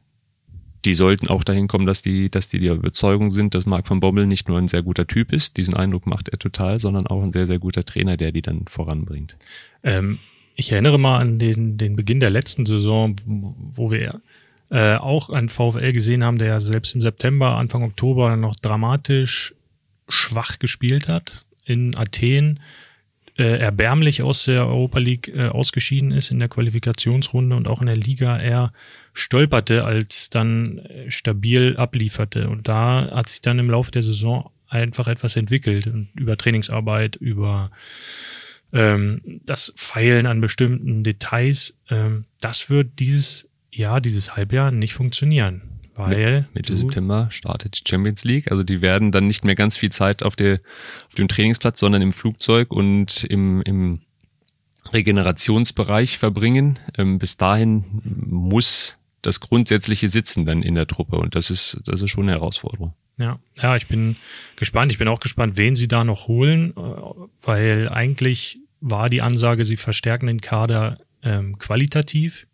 die 0.85 0.95
sollten 0.95 1.29
auch 1.29 1.45
dahin 1.45 1.69
kommen, 1.69 1.87
dass 1.87 2.03
die, 2.03 2.31
dass 2.31 2.49
die 2.49 2.61
der 2.61 2.75
Überzeugung 2.75 3.31
sind, 3.31 3.55
dass 3.55 3.67
Marc 3.67 3.91
van 3.91 4.01
Bommel 4.01 4.27
nicht 4.27 4.49
nur 4.49 4.59
ein 4.59 4.69
sehr 4.69 4.83
guter 4.83 5.07
Typ 5.07 5.33
ist, 5.33 5.57
diesen 5.57 5.75
Eindruck 5.75 6.07
macht 6.07 6.29
er 6.29 6.39
total, 6.39 6.81
sondern 6.81 7.07
auch 7.07 7.23
ein 7.23 7.33
sehr, 7.33 7.47
sehr 7.47 7.59
guter 7.59 7.85
Trainer, 7.85 8.17
der 8.17 8.33
die 8.33 8.43
dann 8.43 8.65
voranbringt. 8.69 9.37
Ähm, 9.83 10.19
ich 10.55 10.73
erinnere 10.73 10.99
mal 10.99 11.19
an 11.19 11.39
den, 11.39 11.77
den 11.77 11.97
Beginn 11.97 12.21
der 12.21 12.31
letzten 12.31 12.65
Saison, 12.65 13.17
wo 13.27 13.91
wir 13.91 14.23
äh, 14.71 14.95
auch 14.97 15.31
einen 15.31 15.49
VfL 15.49 15.93
gesehen 15.93 16.25
haben, 16.25 16.39
der 16.39 16.61
selbst 16.61 16.95
im 16.95 17.01
September, 17.01 17.57
Anfang 17.57 17.83
Oktober 17.83 18.37
noch 18.37 18.57
dramatisch 18.57 19.55
schwach 20.09 20.59
gespielt 20.59 21.09
hat 21.09 21.45
in 21.65 21.97
Athen, 21.97 22.61
äh, 23.37 23.59
erbärmlich 23.59 24.23
aus 24.23 24.45
der 24.45 24.67
Europa 24.67 24.99
League 24.99 25.29
äh, 25.29 25.49
ausgeschieden 25.49 26.11
ist 26.11 26.31
in 26.31 26.41
der 26.41 26.49
Qualifikationsrunde 26.49 27.55
und 27.55 27.69
auch 27.69 27.81
in 27.81 27.87
der 27.87 27.97
Liga 27.97 28.39
eher 28.41 28.73
stolperte, 29.19 29.85
als 29.85 30.31
dann 30.31 30.79
äh, 30.79 31.11
stabil 31.11 31.77
ablieferte. 31.77 32.49
Und 32.49 32.69
da 32.69 33.11
hat 33.11 33.29
sich 33.29 33.41
dann 33.41 33.59
im 33.59 33.71
Laufe 33.71 33.91
der 33.91 34.03
Saison 34.03 34.51
einfach 34.69 35.09
etwas 35.09 35.37
entwickelt 35.37 35.87
und 35.87 36.09
über 36.15 36.37
Trainingsarbeit, 36.37 37.17
über 37.17 37.71
ähm, 38.73 39.41
das 39.45 39.73
Feilen 39.77 40.27
an 40.27 40.41
bestimmten 40.41 41.03
Details. 41.03 41.77
Ähm, 41.91 42.27
das 42.41 42.71
wird 42.71 42.99
dieses 42.99 43.49
Jahr, 43.73 44.01
dieses 44.01 44.37
Halbjahr 44.37 44.71
nicht 44.71 44.95
funktionieren. 44.95 45.63
Weil 45.95 46.47
Mitte 46.55 46.77
September 46.77 47.27
startet 47.33 47.75
die 47.75 47.91
Champions 47.91 48.23
League. 48.23 48.53
Also 48.53 48.63
die 48.63 48.83
werden 48.83 49.11
dann 49.11 49.27
nicht 49.27 49.45
mehr 49.45 49.57
ganz 49.57 49.77
viel 49.77 49.91
Zeit 49.91 50.23
auf, 50.23 50.37
der, 50.37 50.61
auf 51.09 51.15
dem 51.17 51.27
Trainingsplatz, 51.27 51.81
sondern 51.81 52.03
im 52.03 52.13
Flugzeug 52.13 52.71
und 52.71 53.25
im, 53.25 53.63
im 53.63 54.01
Regenerationsbereich 54.93 56.19
verbringen. 56.19 56.79
Ähm, 56.97 57.19
bis 57.19 57.37
dahin 57.37 57.85
muss 58.05 58.98
das 59.23 59.41
grundsätzliche 59.41 60.09
Sitzen 60.09 60.47
dann 60.47 60.63
in 60.63 60.75
der 60.75 60.87
Truppe 60.87 61.17
und 61.17 61.35
das 61.35 61.51
ist, 61.51 61.81
das 61.85 62.03
ist 62.03 62.11
schon 62.11 62.25
eine 62.25 62.33
Herausforderung. 62.33 62.95
Ja, 63.19 63.41
ja, 63.61 63.77
ich 63.77 63.89
bin 63.89 64.17
gespannt. 64.57 64.93
Ich 64.93 64.99
bin 64.99 65.09
auch 65.09 65.21
gespannt, 65.21 65.57
wen 65.57 65.75
sie 65.75 65.89
da 65.89 66.05
noch 66.05 66.29
holen, 66.29 66.71
äh, 66.77 66.81
weil 67.43 67.89
eigentlich 67.89 68.59
war 68.81 69.11
die 69.11 69.23
Ansage, 69.23 69.65
sie 69.65 69.77
verstärken 69.77 70.29
den 70.29 70.41
Kader 70.41 70.99
ähm, 71.23 71.59
qualitativ. 71.59 72.47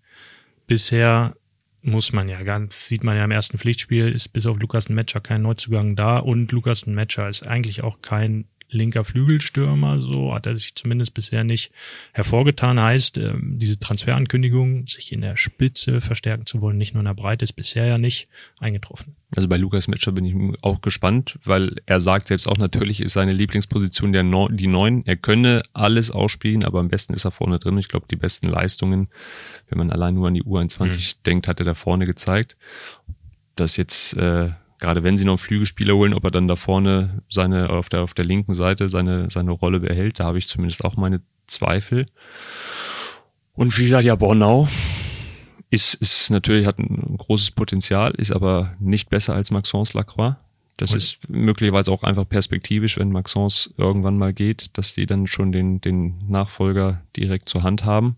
Bisher 0.66 1.36
muss 1.82 2.12
man 2.14 2.28
ja 2.28 2.42
ganz, 2.42 2.88
sieht 2.88 3.04
man 3.04 3.16
ja 3.16 3.24
im 3.24 3.30
ersten 3.30 3.58
Pflichtspiel, 3.58 4.08
ist 4.08 4.28
bis 4.28 4.46
auf 4.46 4.58
Lukas 4.58 4.88
Metscher 4.88 5.20
kein 5.20 5.42
Neuzugang 5.42 5.96
da 5.96 6.18
und 6.18 6.50
Lukas 6.50 6.86
Metscher 6.86 7.28
ist 7.28 7.42
eigentlich 7.42 7.82
auch 7.82 8.00
kein 8.00 8.46
linker 8.74 9.04
Flügelstürmer, 9.04 10.00
so 10.00 10.34
hat 10.34 10.46
er 10.46 10.56
sich 10.56 10.74
zumindest 10.74 11.14
bisher 11.14 11.44
nicht 11.44 11.72
hervorgetan. 12.12 12.80
Heißt, 12.80 13.18
ähm, 13.18 13.58
diese 13.58 13.78
Transferankündigung, 13.78 14.86
sich 14.86 15.12
in 15.12 15.20
der 15.20 15.36
Spitze 15.36 16.00
verstärken 16.00 16.46
zu 16.46 16.60
wollen, 16.60 16.76
nicht 16.76 16.94
nur 16.94 17.00
in 17.00 17.06
der 17.06 17.14
Breite, 17.14 17.44
ist 17.44 17.54
bisher 17.54 17.86
ja 17.86 17.98
nicht 17.98 18.28
eingetroffen. 18.58 19.16
Also 19.36 19.48
bei 19.48 19.56
Lukas 19.56 19.88
Metscher 19.88 20.12
bin 20.12 20.24
ich 20.24 20.62
auch 20.62 20.80
gespannt, 20.80 21.38
weil 21.44 21.76
er 21.86 22.00
sagt 22.00 22.28
selbst 22.28 22.46
auch, 22.46 22.56
natürlich 22.56 23.00
ist 23.00 23.14
seine 23.14 23.32
Lieblingsposition 23.32 24.12
der 24.12 24.22
no 24.22 24.48
die 24.48 24.66
Neun. 24.66 25.04
Er 25.06 25.16
könne 25.16 25.62
alles 25.72 26.10
ausspielen, 26.10 26.64
aber 26.64 26.80
am 26.80 26.88
besten 26.88 27.14
ist 27.14 27.24
er 27.24 27.32
vorne 27.32 27.58
drin. 27.58 27.78
Ich 27.78 27.88
glaube, 27.88 28.06
die 28.10 28.16
besten 28.16 28.48
Leistungen, 28.48 29.08
wenn 29.68 29.78
man 29.78 29.90
allein 29.90 30.14
nur 30.14 30.28
an 30.28 30.34
die 30.34 30.44
U21 30.44 30.84
mhm. 30.84 31.22
denkt, 31.26 31.48
hat 31.48 31.60
er 31.60 31.66
da 31.66 31.74
vorne 31.74 32.06
gezeigt. 32.06 32.56
Das 33.56 33.76
jetzt 33.76 34.16
äh, 34.16 34.50
gerade 34.84 35.02
wenn 35.02 35.16
sie 35.16 35.24
noch 35.24 35.32
einen 35.32 35.38
Flügelspieler 35.38 35.94
holen, 35.94 36.14
ob 36.14 36.24
er 36.24 36.30
dann 36.30 36.46
da 36.46 36.56
vorne 36.56 37.22
seine 37.30 37.70
auf 37.70 37.88
der 37.88 38.02
auf 38.02 38.14
der 38.14 38.24
linken 38.24 38.54
Seite 38.54 38.88
seine 38.88 39.30
seine 39.30 39.50
Rolle 39.50 39.80
behält, 39.80 40.20
da 40.20 40.24
habe 40.24 40.38
ich 40.38 40.46
zumindest 40.46 40.84
auch 40.84 40.96
meine 40.96 41.22
Zweifel. 41.46 42.06
Und 43.54 43.76
wie 43.78 43.84
gesagt, 43.84 44.04
ja, 44.04 44.14
Bornau 44.14 44.68
ist, 45.70 45.94
ist 45.94 46.30
natürlich, 46.30 46.66
hat 46.66 46.78
ein 46.78 47.16
großes 47.16 47.52
Potenzial, 47.52 48.12
ist 48.12 48.32
aber 48.32 48.74
nicht 48.78 49.10
besser 49.10 49.34
als 49.34 49.50
Maxence 49.50 49.94
Lacroix. 49.94 50.36
Das 50.76 50.90
okay. 50.90 50.98
ist 50.98 51.28
möglicherweise 51.28 51.92
auch 51.92 52.02
einfach 52.02 52.28
perspektivisch, 52.28 52.98
wenn 52.98 53.12
Maxence 53.12 53.72
irgendwann 53.76 54.18
mal 54.18 54.32
geht, 54.32 54.76
dass 54.76 54.94
die 54.94 55.06
dann 55.06 55.26
schon 55.28 55.52
den, 55.52 55.80
den 55.80 56.14
Nachfolger 56.28 57.02
direkt 57.16 57.48
zur 57.48 57.62
Hand 57.62 57.84
haben. 57.84 58.16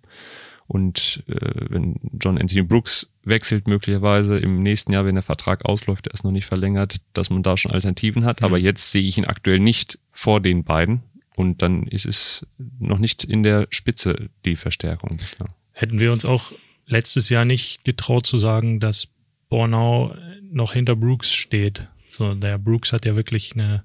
Und 0.68 1.22
äh, 1.28 1.66
wenn 1.68 1.96
John 2.20 2.38
Anthony 2.38 2.62
Brooks 2.62 3.12
wechselt, 3.22 3.68
möglicherweise 3.68 4.38
im 4.38 4.62
nächsten 4.62 4.92
Jahr, 4.92 5.04
wenn 5.04 5.14
der 5.14 5.22
Vertrag 5.22 5.64
ausläuft, 5.64 6.06
der 6.06 6.14
ist 6.14 6.24
noch 6.24 6.32
nicht 6.32 6.46
verlängert, 6.46 6.96
dass 7.12 7.30
man 7.30 7.42
da 7.42 7.56
schon 7.56 7.72
Alternativen 7.72 8.24
hat. 8.24 8.40
Mhm. 8.40 8.46
Aber 8.46 8.58
jetzt 8.58 8.90
sehe 8.90 9.02
ich 9.02 9.18
ihn 9.18 9.26
aktuell 9.26 9.60
nicht 9.60 9.98
vor 10.10 10.40
den 10.40 10.64
beiden. 10.64 11.02
Und 11.36 11.62
dann 11.62 11.86
ist 11.86 12.06
es 12.06 12.46
noch 12.78 12.98
nicht 12.98 13.22
in 13.22 13.42
der 13.42 13.66
Spitze 13.70 14.30
die 14.44 14.56
Verstärkung 14.56 15.18
bislang. 15.18 15.48
Hätten 15.72 16.00
wir 16.00 16.10
uns 16.10 16.24
auch 16.24 16.52
letztes 16.86 17.28
Jahr 17.28 17.44
nicht 17.44 17.84
getraut 17.84 18.26
zu 18.26 18.38
sagen, 18.38 18.80
dass 18.80 19.08
Bornau 19.48 20.14
noch 20.42 20.72
hinter 20.72 20.96
Brooks 20.96 21.32
steht. 21.32 21.88
So, 22.08 22.34
der 22.34 22.58
Brooks 22.58 22.92
hat 22.92 23.04
ja 23.04 23.16
wirklich 23.16 23.52
eine 23.54 23.84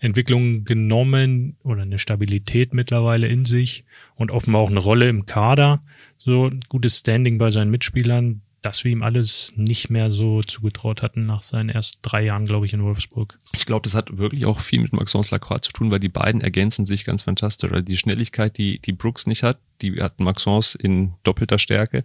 Entwicklung 0.00 0.64
genommen 0.64 1.56
oder 1.62 1.82
eine 1.82 1.98
Stabilität 1.98 2.74
mittlerweile 2.74 3.28
in 3.28 3.44
sich 3.44 3.84
und 4.16 4.30
offenbar 4.30 4.62
auch 4.62 4.70
eine 4.70 4.80
Rolle 4.80 5.08
im 5.08 5.26
Kader, 5.26 5.82
so 6.28 6.50
gutes 6.68 6.98
Standing 6.98 7.38
bei 7.38 7.50
seinen 7.50 7.70
Mitspielern, 7.70 8.42
dass 8.62 8.84
wir 8.84 8.92
ihm 8.92 9.02
alles 9.02 9.52
nicht 9.56 9.88
mehr 9.88 10.10
so 10.10 10.42
zugetraut 10.42 11.02
hatten 11.02 11.26
nach 11.26 11.42
seinen 11.42 11.68
ersten 11.68 12.00
drei 12.02 12.24
Jahren, 12.24 12.44
glaube 12.44 12.66
ich, 12.66 12.74
in 12.74 12.82
Wolfsburg. 12.82 13.38
Ich 13.54 13.66
glaube, 13.66 13.84
das 13.84 13.94
hat 13.94 14.18
wirklich 14.18 14.46
auch 14.46 14.60
viel 14.60 14.80
mit 14.80 14.92
Maxence 14.92 15.30
Lacroix 15.30 15.60
zu 15.64 15.72
tun, 15.72 15.90
weil 15.90 16.00
die 16.00 16.08
beiden 16.08 16.40
ergänzen 16.40 16.84
sich 16.84 17.04
ganz 17.04 17.22
fantastisch. 17.22 17.70
Also 17.70 17.84
die 17.84 17.96
Schnelligkeit, 17.96 18.58
die, 18.58 18.80
die 18.80 18.92
Brooks 18.92 19.26
nicht 19.26 19.42
hat, 19.42 19.58
die 19.80 20.02
hat 20.02 20.18
Maxence 20.18 20.74
in 20.74 21.14
doppelter 21.22 21.58
Stärke. 21.58 22.04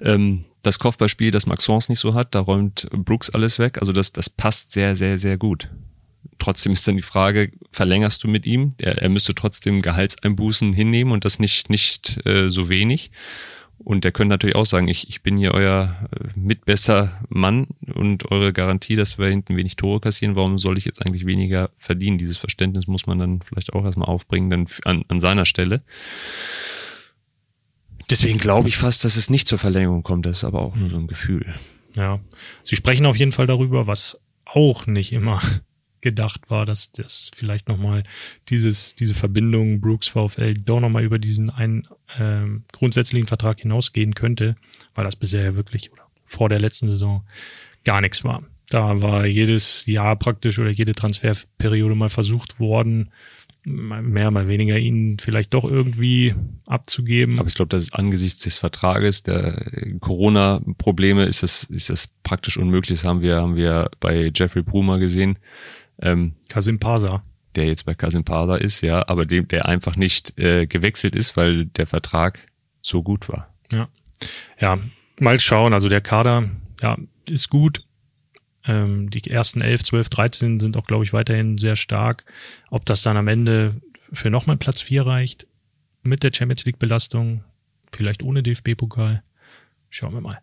Ähm, 0.00 0.44
das 0.62 0.78
Kopfballspiel, 0.78 1.32
das 1.32 1.46
Maxence 1.46 1.88
nicht 1.88 1.98
so 1.98 2.14
hat, 2.14 2.34
da 2.34 2.40
räumt 2.40 2.88
Brooks 2.92 3.30
alles 3.30 3.58
weg. 3.58 3.78
Also 3.78 3.92
das, 3.92 4.12
das 4.12 4.30
passt 4.30 4.72
sehr, 4.72 4.94
sehr, 4.94 5.18
sehr 5.18 5.36
gut. 5.36 5.68
Trotzdem 6.38 6.72
ist 6.72 6.86
dann 6.88 6.96
die 6.96 7.02
Frage, 7.02 7.52
verlängerst 7.70 8.22
du 8.24 8.28
mit 8.28 8.46
ihm? 8.46 8.74
Er, 8.78 8.98
er 8.98 9.08
müsste 9.08 9.34
trotzdem 9.34 9.82
Gehaltseinbußen 9.82 10.72
hinnehmen 10.72 11.12
und 11.12 11.24
das 11.24 11.38
nicht, 11.38 11.70
nicht 11.70 12.24
äh, 12.26 12.50
so 12.50 12.68
wenig. 12.68 13.10
Und 13.84 14.04
der 14.04 14.12
könnte 14.12 14.30
natürlich 14.30 14.54
auch 14.54 14.66
sagen, 14.66 14.86
ich, 14.88 15.08
ich 15.08 15.22
bin 15.22 15.36
hier 15.36 15.52
euer 15.54 16.08
äh, 16.12 16.28
mitbester 16.36 17.20
Mann 17.28 17.68
und 17.94 18.30
eure 18.30 18.52
Garantie, 18.52 18.96
dass 18.96 19.18
wir 19.18 19.26
hinten 19.26 19.56
wenig 19.56 19.76
Tore 19.76 20.00
kassieren. 20.00 20.36
Warum 20.36 20.58
soll 20.58 20.78
ich 20.78 20.84
jetzt 20.84 21.04
eigentlich 21.04 21.26
weniger 21.26 21.70
verdienen? 21.78 22.18
Dieses 22.18 22.36
Verständnis 22.36 22.86
muss 22.86 23.06
man 23.06 23.18
dann 23.18 23.42
vielleicht 23.42 23.72
auch 23.72 23.84
erstmal 23.84 24.08
aufbringen, 24.08 24.50
dann 24.50 24.66
an, 24.84 25.04
an 25.08 25.20
seiner 25.20 25.44
Stelle. 25.44 25.82
Deswegen 28.10 28.38
glaube 28.38 28.68
ich 28.68 28.76
fast, 28.76 29.04
dass 29.04 29.16
es 29.16 29.30
nicht 29.30 29.48
zur 29.48 29.58
Verlängerung 29.58 30.02
kommt. 30.02 30.26
Das 30.26 30.38
ist 30.38 30.44
aber 30.44 30.60
auch 30.60 30.76
nur 30.76 30.90
so 30.90 30.96
ein 30.96 31.06
Gefühl. 31.06 31.54
Ja, 31.94 32.20
sie 32.62 32.76
sprechen 32.76 33.06
auf 33.06 33.16
jeden 33.16 33.32
Fall 33.32 33.46
darüber, 33.46 33.86
was 33.86 34.20
auch 34.44 34.86
nicht 34.86 35.12
immer 35.12 35.40
gedacht 36.02 36.50
war, 36.50 36.66
dass 36.66 36.92
das 36.92 37.30
vielleicht 37.34 37.68
nochmal 37.68 38.02
dieses, 38.48 38.94
diese 38.94 39.14
Verbindung 39.14 39.80
Brooks 39.80 40.08
VfL 40.08 40.54
doch 40.54 40.80
nochmal 40.80 41.04
über 41.04 41.18
diesen 41.18 41.48
einen 41.48 41.88
ähm, 42.18 42.64
grundsätzlichen 42.72 43.26
Vertrag 43.26 43.60
hinausgehen 43.60 44.14
könnte, 44.14 44.56
weil 44.94 45.04
das 45.04 45.16
bisher 45.16 45.42
ja 45.42 45.54
wirklich 45.54 45.92
oder 45.92 46.02
vor 46.26 46.48
der 46.48 46.60
letzten 46.60 46.90
Saison 46.90 47.24
gar 47.84 48.00
nichts 48.00 48.24
war. 48.24 48.42
Da 48.68 49.02
war 49.02 49.26
jedes 49.26 49.86
Jahr 49.86 50.16
praktisch 50.16 50.58
oder 50.58 50.70
jede 50.70 50.94
Transferperiode 50.94 51.94
mal 51.94 52.08
versucht 52.08 52.58
worden, 52.58 53.10
mehr, 53.64 54.30
mal 54.30 54.48
weniger 54.48 54.78
ihn 54.78 55.18
vielleicht 55.20 55.54
doch 55.54 55.64
irgendwie 55.64 56.34
abzugeben. 56.66 57.38
Aber 57.38 57.48
ich 57.48 57.54
glaube, 57.54 57.68
das 57.68 57.84
ist 57.84 57.94
angesichts 57.94 58.40
des 58.40 58.58
Vertrages, 58.58 59.22
der 59.22 59.70
Corona-Probleme 60.00 61.24
ist 61.26 61.42
das, 61.42 61.64
ist 61.64 61.90
das 61.90 62.08
praktisch 62.22 62.56
unmöglich. 62.56 63.00
Das 63.00 63.08
haben 63.08 63.20
wir, 63.20 63.36
haben 63.36 63.56
wir 63.56 63.90
bei 64.00 64.32
Jeffrey 64.34 64.62
Brumer 64.62 64.98
gesehen. 64.98 65.38
Ähm, 66.02 66.34
Kasim 66.48 66.78
Pasa. 66.78 67.22
Der 67.54 67.66
jetzt 67.66 67.84
bei 67.84 67.94
Kasim 67.94 68.24
Pasa 68.24 68.56
ist, 68.56 68.80
ja, 68.80 69.08
aber 69.08 69.26
dem, 69.26 69.48
der 69.48 69.66
einfach 69.66 69.96
nicht 69.96 70.38
äh, 70.38 70.66
gewechselt 70.66 71.14
ist, 71.14 71.36
weil 71.36 71.66
der 71.66 71.86
Vertrag 71.86 72.46
so 72.80 73.02
gut 73.02 73.28
war. 73.28 73.52
Ja. 73.72 73.88
Ja, 74.60 74.78
mal 75.18 75.38
schauen. 75.40 75.72
Also 75.72 75.88
der 75.88 76.00
Kader, 76.00 76.50
ja, 76.80 76.96
ist 77.28 77.50
gut. 77.50 77.84
Ähm, 78.64 79.10
die 79.10 79.28
ersten 79.28 79.60
11, 79.60 79.84
12, 79.84 80.08
13 80.08 80.60
sind 80.60 80.76
auch, 80.76 80.86
glaube 80.86 81.04
ich, 81.04 81.12
weiterhin 81.12 81.58
sehr 81.58 81.76
stark. 81.76 82.24
Ob 82.70 82.84
das 82.84 83.02
dann 83.02 83.16
am 83.16 83.28
Ende 83.28 83.80
für 83.98 84.30
nochmal 84.30 84.56
Platz 84.56 84.80
4 84.82 85.06
reicht, 85.06 85.46
mit 86.02 86.22
der 86.22 86.32
Champions 86.32 86.64
League 86.64 86.78
Belastung, 86.78 87.44
vielleicht 87.92 88.22
ohne 88.22 88.42
DFB-Pokal, 88.42 89.22
schauen 89.90 90.14
wir 90.14 90.20
mal. 90.20 90.38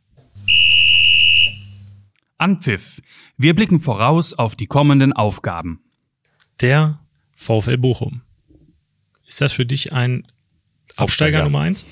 Anpfiff. 2.39 3.01
Wir 3.37 3.53
blicken 3.53 3.79
voraus 3.79 4.33
auf 4.33 4.55
die 4.55 4.67
kommenden 4.67 5.13
Aufgaben. 5.13 5.81
Der 6.61 6.99
VfL 7.35 7.77
Bochum. 7.77 8.21
Ist 9.27 9.41
das 9.41 9.53
für 9.53 9.65
dich 9.65 9.93
ein 9.93 10.25
Aufsteiger, 10.95 11.03
Aufsteiger 11.03 11.43
Nummer 11.43 11.61
eins? 11.61 11.85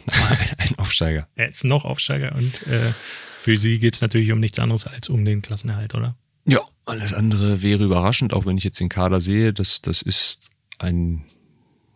ein 0.58 0.80
Aufsteiger. 0.80 1.28
Er 1.36 1.48
ist 1.48 1.64
noch 1.64 1.86
Aufsteiger 1.86 2.36
und 2.36 2.66
äh, 2.68 2.91
für 3.38 3.56
sie 3.56 3.80
geht 3.80 3.95
es 3.95 4.02
natürlich 4.02 4.32
um 4.32 4.39
nichts 4.39 4.60
anderes 4.60 4.88
als 4.88 5.10
um 5.10 5.24
den 5.24 5.41
Klassenerhalt, 5.41 5.93
oder? 5.93 6.18
Ja, 6.45 6.62
alles 6.86 7.14
andere 7.14 7.62
wäre 7.62 7.84
überraschend, 7.84 8.34
auch 8.34 8.45
wenn 8.45 8.58
ich 8.58 8.64
jetzt 8.64 8.80
den 8.80 8.89
Kader 8.89 9.22
sehe. 9.22 9.54
Das, 9.54 9.82
das 9.82 10.02
ist 10.02 10.50
ein 10.80 11.26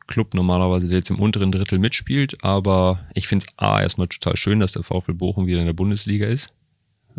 Club 0.08 0.34
normalerweise, 0.34 0.88
der 0.88 0.98
jetzt 0.98 1.10
im 1.10 1.20
unteren 1.20 1.52
Drittel 1.52 1.80
mitspielt. 1.80 2.44
Aber 2.44 3.08
ich 3.14 3.28
finde 3.28 3.46
es 3.48 3.54
A, 3.58 3.82
erstmal 3.82 4.08
total 4.08 4.36
schön, 4.38 4.60
dass 4.60 4.74
der 4.74 4.84
VfL 4.84 5.14
Bochum 5.14 5.48
wieder 5.48 5.60
in 5.60 5.66
der 5.66 5.74
Bundesliga 5.74 6.28
ist. 6.28 6.54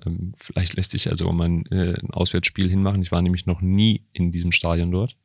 Ähm, 0.05 0.35
vielleicht 0.37 0.75
lässt 0.75 0.93
sich 0.93 1.11
also 1.11 1.31
mal 1.33 1.49
ein, 1.49 1.67
äh, 1.67 1.95
ein 1.95 2.11
Auswärtsspiel 2.11 2.69
hinmachen. 2.69 3.03
Ich 3.03 3.13
war 3.13 3.23
nämlich 3.23 3.47
noch 3.47 3.61
nie 3.61 4.03
in 4.13 4.33
diesem 4.33 4.53
Stadion 4.53 4.91
dort. 4.91 5.17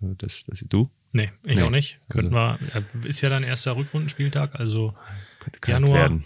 Äh, 0.00 0.14
das, 0.18 0.44
das 0.46 0.64
du? 0.68 0.90
Nee, 1.12 1.30
ich 1.44 1.56
nee. 1.56 1.62
auch 1.62 1.70
nicht. 1.70 2.00
Könnten 2.08 2.34
also, 2.34 2.58
wir, 2.94 3.08
ist 3.10 3.20
ja 3.20 3.28
dann 3.28 3.42
erster 3.42 3.76
Rückrundenspieltag, 3.76 4.58
also 4.58 4.94
Januar. 5.66 5.94
Werden. 5.94 6.24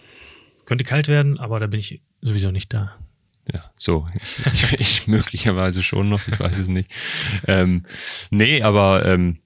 Könnte 0.65 0.85
kalt 0.85 1.09
werden, 1.09 1.39
aber 1.39 1.61
da 1.61 1.67
bin 1.67 1.81
ich 1.81 2.01
sowieso 2.21 2.51
nicht 2.51 2.73
da. 2.73 2.97
Ja, 3.53 3.71
so. 3.75 4.09
Ich, 4.15 4.47
ich, 4.73 4.81
ich 4.81 5.07
möglicherweise 5.07 5.83
schon 5.83 6.09
noch, 6.09 6.27
ich 6.27 6.39
weiß 6.39 6.59
es 6.59 6.69
nicht. 6.69 6.91
Ähm, 7.47 7.85
nee, 8.31 8.63
aber 8.63 9.05
ähm, 9.05 9.39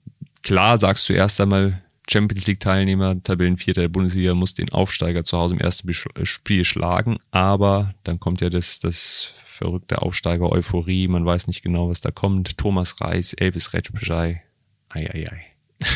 klar 0.43 0.79
sagst 0.79 1.09
du 1.09 1.13
erst 1.13 1.41
einmal, 1.41 1.83
Champions 2.09 2.47
League 2.47 2.61
Teilnehmer, 2.61 3.23
Tabellenvierter 3.23 3.83
der 3.83 3.89
Bundesliga, 3.89 4.35
muss 4.35 4.55
den 4.55 4.71
Aufsteiger 4.71 5.25
zu 5.25 5.39
Hause 5.39 5.55
im 5.55 5.61
ersten 5.61 5.89
äh, 5.89 6.25
Spiel 6.25 6.65
schlagen, 6.65 7.19
aber 7.31 7.95
dann 8.05 8.21
kommt 8.21 8.41
ja 8.41 8.51
das, 8.51 8.79
das 8.79 9.35
verrückte 9.47 10.03
Aufsteiger 10.03 10.51
Euphorie, 10.51 11.09
man 11.09 11.27
weiß 11.27 11.47
nicht 11.47 11.63
genau, 11.63 11.89
was 11.89 12.01
da 12.01 12.11
kommt. 12.11 12.57
Thomas 12.57 13.01
Reis, 13.01 13.35
Elvis 13.35 13.75
Retschbeschei, 13.75 14.43
ei, 14.89 15.11
ei, 15.13 15.27
ei. 15.31 15.47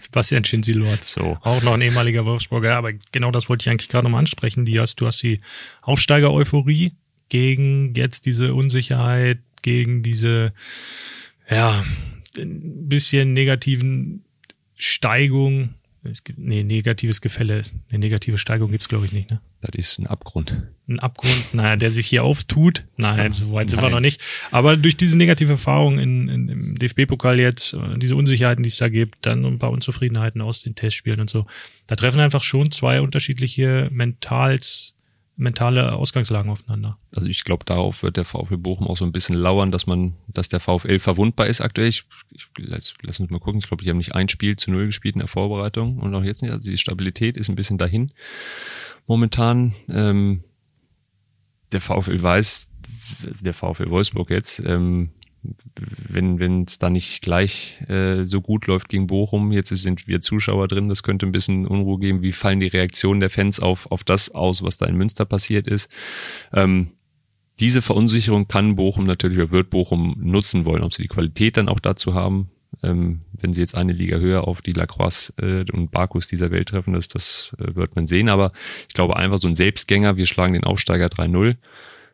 Sebastian 0.00 0.44
Schinzi-Lord. 0.44 1.02
So. 1.02 1.38
Auch 1.42 1.62
noch 1.62 1.74
ein 1.74 1.80
ehemaliger 1.80 2.24
Wolfsburger, 2.24 2.76
aber 2.76 2.92
genau 3.12 3.30
das 3.30 3.48
wollte 3.48 3.62
ich 3.62 3.70
eigentlich 3.70 3.88
gerade 3.88 4.04
nochmal 4.04 4.20
ansprechen. 4.20 4.64
Die 4.64 4.78
hast, 4.78 4.96
du 5.00 5.06
hast 5.06 5.22
die 5.22 5.40
Aufsteiger-Euphorie 5.82 6.92
gegen 7.28 7.94
jetzt 7.94 8.26
diese 8.26 8.54
Unsicherheit, 8.54 9.40
gegen 9.62 10.02
diese, 10.02 10.52
ja, 11.50 11.84
ein 12.36 12.88
bisschen 12.88 13.32
negativen 13.32 14.24
Steigung, 14.78 15.74
es 16.04 16.22
gibt, 16.22 16.38
nee, 16.38 16.62
negatives 16.62 17.20
Gefälle, 17.20 17.62
eine 17.90 17.98
negative 17.98 18.38
Steigung 18.38 18.70
gibt's 18.70 18.88
glaube 18.88 19.06
ich 19.06 19.12
nicht, 19.12 19.30
ne? 19.30 19.40
Das 19.60 19.74
ist 19.74 19.98
ein 19.98 20.06
Abgrund. 20.06 20.62
Ein 20.88 21.00
Abgrund, 21.00 21.52
naja, 21.52 21.74
der 21.74 21.90
sich 21.90 22.06
hier 22.06 22.22
auftut. 22.22 22.84
Nein, 22.96 23.32
so 23.32 23.52
weit 23.52 23.70
sind 23.70 23.82
wir 23.82 23.90
noch 23.90 23.98
nicht. 23.98 24.20
Aber 24.52 24.76
durch 24.76 24.96
diese 24.96 25.18
negative 25.18 25.52
Erfahrung 25.52 25.98
in, 25.98 26.28
in, 26.28 26.48
im 26.48 26.78
DFB-Pokal 26.78 27.40
jetzt, 27.40 27.74
äh, 27.74 27.98
diese 27.98 28.14
Unsicherheiten, 28.14 28.62
die 28.62 28.68
es 28.68 28.76
da 28.76 28.88
gibt, 28.88 29.26
dann 29.26 29.44
ein 29.44 29.58
paar 29.58 29.72
Unzufriedenheiten 29.72 30.40
aus 30.40 30.62
den 30.62 30.76
Testspielen 30.76 31.20
und 31.20 31.28
so, 31.28 31.46
da 31.88 31.96
treffen 31.96 32.20
einfach 32.20 32.44
schon 32.44 32.70
zwei 32.70 33.00
unterschiedliche 33.00 33.88
Mentals 33.90 34.94
mentale 35.38 35.92
Ausgangslagen 35.92 36.50
aufeinander. 36.50 36.98
Also 37.14 37.28
ich 37.28 37.44
glaube, 37.44 37.64
darauf 37.64 38.02
wird 38.02 38.16
der 38.16 38.24
VfL 38.24 38.58
Bochum 38.58 38.88
auch 38.88 38.96
so 38.96 39.04
ein 39.04 39.12
bisschen 39.12 39.36
lauern, 39.36 39.70
dass 39.70 39.86
man, 39.86 40.14
dass 40.26 40.48
der 40.48 40.58
VfL 40.58 40.98
verwundbar 40.98 41.46
ist 41.46 41.60
aktuell. 41.60 41.88
Ich, 41.88 42.04
ich 42.30 42.48
lass, 42.58 42.94
lass 43.02 43.20
uns 43.20 43.30
mal 43.30 43.38
gucken. 43.38 43.60
Ich 43.60 43.68
glaube, 43.68 43.84
die 43.84 43.88
haben 43.88 43.98
nicht 43.98 44.16
ein 44.16 44.28
Spiel 44.28 44.56
zu 44.56 44.72
null 44.72 44.86
gespielt 44.86 45.14
in 45.14 45.20
der 45.20 45.28
Vorbereitung 45.28 46.00
und 46.00 46.12
auch 46.14 46.24
jetzt 46.24 46.42
nicht. 46.42 46.50
Also 46.50 46.68
die 46.68 46.76
Stabilität 46.76 47.36
ist 47.36 47.48
ein 47.48 47.54
bisschen 47.54 47.78
dahin 47.78 48.12
momentan. 49.06 49.74
Ähm, 49.88 50.42
der 51.70 51.80
VfL 51.80 52.20
weiß, 52.20 52.70
der 53.40 53.54
VfL 53.54 53.90
Wolfsburg 53.90 54.30
jetzt, 54.30 54.58
ähm, 54.60 55.10
wenn 56.08 56.64
es 56.64 56.78
da 56.78 56.90
nicht 56.90 57.22
gleich 57.22 57.80
äh, 57.88 58.24
so 58.24 58.40
gut 58.40 58.66
läuft 58.66 58.88
gegen 58.88 59.06
Bochum, 59.06 59.52
jetzt 59.52 59.68
sind 59.68 60.08
wir 60.08 60.20
Zuschauer 60.20 60.68
drin, 60.68 60.88
das 60.88 61.02
könnte 61.02 61.26
ein 61.26 61.32
bisschen 61.32 61.66
Unruhe 61.66 61.98
geben. 61.98 62.22
Wie 62.22 62.32
fallen 62.32 62.60
die 62.60 62.66
Reaktionen 62.66 63.20
der 63.20 63.30
Fans 63.30 63.60
auf 63.60 63.90
auf 63.90 64.04
das 64.04 64.34
aus, 64.34 64.62
was 64.62 64.78
da 64.78 64.86
in 64.86 64.96
Münster 64.96 65.24
passiert 65.24 65.66
ist? 65.66 65.90
Ähm, 66.52 66.88
diese 67.60 67.82
Verunsicherung 67.82 68.46
kann 68.46 68.76
Bochum 68.76 69.04
natürlich 69.04 69.38
oder 69.38 69.50
wird 69.50 69.70
Bochum 69.70 70.16
nutzen 70.18 70.64
wollen, 70.64 70.82
ob 70.82 70.92
sie 70.92 71.02
die 71.02 71.08
Qualität 71.08 71.56
dann 71.56 71.68
auch 71.68 71.80
dazu 71.80 72.14
haben. 72.14 72.50
Ähm, 72.82 73.22
wenn 73.32 73.54
sie 73.54 73.60
jetzt 73.60 73.74
eine 73.74 73.92
Liga 73.92 74.18
höher 74.18 74.46
auf 74.46 74.62
die 74.62 74.72
Lacroix 74.72 75.32
äh, 75.40 75.64
und 75.72 75.90
Barkus 75.90 76.28
dieser 76.28 76.50
Welt 76.50 76.68
treffen, 76.68 76.92
das, 76.92 77.08
das 77.08 77.56
äh, 77.58 77.74
wird 77.74 77.96
man 77.96 78.06
sehen. 78.06 78.28
Aber 78.28 78.52
ich 78.88 78.94
glaube 78.94 79.16
einfach 79.16 79.38
so 79.38 79.48
ein 79.48 79.56
Selbstgänger, 79.56 80.16
wir 80.16 80.26
schlagen 80.26 80.52
den 80.52 80.64
Aufsteiger 80.64 81.06
3-0, 81.06 81.56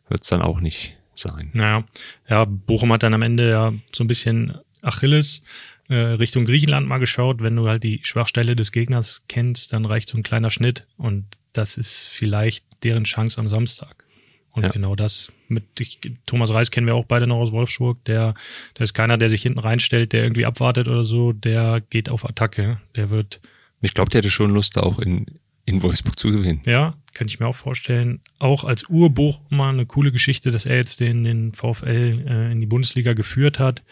wird 0.08 0.22
es 0.22 0.28
dann 0.28 0.42
auch 0.42 0.60
nicht 0.60 0.96
sein. 1.18 1.50
Naja, 1.52 1.84
ja, 2.28 2.44
Bochum 2.44 2.92
hat 2.92 3.02
dann 3.02 3.14
am 3.14 3.22
Ende 3.22 3.48
ja 3.48 3.72
so 3.92 4.04
ein 4.04 4.08
bisschen 4.08 4.58
Achilles 4.82 5.42
äh, 5.88 5.94
Richtung 5.94 6.44
Griechenland 6.44 6.88
mal 6.88 6.98
geschaut. 6.98 7.42
Wenn 7.42 7.56
du 7.56 7.68
halt 7.68 7.82
die 7.82 8.00
Schwachstelle 8.02 8.56
des 8.56 8.72
Gegners 8.72 9.22
kennst, 9.28 9.72
dann 9.72 9.84
reicht 9.84 10.08
so 10.08 10.18
ein 10.18 10.22
kleiner 10.22 10.50
Schnitt 10.50 10.86
und 10.96 11.26
das 11.52 11.76
ist 11.76 12.08
vielleicht 12.08 12.64
deren 12.82 13.04
Chance 13.04 13.40
am 13.40 13.48
Samstag. 13.48 14.04
Und 14.50 14.62
ja. 14.62 14.68
genau 14.68 14.94
das 14.94 15.32
mit 15.48 15.80
ich, 15.80 15.98
Thomas 16.26 16.54
Reis 16.54 16.70
kennen 16.70 16.86
wir 16.86 16.94
auch 16.94 17.06
beide 17.06 17.26
noch 17.26 17.38
aus 17.38 17.50
Wolfsburg. 17.50 18.04
Der, 18.04 18.34
der 18.78 18.84
ist 18.84 18.94
keiner, 18.94 19.18
der 19.18 19.28
sich 19.28 19.42
hinten 19.42 19.58
reinstellt, 19.58 20.12
der 20.12 20.22
irgendwie 20.22 20.46
abwartet 20.46 20.86
oder 20.86 21.04
so. 21.04 21.32
Der 21.32 21.82
geht 21.90 22.08
auf 22.08 22.24
Attacke. 22.24 22.80
Der 22.94 23.10
wird. 23.10 23.40
Ich 23.80 23.94
glaube, 23.94 24.10
der 24.10 24.20
hätte 24.20 24.30
schon 24.30 24.52
Lust, 24.52 24.76
da 24.76 24.82
auch 24.82 25.00
in, 25.00 25.26
in 25.64 25.82
Wolfsburg 25.82 26.18
zu 26.18 26.30
gewinnen. 26.30 26.60
Ja, 26.66 26.94
kann 27.14 27.26
ich 27.26 27.40
mir 27.40 27.46
auch 27.46 27.54
vorstellen. 27.54 28.20
Auch 28.38 28.64
als 28.64 28.84
Urbochumer 28.84 29.68
eine 29.68 29.86
coole 29.86 30.12
Geschichte, 30.12 30.50
dass 30.50 30.66
er 30.66 30.76
jetzt 30.76 31.00
den, 31.00 31.24
den 31.24 31.52
VfL 31.52 32.24
äh, 32.26 32.52
in 32.52 32.60
die 32.60 32.66
Bundesliga 32.66 33.14
geführt 33.14 33.58
hat. 33.58 33.82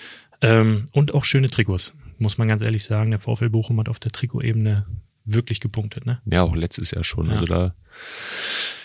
Ähm, 0.40 0.86
und 0.92 1.14
auch 1.14 1.24
schöne 1.24 1.50
Trikots, 1.50 1.94
muss 2.18 2.36
man 2.36 2.48
ganz 2.48 2.62
ehrlich 2.62 2.84
sagen. 2.84 3.10
Der 3.10 3.20
VfL 3.20 3.48
Bochum 3.48 3.78
hat 3.80 3.88
auf 3.88 4.00
der 4.00 4.12
Trikotebene 4.12 4.86
wirklich 5.24 5.60
gepunktet, 5.60 6.04
ne? 6.04 6.20
Ja, 6.26 6.42
auch 6.42 6.56
letztes 6.56 6.90
Jahr 6.90 7.04
schon. 7.04 7.26
Ja. 7.26 7.32
Also 7.32 7.44
da, 7.44 7.74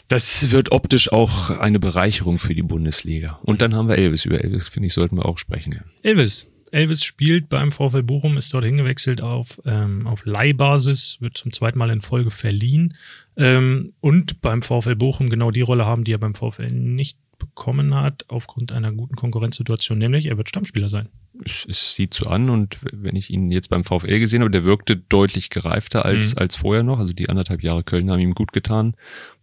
das 0.07 0.51
wird 0.51 0.71
optisch 0.71 1.11
auch 1.11 1.49
eine 1.49 1.79
Bereicherung 1.79 2.37
für 2.37 2.53
die 2.55 2.61
Bundesliga. 2.61 3.39
Und 3.43 3.61
dann 3.61 3.75
haben 3.75 3.89
wir 3.89 3.97
Elvis. 3.97 4.25
Über 4.25 4.41
Elvis, 4.43 4.69
finde 4.69 4.87
ich, 4.87 4.93
sollten 4.93 5.17
wir 5.17 5.25
auch 5.25 5.37
sprechen. 5.37 5.83
Elvis, 6.03 6.47
Elvis 6.71 7.03
spielt 7.03 7.49
beim 7.49 7.71
VfL 7.71 8.03
Bochum, 8.03 8.37
ist 8.37 8.53
dort 8.53 8.65
hingewechselt 8.65 9.21
auf, 9.21 9.61
ähm, 9.65 10.07
auf 10.07 10.25
Leihbasis, 10.25 11.17
wird 11.21 11.37
zum 11.37 11.51
zweiten 11.51 11.79
Mal 11.79 11.89
in 11.89 12.01
Folge 12.01 12.31
verliehen. 12.31 12.95
Ähm, 13.35 13.93
und 13.99 14.41
beim 14.41 14.61
VfL 14.61 14.95
Bochum 14.95 15.29
genau 15.29 15.51
die 15.51 15.61
Rolle 15.61 15.85
haben, 15.85 16.03
die 16.03 16.13
er 16.13 16.17
beim 16.17 16.35
VfL 16.35 16.67
nicht 16.67 17.17
bekommen 17.37 17.95
hat 17.95 18.25
aufgrund 18.27 18.71
einer 18.71 18.91
guten 18.91 19.15
Konkurrenzsituation, 19.15 19.97
nämlich 19.97 20.27
er 20.27 20.37
wird 20.37 20.49
Stammspieler 20.49 20.89
sein. 20.89 21.09
Es, 21.45 21.95
sieht 21.95 22.13
so 22.13 22.29
an 22.29 22.49
und 22.49 22.79
wenn 22.91 23.15
ich 23.15 23.29
ihn 23.29 23.51
jetzt 23.51 23.69
beim 23.69 23.83
VfL 23.83 24.19
gesehen 24.19 24.41
habe, 24.41 24.49
der 24.49 24.63
wirkte 24.63 24.97
deutlich 24.97 25.49
gereifter 25.49 26.03
als, 26.05 26.33
mhm. 26.33 26.39
als 26.39 26.55
vorher 26.55 26.83
noch. 26.83 26.99
Also 26.99 27.13
die 27.13 27.29
anderthalb 27.29 27.61
Jahre 27.61 27.83
Köln 27.83 28.09
haben 28.09 28.19
ihm 28.19 28.33
gut 28.33 28.53
getan, 28.53 28.95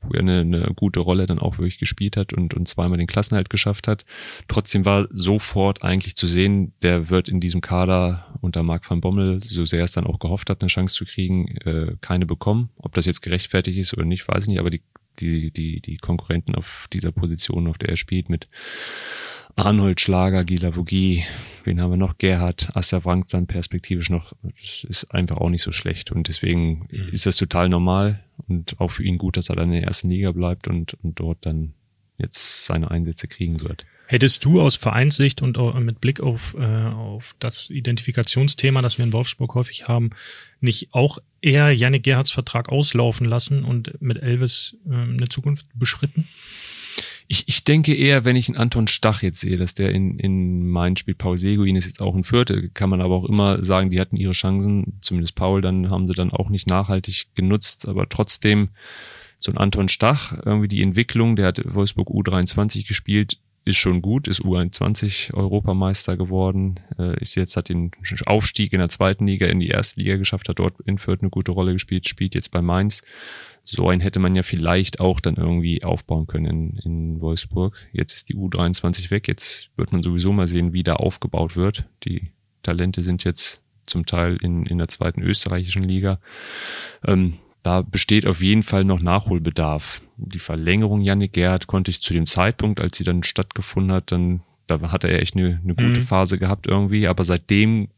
wo 0.02 0.14
er 0.14 0.20
eine, 0.20 0.40
eine 0.40 0.72
gute 0.74 1.00
Rolle 1.00 1.26
dann 1.26 1.38
auch 1.38 1.58
wirklich 1.58 1.78
gespielt 1.78 2.16
hat 2.16 2.32
und, 2.32 2.54
und 2.54 2.66
zweimal 2.66 2.98
den 2.98 3.06
Klassenhalt 3.06 3.48
geschafft 3.48 3.86
hat. 3.86 4.04
Trotzdem 4.48 4.84
war 4.84 5.06
sofort 5.10 5.82
eigentlich 5.82 6.16
zu 6.16 6.26
sehen, 6.26 6.72
der 6.82 7.10
wird 7.10 7.28
in 7.28 7.40
diesem 7.40 7.60
Kader 7.60 8.26
unter 8.40 8.62
Marc 8.62 8.90
van 8.90 9.00
Bommel, 9.00 9.40
so 9.42 9.64
sehr 9.64 9.84
es 9.84 9.92
dann 9.92 10.06
auch 10.06 10.18
gehofft 10.18 10.50
hat, 10.50 10.62
eine 10.62 10.68
Chance 10.68 10.96
zu 10.96 11.04
kriegen, 11.04 11.56
äh, 11.58 11.96
keine 12.00 12.26
bekommen. 12.26 12.70
Ob 12.76 12.94
das 12.94 13.06
jetzt 13.06 13.22
gerechtfertigt 13.22 13.78
ist 13.78 13.94
oder 13.94 14.04
nicht, 14.04 14.26
weiß 14.26 14.44
ich 14.44 14.48
nicht, 14.48 14.60
aber 14.60 14.70
die 14.70 14.82
die, 15.20 15.50
die, 15.50 15.80
die 15.80 15.96
Konkurrenten 15.96 16.54
auf 16.54 16.88
dieser 16.92 17.12
Position, 17.12 17.66
auf 17.66 17.78
der 17.78 17.90
er 17.90 17.96
spielt, 17.96 18.28
mit 18.28 18.48
Arnold 19.56 20.00
Schlager, 20.00 20.44
Gila 20.44 20.74
Vogie, 20.74 21.24
wen 21.62 21.80
haben 21.80 21.92
wir 21.92 21.96
noch? 21.96 22.18
Gerhard, 22.18 22.74
Asta 22.74 23.00
Frank 23.00 23.28
dann 23.28 23.46
perspektivisch 23.46 24.10
noch. 24.10 24.32
Das 24.42 24.84
ist 24.84 25.04
einfach 25.12 25.36
auch 25.36 25.50
nicht 25.50 25.62
so 25.62 25.70
schlecht. 25.70 26.10
Und 26.10 26.28
deswegen 26.28 26.88
mhm. 26.90 27.08
ist 27.12 27.26
das 27.26 27.36
total 27.36 27.68
normal 27.68 28.24
und 28.48 28.80
auch 28.80 28.90
für 28.90 29.04
ihn 29.04 29.18
gut, 29.18 29.36
dass 29.36 29.50
er 29.50 29.56
dann 29.56 29.72
in 29.72 29.80
der 29.80 29.84
ersten 29.84 30.08
Liga 30.08 30.32
bleibt 30.32 30.66
und, 30.66 30.94
und 31.04 31.20
dort 31.20 31.46
dann 31.46 31.74
jetzt 32.18 32.66
seine 32.66 32.90
Einsätze 32.90 33.28
kriegen 33.28 33.60
wird. 33.62 33.86
Hättest 34.06 34.44
du 34.44 34.60
aus 34.60 34.76
Vereinssicht 34.76 35.40
und 35.40 35.56
mit 35.82 36.00
Blick 36.00 36.20
auf, 36.20 36.54
äh, 36.58 36.64
auf 36.64 37.34
das 37.38 37.70
Identifikationsthema, 37.70 38.82
das 38.82 38.98
wir 38.98 39.04
in 39.04 39.12
Wolfsburg 39.12 39.54
häufig 39.54 39.88
haben, 39.88 40.10
nicht 40.60 40.88
auch 40.92 41.18
eher 41.44 41.72
Yannick 41.72 42.02
Gerhards 42.02 42.30
Vertrag 42.30 42.70
auslaufen 42.70 43.26
lassen 43.26 43.64
und 43.64 44.00
mit 44.00 44.22
Elvis 44.22 44.76
äh, 44.88 44.94
eine 44.94 45.28
Zukunft 45.28 45.66
beschritten? 45.74 46.26
Ich, 47.26 47.48
ich 47.48 47.64
denke 47.64 47.94
eher, 47.94 48.24
wenn 48.24 48.36
ich 48.36 48.48
einen 48.48 48.58
Anton 48.58 48.86
Stach 48.86 49.22
jetzt 49.22 49.40
sehe, 49.40 49.56
dass 49.56 49.74
der 49.74 49.92
in, 49.92 50.18
in 50.18 50.68
Main 50.68 50.96
spielt, 50.96 51.18
Paul 51.18 51.38
Seguin 51.38 51.76
ist 51.76 51.86
jetzt 51.86 52.02
auch 52.02 52.14
ein 52.14 52.24
Viertel, 52.24 52.70
kann 52.74 52.90
man 52.90 53.00
aber 53.00 53.14
auch 53.14 53.24
immer 53.24 53.64
sagen, 53.64 53.90
die 53.90 54.00
hatten 54.00 54.16
ihre 54.16 54.32
Chancen, 54.32 54.98
zumindest 55.00 55.34
Paul, 55.34 55.62
dann 55.62 55.90
haben 55.90 56.06
sie 56.06 56.12
dann 56.12 56.30
auch 56.30 56.50
nicht 56.50 56.66
nachhaltig 56.66 57.28
genutzt, 57.34 57.88
aber 57.88 58.08
trotzdem 58.08 58.70
so 59.38 59.52
ein 59.52 59.58
Anton 59.58 59.88
Stach, 59.88 60.32
irgendwie 60.44 60.68
die 60.68 60.82
Entwicklung, 60.82 61.36
der 61.36 61.46
hat 61.46 61.62
Wolfsburg 61.64 62.08
U23 62.08 62.86
gespielt, 62.86 63.38
ist 63.64 63.78
schon 63.78 64.02
gut, 64.02 64.28
ist 64.28 64.42
U21 64.42 65.32
Europameister 65.32 66.16
geworden, 66.16 66.80
äh, 66.98 67.18
ist 67.20 67.34
jetzt, 67.34 67.56
hat 67.56 67.70
den 67.70 67.92
Aufstieg 68.26 68.72
in 68.72 68.78
der 68.78 68.90
zweiten 68.90 69.26
Liga 69.26 69.46
in 69.46 69.60
die 69.60 69.68
erste 69.68 70.00
Liga 70.00 70.16
geschafft, 70.16 70.48
hat 70.48 70.58
dort 70.58 70.80
in 70.84 70.98
Fürth 70.98 71.22
eine 71.22 71.30
gute 71.30 71.52
Rolle 71.52 71.72
gespielt, 71.72 72.08
spielt 72.08 72.34
jetzt 72.34 72.50
bei 72.50 72.60
Mainz. 72.60 73.02
So 73.64 73.88
einen 73.88 74.02
hätte 74.02 74.20
man 74.20 74.34
ja 74.34 74.42
vielleicht 74.42 75.00
auch 75.00 75.20
dann 75.20 75.36
irgendwie 75.36 75.82
aufbauen 75.82 76.26
können 76.26 76.46
in, 76.46 76.76
in 76.84 77.20
Wolfsburg. 77.22 77.74
Jetzt 77.92 78.12
ist 78.12 78.28
die 78.28 78.36
U23 78.36 79.10
weg, 79.10 79.26
jetzt 79.28 79.70
wird 79.76 79.92
man 79.92 80.02
sowieso 80.02 80.32
mal 80.32 80.46
sehen, 80.46 80.74
wie 80.74 80.82
da 80.82 80.96
aufgebaut 80.96 81.56
wird. 81.56 81.86
Die 82.04 82.32
Talente 82.62 83.02
sind 83.02 83.24
jetzt 83.24 83.62
zum 83.86 84.04
Teil 84.04 84.36
in, 84.42 84.66
in 84.66 84.78
der 84.78 84.88
zweiten 84.88 85.22
österreichischen 85.22 85.82
Liga. 85.82 86.20
Ähm, 87.06 87.38
da 87.64 87.82
besteht 87.82 88.26
auf 88.26 88.42
jeden 88.42 88.62
Fall 88.62 88.84
noch 88.84 89.00
Nachholbedarf. 89.00 90.02
Die 90.16 90.38
Verlängerung 90.38 91.00
Janik 91.00 91.32
Gerd 91.32 91.66
konnte 91.66 91.90
ich 91.90 92.02
zu 92.02 92.12
dem 92.12 92.26
Zeitpunkt, 92.26 92.80
als 92.80 92.96
sie 92.96 93.04
dann 93.04 93.24
stattgefunden 93.24 93.92
hat, 93.92 94.12
dann 94.12 94.42
da 94.66 94.80
hat 94.92 95.04
er 95.04 95.20
echt 95.20 95.36
eine, 95.36 95.60
eine 95.62 95.74
gute 95.74 96.00
mhm. 96.00 96.04
Phase 96.04 96.38
gehabt 96.38 96.66
irgendwie, 96.66 97.08
aber 97.08 97.24
seitdem 97.24 97.88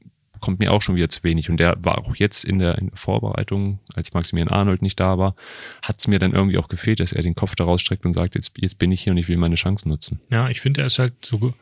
kommt 0.41 0.61
mir 0.61 0.73
auch 0.73 0.83
schon 0.83 0.97
wieder 0.97 1.09
zu 1.09 1.23
wenig. 1.25 1.51
Und 1.51 1.59
der 1.59 1.77
war 1.81 1.99
auch 1.99 2.15
jetzt 2.17 2.45
in 2.45 2.59
der, 2.59 2.79
in 2.79 2.89
der 2.89 2.97
Vorbereitung, 2.97 3.81
als 3.95 4.13
Maximilian 4.13 4.53
Arnold 4.53 4.83
nicht 4.83 5.01
da 5.01 5.19
war, 5.19 5.35
hat 5.83 5.99
es 5.99 6.09
mir 6.09 6.19
dann 6.19 6.33
irgendwie 6.33 6.59
auch 6.59 6.69
gefehlt, 6.69 7.01
dass 7.01 7.13
er 7.13 7.23
den 7.23 7.35
Kopf 7.35 7.55
da 7.57 7.65
rausstreckt 7.65 8.05
und 8.05 8.13
sagt, 8.13 8.35
jetzt, 8.35 8.55
jetzt 8.61 8.79
bin 8.79 8.93
ich 8.93 9.03
hier 9.03 9.13
und 9.13 9.19
ich 9.19 9.29
will 9.29 9.37
meine 9.37 9.55
Chancen 9.55 9.89
nutzen. 9.89 10.21
Ja, 10.31 10.49
ich 10.49 10.61
finde, 10.61 10.83
er 10.83 10.87
ist 10.87 10.99
halt 10.99 11.15
so 11.25 11.55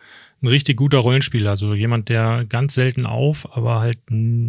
ein 0.42 0.48
richtig 0.48 0.76
guter 0.76 0.98
Rollenspieler. 0.98 1.50
Also 1.50 1.74
jemand, 1.74 2.08
der 2.08 2.44
ganz 2.46 2.74
selten 2.74 3.06
auf, 3.06 3.56
aber 3.56 3.80
halt 3.80 3.98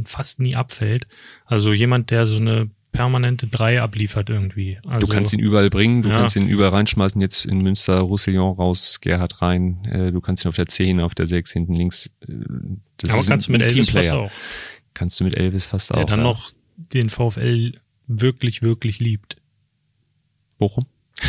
fast 0.05 0.39
nie 0.39 0.55
abfällt. 0.55 1.07
Also 1.45 1.73
jemand, 1.73 2.11
der 2.11 2.25
so 2.25 2.37
eine 2.37 2.69
permanente 2.95 3.47
drei 3.47 3.81
abliefert 3.81 4.29
irgendwie. 4.29 4.79
Also, 4.85 5.05
du 5.05 5.13
kannst 5.13 5.33
ihn 5.33 5.39
überall 5.39 5.69
bringen, 5.69 6.01
du 6.01 6.09
ja. 6.09 6.17
kannst 6.17 6.35
ihn 6.35 6.47
überall 6.47 6.71
reinschmeißen, 6.71 7.19
jetzt 7.21 7.45
in 7.45 7.61
Münster, 7.61 7.99
Roussillon 7.99 8.55
raus, 8.55 8.99
Gerhard 9.01 9.41
rein, 9.41 9.85
äh, 9.85 10.11
du 10.11 10.21
kannst 10.21 10.45
ihn 10.45 10.49
auf 10.49 10.55
der 10.55 10.67
10, 10.67 11.01
auf 11.01 11.15
der 11.15 11.27
6 11.27 11.51
hinten 11.51 11.75
links. 11.75 12.11
Äh, 12.27 12.33
das 12.97 13.11
Aber 13.11 13.23
kannst 13.23 13.47
du 13.47 13.51
mit 13.51 13.61
Elvis 13.61 13.89
fast 13.89 14.11
auch. 14.11 14.31
Kannst 14.93 15.19
du 15.19 15.25
mit 15.25 15.35
Elvis 15.35 15.65
fast 15.65 15.89
der 15.89 15.97
auch. 15.97 16.05
Der 16.05 16.17
dann 16.17 16.19
ja. 16.19 16.31
noch 16.31 16.51
den 16.77 17.09
VfL 17.09 17.73
wirklich, 18.07 18.61
wirklich 18.61 18.99
liebt. 18.99 19.37
Bochum? 20.57 20.85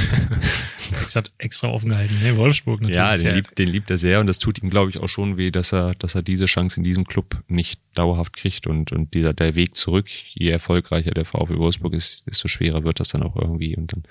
ich 1.07 1.17
habe 1.17 1.29
extra 1.39 1.69
offen 1.69 1.91
gehalten. 1.91 2.17
Nee, 2.23 2.37
Wolfsburg 2.37 2.81
natürlich. 2.81 2.97
Ja, 2.97 3.17
den, 3.17 3.35
Liebt, 3.35 3.59
den 3.59 3.69
liebt 3.69 3.91
er 3.91 3.99
sehr 3.99 4.21
und 4.21 4.27
das 4.27 4.39
tut 4.39 4.63
ihm, 4.63 4.71
glaube 4.71 4.91
ich, 4.91 4.99
auch 4.99 5.09
schon 5.09 5.37
weh, 5.37 5.51
dass 5.51 5.73
er, 5.73 5.95
dass 5.95 6.15
er 6.15 6.23
diese 6.23 6.47
Chance 6.47 6.79
in 6.79 6.85
diesem 6.85 7.05
Club 7.05 7.43
nicht 7.49 7.81
dauerhaft 7.95 8.37
kriegt 8.37 8.67
und, 8.67 8.93
und 8.93 9.15
dieser, 9.15 9.33
der 9.33 9.55
Weg 9.55 9.75
zurück, 9.75 10.09
je 10.35 10.51
erfolgreicher 10.51 11.13
der 11.13 11.25
VfL 11.25 11.59
Wolfsburg 11.59 11.95
ist, 11.95 12.27
desto 12.27 12.49
schwerer 12.49 12.85
wird 12.85 13.01
das 13.01 13.09
dann 13.09 13.23
auch 13.23 13.37
irgendwie 13.37 13.77
und 13.77 13.93
dann 13.93 14.05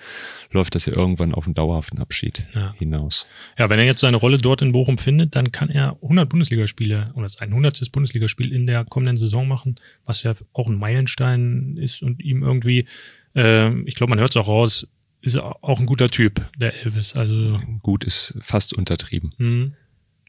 läuft 0.51 0.75
das 0.75 0.85
ja 0.85 0.95
irgendwann 0.95 1.33
auf 1.33 1.45
einen 1.45 1.53
dauerhaften 1.53 1.99
Abschied 1.99 2.45
ja. 2.53 2.73
hinaus. 2.77 3.27
Ja, 3.57 3.69
wenn 3.69 3.79
er 3.79 3.85
jetzt 3.85 4.01
seine 4.01 4.17
Rolle 4.17 4.37
dort 4.37 4.61
in 4.61 4.71
Bochum 4.71 4.97
findet, 4.97 5.35
dann 5.35 5.51
kann 5.51 5.69
er 5.69 5.97
100 6.01 6.27
Bundesligaspiele 6.29 7.11
oder 7.15 7.29
sein 7.29 7.49
100. 7.49 7.91
Bundesligaspiel 7.91 8.51
in 8.51 8.67
der 8.67 8.85
kommenden 8.85 9.17
Saison 9.17 9.47
machen, 9.47 9.75
was 10.05 10.23
ja 10.23 10.33
auch 10.53 10.67
ein 10.67 10.75
Meilenstein 10.75 11.77
ist 11.77 12.01
und 12.01 12.21
ihm 12.21 12.43
irgendwie, 12.43 12.87
äh, 13.35 13.73
ich 13.81 13.95
glaube, 13.95 14.11
man 14.11 14.19
hört 14.19 14.31
es 14.31 14.37
auch 14.37 14.47
raus, 14.47 14.87
ist 15.25 15.37
auch 15.37 15.79
ein 15.79 15.85
guter 15.85 16.09
Typ, 16.09 16.49
der 16.57 16.73
Elvis. 16.83 17.15
Also 17.15 17.59
gut 17.81 18.03
ist 18.03 18.35
fast 18.41 18.73
untertrieben. 18.73 19.33
Mh, 19.37 19.71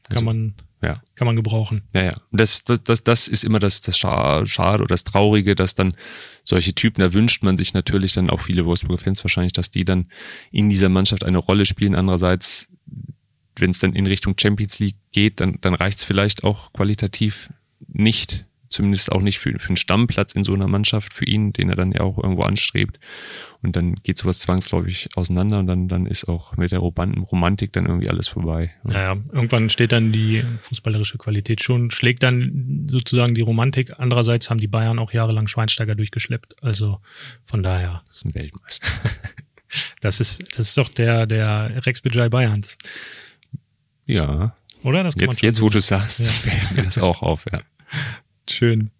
kann 0.09 0.17
also, 0.17 0.25
man 0.25 0.55
ja. 0.81 1.01
kann 1.15 1.25
man 1.25 1.35
gebrauchen. 1.35 1.83
Ja, 1.93 2.03
ja. 2.03 2.21
Das, 2.31 2.63
das, 2.83 3.03
das 3.03 3.27
ist 3.27 3.43
immer 3.43 3.59
das, 3.59 3.81
das 3.81 3.97
Schade 3.97 4.47
oder 4.57 4.87
das 4.87 5.03
Traurige, 5.03 5.55
dass 5.55 5.75
dann 5.75 5.95
solche 6.43 6.73
Typen, 6.73 7.01
da 7.01 7.13
wünscht 7.13 7.43
man 7.43 7.57
sich 7.57 7.73
natürlich 7.73 8.13
dann 8.13 8.29
auch 8.29 8.41
viele 8.41 8.65
Wolfsburger 8.65 9.01
Fans 9.01 9.23
wahrscheinlich, 9.23 9.53
dass 9.53 9.71
die 9.71 9.85
dann 9.85 10.09
in 10.51 10.69
dieser 10.69 10.89
Mannschaft 10.89 11.23
eine 11.23 11.37
Rolle 11.37 11.65
spielen. 11.65 11.95
Andererseits, 11.95 12.69
wenn 13.55 13.71
es 13.71 13.79
dann 13.79 13.93
in 13.93 14.07
Richtung 14.07 14.35
Champions 14.39 14.79
League 14.79 14.97
geht, 15.11 15.41
dann, 15.41 15.59
dann 15.61 15.75
reicht 15.75 15.99
es 15.99 16.03
vielleicht 16.03 16.43
auch 16.43 16.73
qualitativ 16.73 17.51
nicht 17.87 18.46
zumindest 18.69 19.11
auch 19.11 19.21
nicht 19.21 19.39
für, 19.39 19.57
für 19.59 19.69
einen 19.69 19.77
Stammplatz 19.77 20.33
in 20.33 20.43
so 20.43 20.53
einer 20.53 20.67
Mannschaft 20.67 21.13
für 21.13 21.25
ihn, 21.25 21.53
den 21.53 21.69
er 21.69 21.75
dann 21.75 21.91
ja 21.91 22.01
auch 22.01 22.17
irgendwo 22.17 22.43
anstrebt. 22.43 22.99
Und 23.63 23.75
dann 23.75 23.95
geht 24.03 24.17
sowas 24.17 24.39
zwangsläufig 24.39 25.09
auseinander 25.15 25.59
und 25.59 25.67
dann, 25.67 25.87
dann 25.87 26.05
ist 26.05 26.27
auch 26.27 26.55
mit 26.57 26.71
der 26.71 26.79
Romantik 26.79 27.73
dann 27.73 27.87
irgendwie 27.87 28.09
alles 28.09 28.27
vorbei. 28.27 28.71
Naja, 28.83 29.17
irgendwann 29.31 29.69
steht 29.69 29.91
dann 29.91 30.11
die 30.11 30.43
fußballerische 30.61 31.17
Qualität 31.17 31.63
schon, 31.63 31.89
schlägt 31.89 32.23
dann 32.23 32.87
sozusagen 32.89 33.33
die 33.33 33.41
Romantik. 33.41 33.99
Andererseits 33.99 34.49
haben 34.49 34.59
die 34.59 34.67
Bayern 34.67 34.99
auch 34.99 35.11
jahrelang 35.11 35.47
Schweinsteiger 35.47 35.95
durchgeschleppt. 35.95 36.55
Also 36.61 36.99
von 37.45 37.63
daher. 37.63 38.03
Das 38.07 38.17
ist 38.17 38.25
ein 38.25 38.35
Weltmeister. 38.35 38.87
das 40.01 40.19
ist, 40.19 40.57
das 40.57 40.69
ist 40.69 40.77
doch 40.77 40.89
der, 40.89 41.25
der 41.25 41.85
Rex 41.85 42.01
Bejai 42.01 42.29
Bayerns. 42.29 42.77
Ja. 44.05 44.55
Oder? 44.83 45.03
Das 45.03 45.15
kann 45.15 45.29
jetzt, 45.29 45.41
jetzt, 45.41 45.61
wo 45.61 45.69
du 45.69 45.79
sagst, 45.79 46.19
ja. 46.19 46.31
fällt 46.51 46.77
mir 46.77 46.83
das 46.83 46.97
auch 46.97 47.21
auf, 47.21 47.45
ja. 47.51 47.59
Schön. 48.49 48.91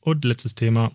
Und 0.00 0.24
letztes 0.24 0.54
Thema. 0.54 0.92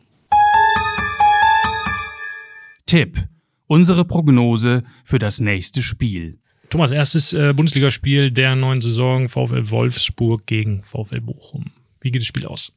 Tipp. 2.86 3.28
Unsere 3.68 4.04
Prognose 4.06 4.84
für 5.04 5.20
das 5.20 5.40
nächste 5.40 5.84
Spiel. 5.84 6.40
Thomas, 6.70 6.92
erstes 6.92 7.34
äh, 7.34 7.54
Bundesligaspiel 7.54 8.32
der 8.32 8.56
neuen 8.56 8.82
Saison 8.82 9.30
VfL 9.30 9.70
Wolfsburg 9.70 10.46
gegen 10.46 10.84
VfL 10.84 11.22
Bochum. 11.22 11.72
Wie 12.02 12.12
geht 12.12 12.22
das 12.22 12.28
Spiel 12.28 12.46
aus? 12.46 12.74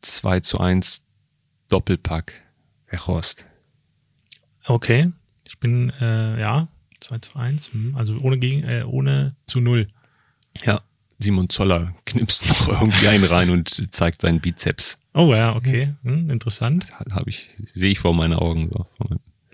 2 0.00 0.40
zu 0.40 0.58
1 0.58 1.06
Doppelpack. 1.68 2.34
Horst. 3.06 3.46
Okay. 4.64 5.12
Ich 5.44 5.58
bin, 5.58 5.90
äh, 6.00 6.40
ja, 6.40 6.68
2 7.00 7.18
zu 7.18 7.38
1. 7.38 7.72
Hm, 7.72 7.96
also 7.96 8.18
ohne, 8.18 8.38
gegen, 8.38 8.64
äh, 8.64 8.84
ohne 8.84 9.36
zu 9.46 9.60
0. 9.60 9.88
Ja. 10.64 10.80
Simon 11.18 11.48
Zoller 11.48 11.94
knipst 12.06 12.48
noch 12.48 12.68
irgendwie 12.68 13.08
einen 13.08 13.24
rein 13.24 13.50
und 13.50 13.92
zeigt 13.92 14.22
seinen 14.22 14.40
Bizeps. 14.40 14.98
Oh 15.14 15.32
ja, 15.34 15.56
okay, 15.56 15.94
hm, 16.04 16.30
interessant. 16.30 16.86
Habe 17.12 17.30
ich, 17.30 17.50
sehe 17.56 17.92
ich 17.92 17.98
vor 17.98 18.14
meinen 18.14 18.34
Augen. 18.34 18.70
So. 18.70 18.86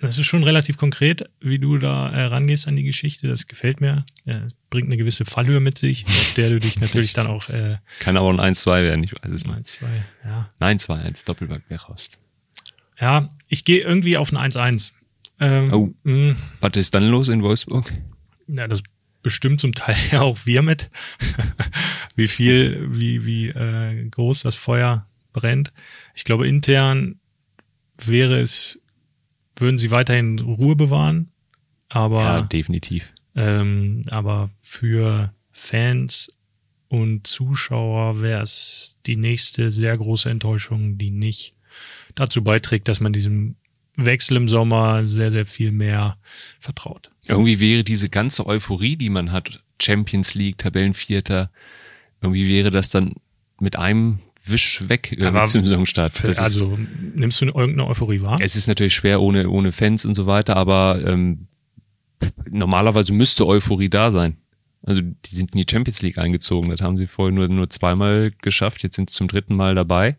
Das 0.01 0.19
ist 0.19 0.27
schon 0.27 0.45
relativ 0.45 0.77
konkret, 0.77 1.31
wie 1.41 1.59
du 1.59 1.79
da 1.79 2.11
äh, 2.11 2.25
rangehst 2.25 2.69
an 2.69 2.77
die 2.77 2.83
Geschichte. 2.83 3.29
Das 3.29 3.47
gefällt 3.47 3.81
mir. 3.81 4.05
Es 4.27 4.53
bringt 4.69 4.89
eine 4.89 4.99
gewisse 4.99 5.25
Fallhöhe 5.25 5.61
mit 5.61 5.79
sich, 5.79 6.05
auf 6.07 6.35
der 6.37 6.51
du 6.51 6.61
dich 6.61 6.79
natürlich 6.79 7.15
dann 7.15 7.29
auch. 7.29 7.49
Äh, 7.49 7.79
Kann 8.01 8.19
aber 8.19 8.29
ein 8.29 8.55
1-2 8.55 8.83
werden, 8.83 9.03
ich 9.03 9.13
weiß 9.13 9.33
es 9.33 9.47
nicht. 9.47 9.59
1-2, 9.59 9.87
ja. 10.25 10.51
Nein, 10.61 10.79
2-1, 10.79 11.25
Doppelback 11.25 11.63
Wechhorst. 11.69 12.19
Ja, 13.01 13.31
ich 13.49 13.65
gehe 13.65 13.81
irgendwie 13.81 14.19
auf 14.19 14.31
ein 14.33 14.51
1-1. 14.53 14.93
Ähm, 15.41 15.73
oh. 15.73 15.95
Mh. 16.03 16.37
Was 16.61 16.73
ist 16.77 16.95
dann 16.95 17.09
los 17.09 17.29
in 17.29 17.43
Wolfsburg? 17.43 17.91
Ja, 18.47 18.69
das 18.69 18.83
bestimmt 19.25 19.61
zum 19.61 19.73
Teil 19.73 19.97
ja 20.13 20.21
auch 20.21 20.39
wir 20.45 20.63
mit, 20.63 20.91
wie 22.15 22.29
viel, 22.29 22.87
wie, 22.91 23.25
wie 23.25 23.49
äh, 23.49 24.09
groß 24.09 24.43
das 24.43 24.55
Feuer 24.55 25.09
brennt. 25.33 25.73
Ich 26.15 26.23
glaube, 26.23 26.47
intern 26.47 27.19
wäre 27.99 28.41
es, 28.41 28.81
würden 29.57 29.79
sie 29.79 29.91
weiterhin 29.91 30.39
Ruhe 30.39 30.77
bewahren, 30.77 31.33
aber 31.89 32.23
ja, 32.23 32.41
definitiv. 32.43 33.13
Ähm, 33.35 34.03
aber 34.11 34.51
für 34.63 35.35
Fans 35.51 36.33
und 36.89 37.27
Zuschauer 37.27 38.23
wäre 38.23 38.43
es 38.43 38.97
die 39.07 39.17
nächste 39.17 39.73
sehr 39.73 39.97
große 39.97 40.31
Enttäuschung, 40.31 40.99
die 40.99 41.11
nicht 41.11 41.55
dazu 42.15 42.45
beiträgt, 42.45 42.87
dass 42.87 43.01
man 43.01 43.13
diesem 43.13 43.57
Wechsel 43.97 44.37
im 44.37 44.49
Sommer 44.49 45.07
sehr, 45.07 45.31
sehr 45.31 45.47
viel 45.47 45.71
mehr 45.73 46.17
vertraut. 46.59 47.11
Irgendwie 47.29 47.61
wäre 47.61 47.85
diese 47.85 48.09
ganze 48.09 48.47
Euphorie, 48.47 48.97
die 48.97 49.11
man 49.11 49.31
hat, 49.33 49.63
Champions 49.81 50.35
League, 50.35 50.59
Tabellenvierter, 50.59 51.51
irgendwie 52.21 52.49
wäre 52.49 52.71
das 52.71 52.91
dann 52.91 53.15
mit 53.61 53.77
einem 53.77 54.19
Wisch 54.47 54.81
weg 54.89 55.17
Aber 55.23 55.47
zum 55.47 55.65
Saisonstart. 55.65 56.23
Das 56.23 56.37
ist- 56.37 56.39
also 56.41 56.79
nimmst 57.15 57.41
du 57.41 57.47
irgendeine 57.47 57.87
Euphorie 57.87 58.21
wahr? 58.21 58.37
Es 58.41 58.57
ist 58.57 58.67
natürlich 58.67 58.95
schwer 58.95 59.23
ohne, 59.23 59.49
ohne 59.49 59.73
Fans 59.73 60.05
und 60.05 60.15
so 60.15 60.27
weiter, 60.27 60.57
aber 60.57 61.03
ähm, 61.07 61.47
normalerweise 62.51 63.13
müsste 63.13 63.47
Euphorie 63.47 63.89
da 63.89 64.13
sein. 64.13 64.37
Also 64.83 65.01
die 65.01 65.35
sind 65.35 65.53
in 65.53 65.59
die 65.63 65.67
Champions 65.71 66.03
League 66.03 66.19
eingezogen, 66.19 66.69
das 66.71 66.83
haben 66.83 66.99
sie 66.99 67.07
vorher 67.07 67.33
nur, 67.33 67.49
nur 67.49 67.71
zweimal 67.71 68.33
geschafft, 68.43 68.83
jetzt 68.83 68.97
sind 68.97 69.09
sie 69.09 69.17
zum 69.17 69.29
dritten 69.29 69.57
Mal 69.57 69.75
dabei. 69.75 70.17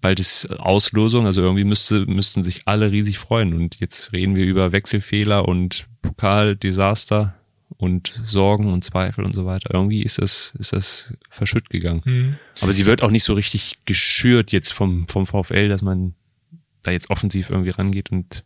Bald 0.00 0.20
ist 0.20 0.46
Auslosung, 0.58 1.26
also 1.26 1.40
irgendwie 1.42 1.64
müsste, 1.64 2.06
müssten 2.06 2.42
sich 2.44 2.62
alle 2.66 2.90
riesig 2.90 3.18
freuen. 3.18 3.54
Und 3.54 3.80
jetzt 3.80 4.12
reden 4.12 4.36
wir 4.36 4.44
über 4.44 4.72
Wechselfehler 4.72 5.46
und 5.48 5.86
Pokaldesaster 6.02 7.34
und 7.76 8.08
Sorgen 8.24 8.72
und 8.72 8.84
Zweifel 8.84 9.24
und 9.24 9.32
so 9.32 9.46
weiter. 9.46 9.70
Irgendwie 9.72 10.02
ist 10.02 10.18
das, 10.18 10.54
ist 10.58 10.72
das 10.72 11.14
verschütt 11.30 11.70
gegangen. 11.70 12.02
Mhm. 12.04 12.36
Aber 12.60 12.72
sie 12.72 12.86
wird 12.86 13.02
auch 13.02 13.10
nicht 13.10 13.24
so 13.24 13.34
richtig 13.34 13.78
geschürt 13.84 14.52
jetzt 14.52 14.72
vom, 14.72 15.08
vom 15.08 15.26
VfL, 15.26 15.68
dass 15.68 15.82
man 15.82 16.14
da 16.82 16.90
jetzt 16.90 17.10
offensiv 17.10 17.50
irgendwie 17.50 17.70
rangeht 17.70 18.10
und 18.10 18.44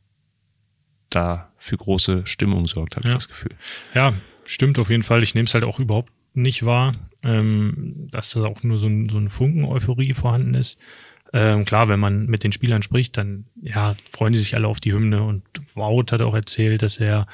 da 1.11 1.51
für 1.59 1.77
große 1.77 2.27
Stimmung 2.27 2.67
sorgt, 2.67 2.97
habe 2.97 3.07
Ja. 3.07 3.13
ich 3.13 3.17
das 3.19 3.29
Gefühl. 3.29 3.53
Ja, 3.95 4.15
stimmt 4.45 4.79
auf 4.79 4.91
jeden 4.91 5.03
Fall. 5.03 5.23
Ich 5.23 5.35
nehme 5.35 5.47
es 5.47 5.55
halt 5.55 5.65
auch 5.65 5.81
überhaupt 5.81 6.13
nicht 6.35 6.65
wahr, 6.65 6.95
ähm, 7.25 8.09
dass 8.13 8.31
da 8.31 8.45
auch 8.45 8.63
nur 8.63 8.79
so 8.79 8.87
ein, 8.87 9.09
so 9.09 9.19
ein 9.19 9.29
Funken 9.29 9.65
Euphorie 9.65 10.15
vorhanden 10.15 10.55
ist. 10.55 10.79
Ähm, 11.33 11.65
klar, 11.65 11.89
wenn 11.89 12.01
man 12.01 12.27
mit 12.27 12.45
den 12.45 12.53
Spielern 12.53 12.83
spricht, 12.83 13.17
dann 13.17 13.45
ja, 13.61 13.95
freuen 14.13 14.33
die 14.33 14.39
sich 14.39 14.57
alle 14.57 14.69
auf 14.69 14.81
die 14.81 14.93
Hymne 14.93 15.23
und 15.23 15.43
Wout 15.75 16.07
hat 16.11 16.23
auch 16.23 16.35
erzählt, 16.35 16.83
dass 16.83 16.99
er 16.99 17.27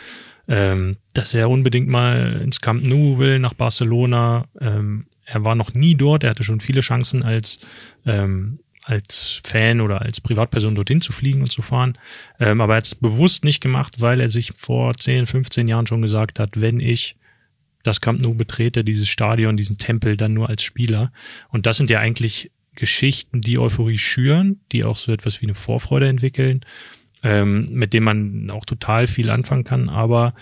ähm, 0.47 0.97
dass 1.14 1.32
er 1.32 1.49
unbedingt 1.49 1.88
mal 1.88 2.40
ins 2.42 2.61
Camp 2.61 2.84
Nou 2.84 3.18
will, 3.18 3.38
nach 3.38 3.55
Barcelona. 3.55 4.47
Ähm, 4.61 5.07
er 5.24 5.45
war 5.45 5.55
noch 5.55 5.72
nie 5.72 5.95
dort, 5.95 6.22
er 6.22 6.30
hatte 6.30 6.45
schon 6.45 6.61
viele 6.61 6.80
Chancen 6.80 7.22
als 7.22 7.61
ähm, 8.05 8.59
als 8.82 9.40
Fan 9.45 9.80
oder 9.80 10.03
als 10.03 10.20
Privatperson 10.20 10.74
dorthin 10.74 11.01
zu 11.01 11.12
fliegen 11.12 11.40
und 11.40 11.51
zu 11.51 11.62
fahren. 11.62 11.99
Ähm, 12.38 12.61
aber 12.61 12.74
er 12.74 12.76
hat 12.78 12.84
es 12.84 12.95
bewusst 12.95 13.42
nicht 13.42 13.62
gemacht, 13.62 14.03
weil 14.03 14.20
er 14.20 14.28
sich 14.28 14.53
vor 14.57 14.95
10, 14.95 15.24
15 15.24 15.68
Jahren 15.68 15.86
schon 15.86 16.03
gesagt 16.03 16.38
hat, 16.38 16.61
wenn 16.61 16.80
ich 16.80 17.16
das 17.82 18.03
Camp 18.03 18.20
Nou 18.20 18.34
betrete, 18.34 18.84
dieses 18.84 19.09
Stadion, 19.09 19.57
diesen 19.57 19.78
Tempel, 19.78 20.18
dann 20.18 20.34
nur 20.34 20.51
als 20.51 20.62
Spieler. 20.62 21.12
Und 21.49 21.64
das 21.64 21.78
sind 21.78 21.88
ja 21.88 22.01
eigentlich 22.01 22.51
Geschichten, 22.75 23.41
die 23.41 23.59
Euphorie 23.59 23.99
schüren, 23.99 24.61
die 24.72 24.85
auch 24.85 24.97
so 24.97 25.12
etwas 25.12 25.41
wie 25.41 25.47
eine 25.47 25.55
Vorfreude 25.55 26.09
entwickeln, 26.09 26.64
ähm, 27.22 27.72
mit 27.72 27.93
dem 27.93 28.05
man 28.05 28.51
auch 28.51 28.64
total 28.64 29.07
viel 29.07 29.31
anfangen 29.31 29.64
kann. 29.64 29.89
Aber 29.89 30.35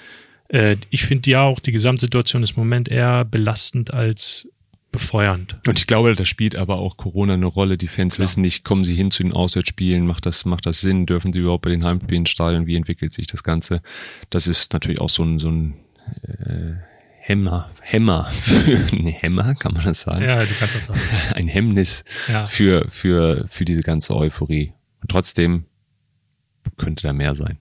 äh, 0.48 0.76
ich 0.90 1.04
finde 1.04 1.30
ja 1.30 1.42
auch, 1.42 1.60
die 1.60 1.72
Gesamtsituation 1.72 2.42
ist 2.42 2.56
im 2.56 2.60
Moment 2.60 2.88
eher 2.88 3.24
belastend 3.24 3.92
als 3.92 4.48
befeuernd. 4.92 5.56
Und 5.66 5.78
ich 5.78 5.86
glaube, 5.86 6.14
da 6.14 6.24
spielt 6.26 6.54
aber 6.54 6.76
auch 6.76 6.98
Corona 6.98 7.34
eine 7.34 7.46
Rolle. 7.46 7.78
Die 7.78 7.88
Fans 7.88 8.16
Klar. 8.16 8.24
wissen 8.24 8.42
nicht, 8.42 8.62
kommen 8.62 8.84
sie 8.84 8.94
hin 8.94 9.10
zu 9.10 9.22
den 9.22 9.32
Auswärtsspielen, 9.32 10.06
macht 10.06 10.26
das, 10.26 10.44
macht 10.44 10.66
das 10.66 10.82
Sinn, 10.82 11.06
dürfen 11.06 11.32
sie 11.32 11.40
überhaupt 11.40 11.62
bei 11.62 11.70
den 11.70 11.82
Heimspielen 11.82 12.26
Stadion, 12.26 12.66
wie 12.66 12.76
entwickelt 12.76 13.10
sich 13.10 13.26
das 13.26 13.42
Ganze? 13.42 13.80
Das 14.28 14.46
ist 14.46 14.74
natürlich 14.74 15.00
auch 15.00 15.08
so 15.08 15.24
ein, 15.24 15.38
so 15.38 15.50
ein 15.50 15.74
äh, 16.22 16.71
Hämmer, 17.24 17.70
Hämmer, 17.80 18.24
für, 18.32 18.76
nee, 18.96 19.12
Hämmer, 19.12 19.54
kann 19.54 19.74
man 19.74 19.84
das 19.84 20.00
sagen? 20.00 20.24
Ja, 20.24 20.44
du 20.44 20.50
kannst 20.58 20.74
das 20.74 20.86
sagen. 20.86 21.00
Ein 21.36 21.46
Hemmnis 21.46 22.04
Ja. 22.26 22.46
für, 22.48 22.84
für, 22.88 23.46
für 23.48 23.64
diese 23.64 23.82
ganze 23.82 24.16
Euphorie. 24.16 24.72
Und 25.00 25.08
trotzdem 25.08 25.66
könnte 26.78 27.04
da 27.04 27.12
mehr 27.12 27.36
sein. 27.36 27.58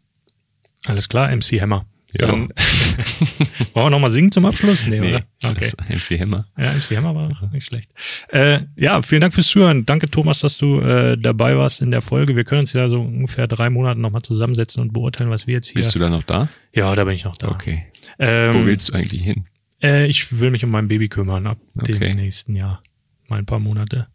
Alles 0.86 1.10
klar, 1.10 1.30
MC 1.36 1.62
Hammer. 1.62 1.86
Ja. 2.20 2.28
Dann 2.28 2.50
wollen 3.74 3.86
wir 3.86 3.90
nochmal 3.92 4.10
singen 4.10 4.32
zum 4.32 4.46
Abschluss? 4.48 4.86
Nee, 4.88 5.00
oder? 5.00 5.24
das 5.42 5.78
MC 5.78 6.20
Hämmer. 6.20 6.48
Ja, 6.58 6.74
MC 6.74 6.98
Hammer 6.98 7.14
war 7.16 7.50
nicht 7.54 7.68
schlecht. 7.68 7.92
Äh, 8.30 8.62
ja, 8.76 9.02
vielen 9.04 9.22
Dank 9.22 9.34
fürs 9.34 9.48
Zuhören. 9.48 9.86
Danke, 9.86 10.10
Thomas, 10.10 10.40
dass 10.40 10.58
du 10.58 10.80
äh, 10.82 11.18
dabei 11.18 11.56
warst 11.56 11.82
in 11.82 11.92
der 11.92 12.02
Folge. 12.02 12.36
Wir 12.36 12.44
können 12.46 12.62
uns 12.62 12.74
ja 12.74 12.90
so 12.90 13.00
ungefähr 13.00 13.48
drei 13.48 13.70
Monate 13.70 14.00
nochmal 14.00 14.24
zusammensetzen 14.24 14.82
und 14.82 14.92
beurteilen, 14.92 15.30
was 15.30 15.46
wir 15.48 15.54
jetzt 15.54 15.68
hier. 15.68 15.76
Bist 15.76 15.94
du 15.96 16.00
da 16.00 16.10
noch 16.10 16.24
da? 16.24 16.50
ja, 16.74 16.94
da 16.96 17.04
bin 17.04 17.14
ich 17.14 17.24
noch 17.24 17.38
da. 17.38 17.48
Okay. 17.50 17.86
Ähm, 18.20 18.54
Wo 18.56 18.66
willst 18.66 18.90
du 18.90 18.94
eigentlich 18.94 19.24
hin? 19.24 19.46
Äh, 19.82 20.08
ich 20.08 20.40
will 20.40 20.52
mich 20.52 20.64
um 20.64 20.72
mein 20.72 20.88
Baby 20.88 21.10
kümmern 21.10 21.48
ab 21.48 21.58
Okay. 21.80 21.98
dem 21.98 22.18
nächsten 22.18 22.54
Jahr. 22.54 22.82
Mal 23.30 23.40
ein 23.40 23.46
paar 23.46 23.60
Monate. 23.60 24.08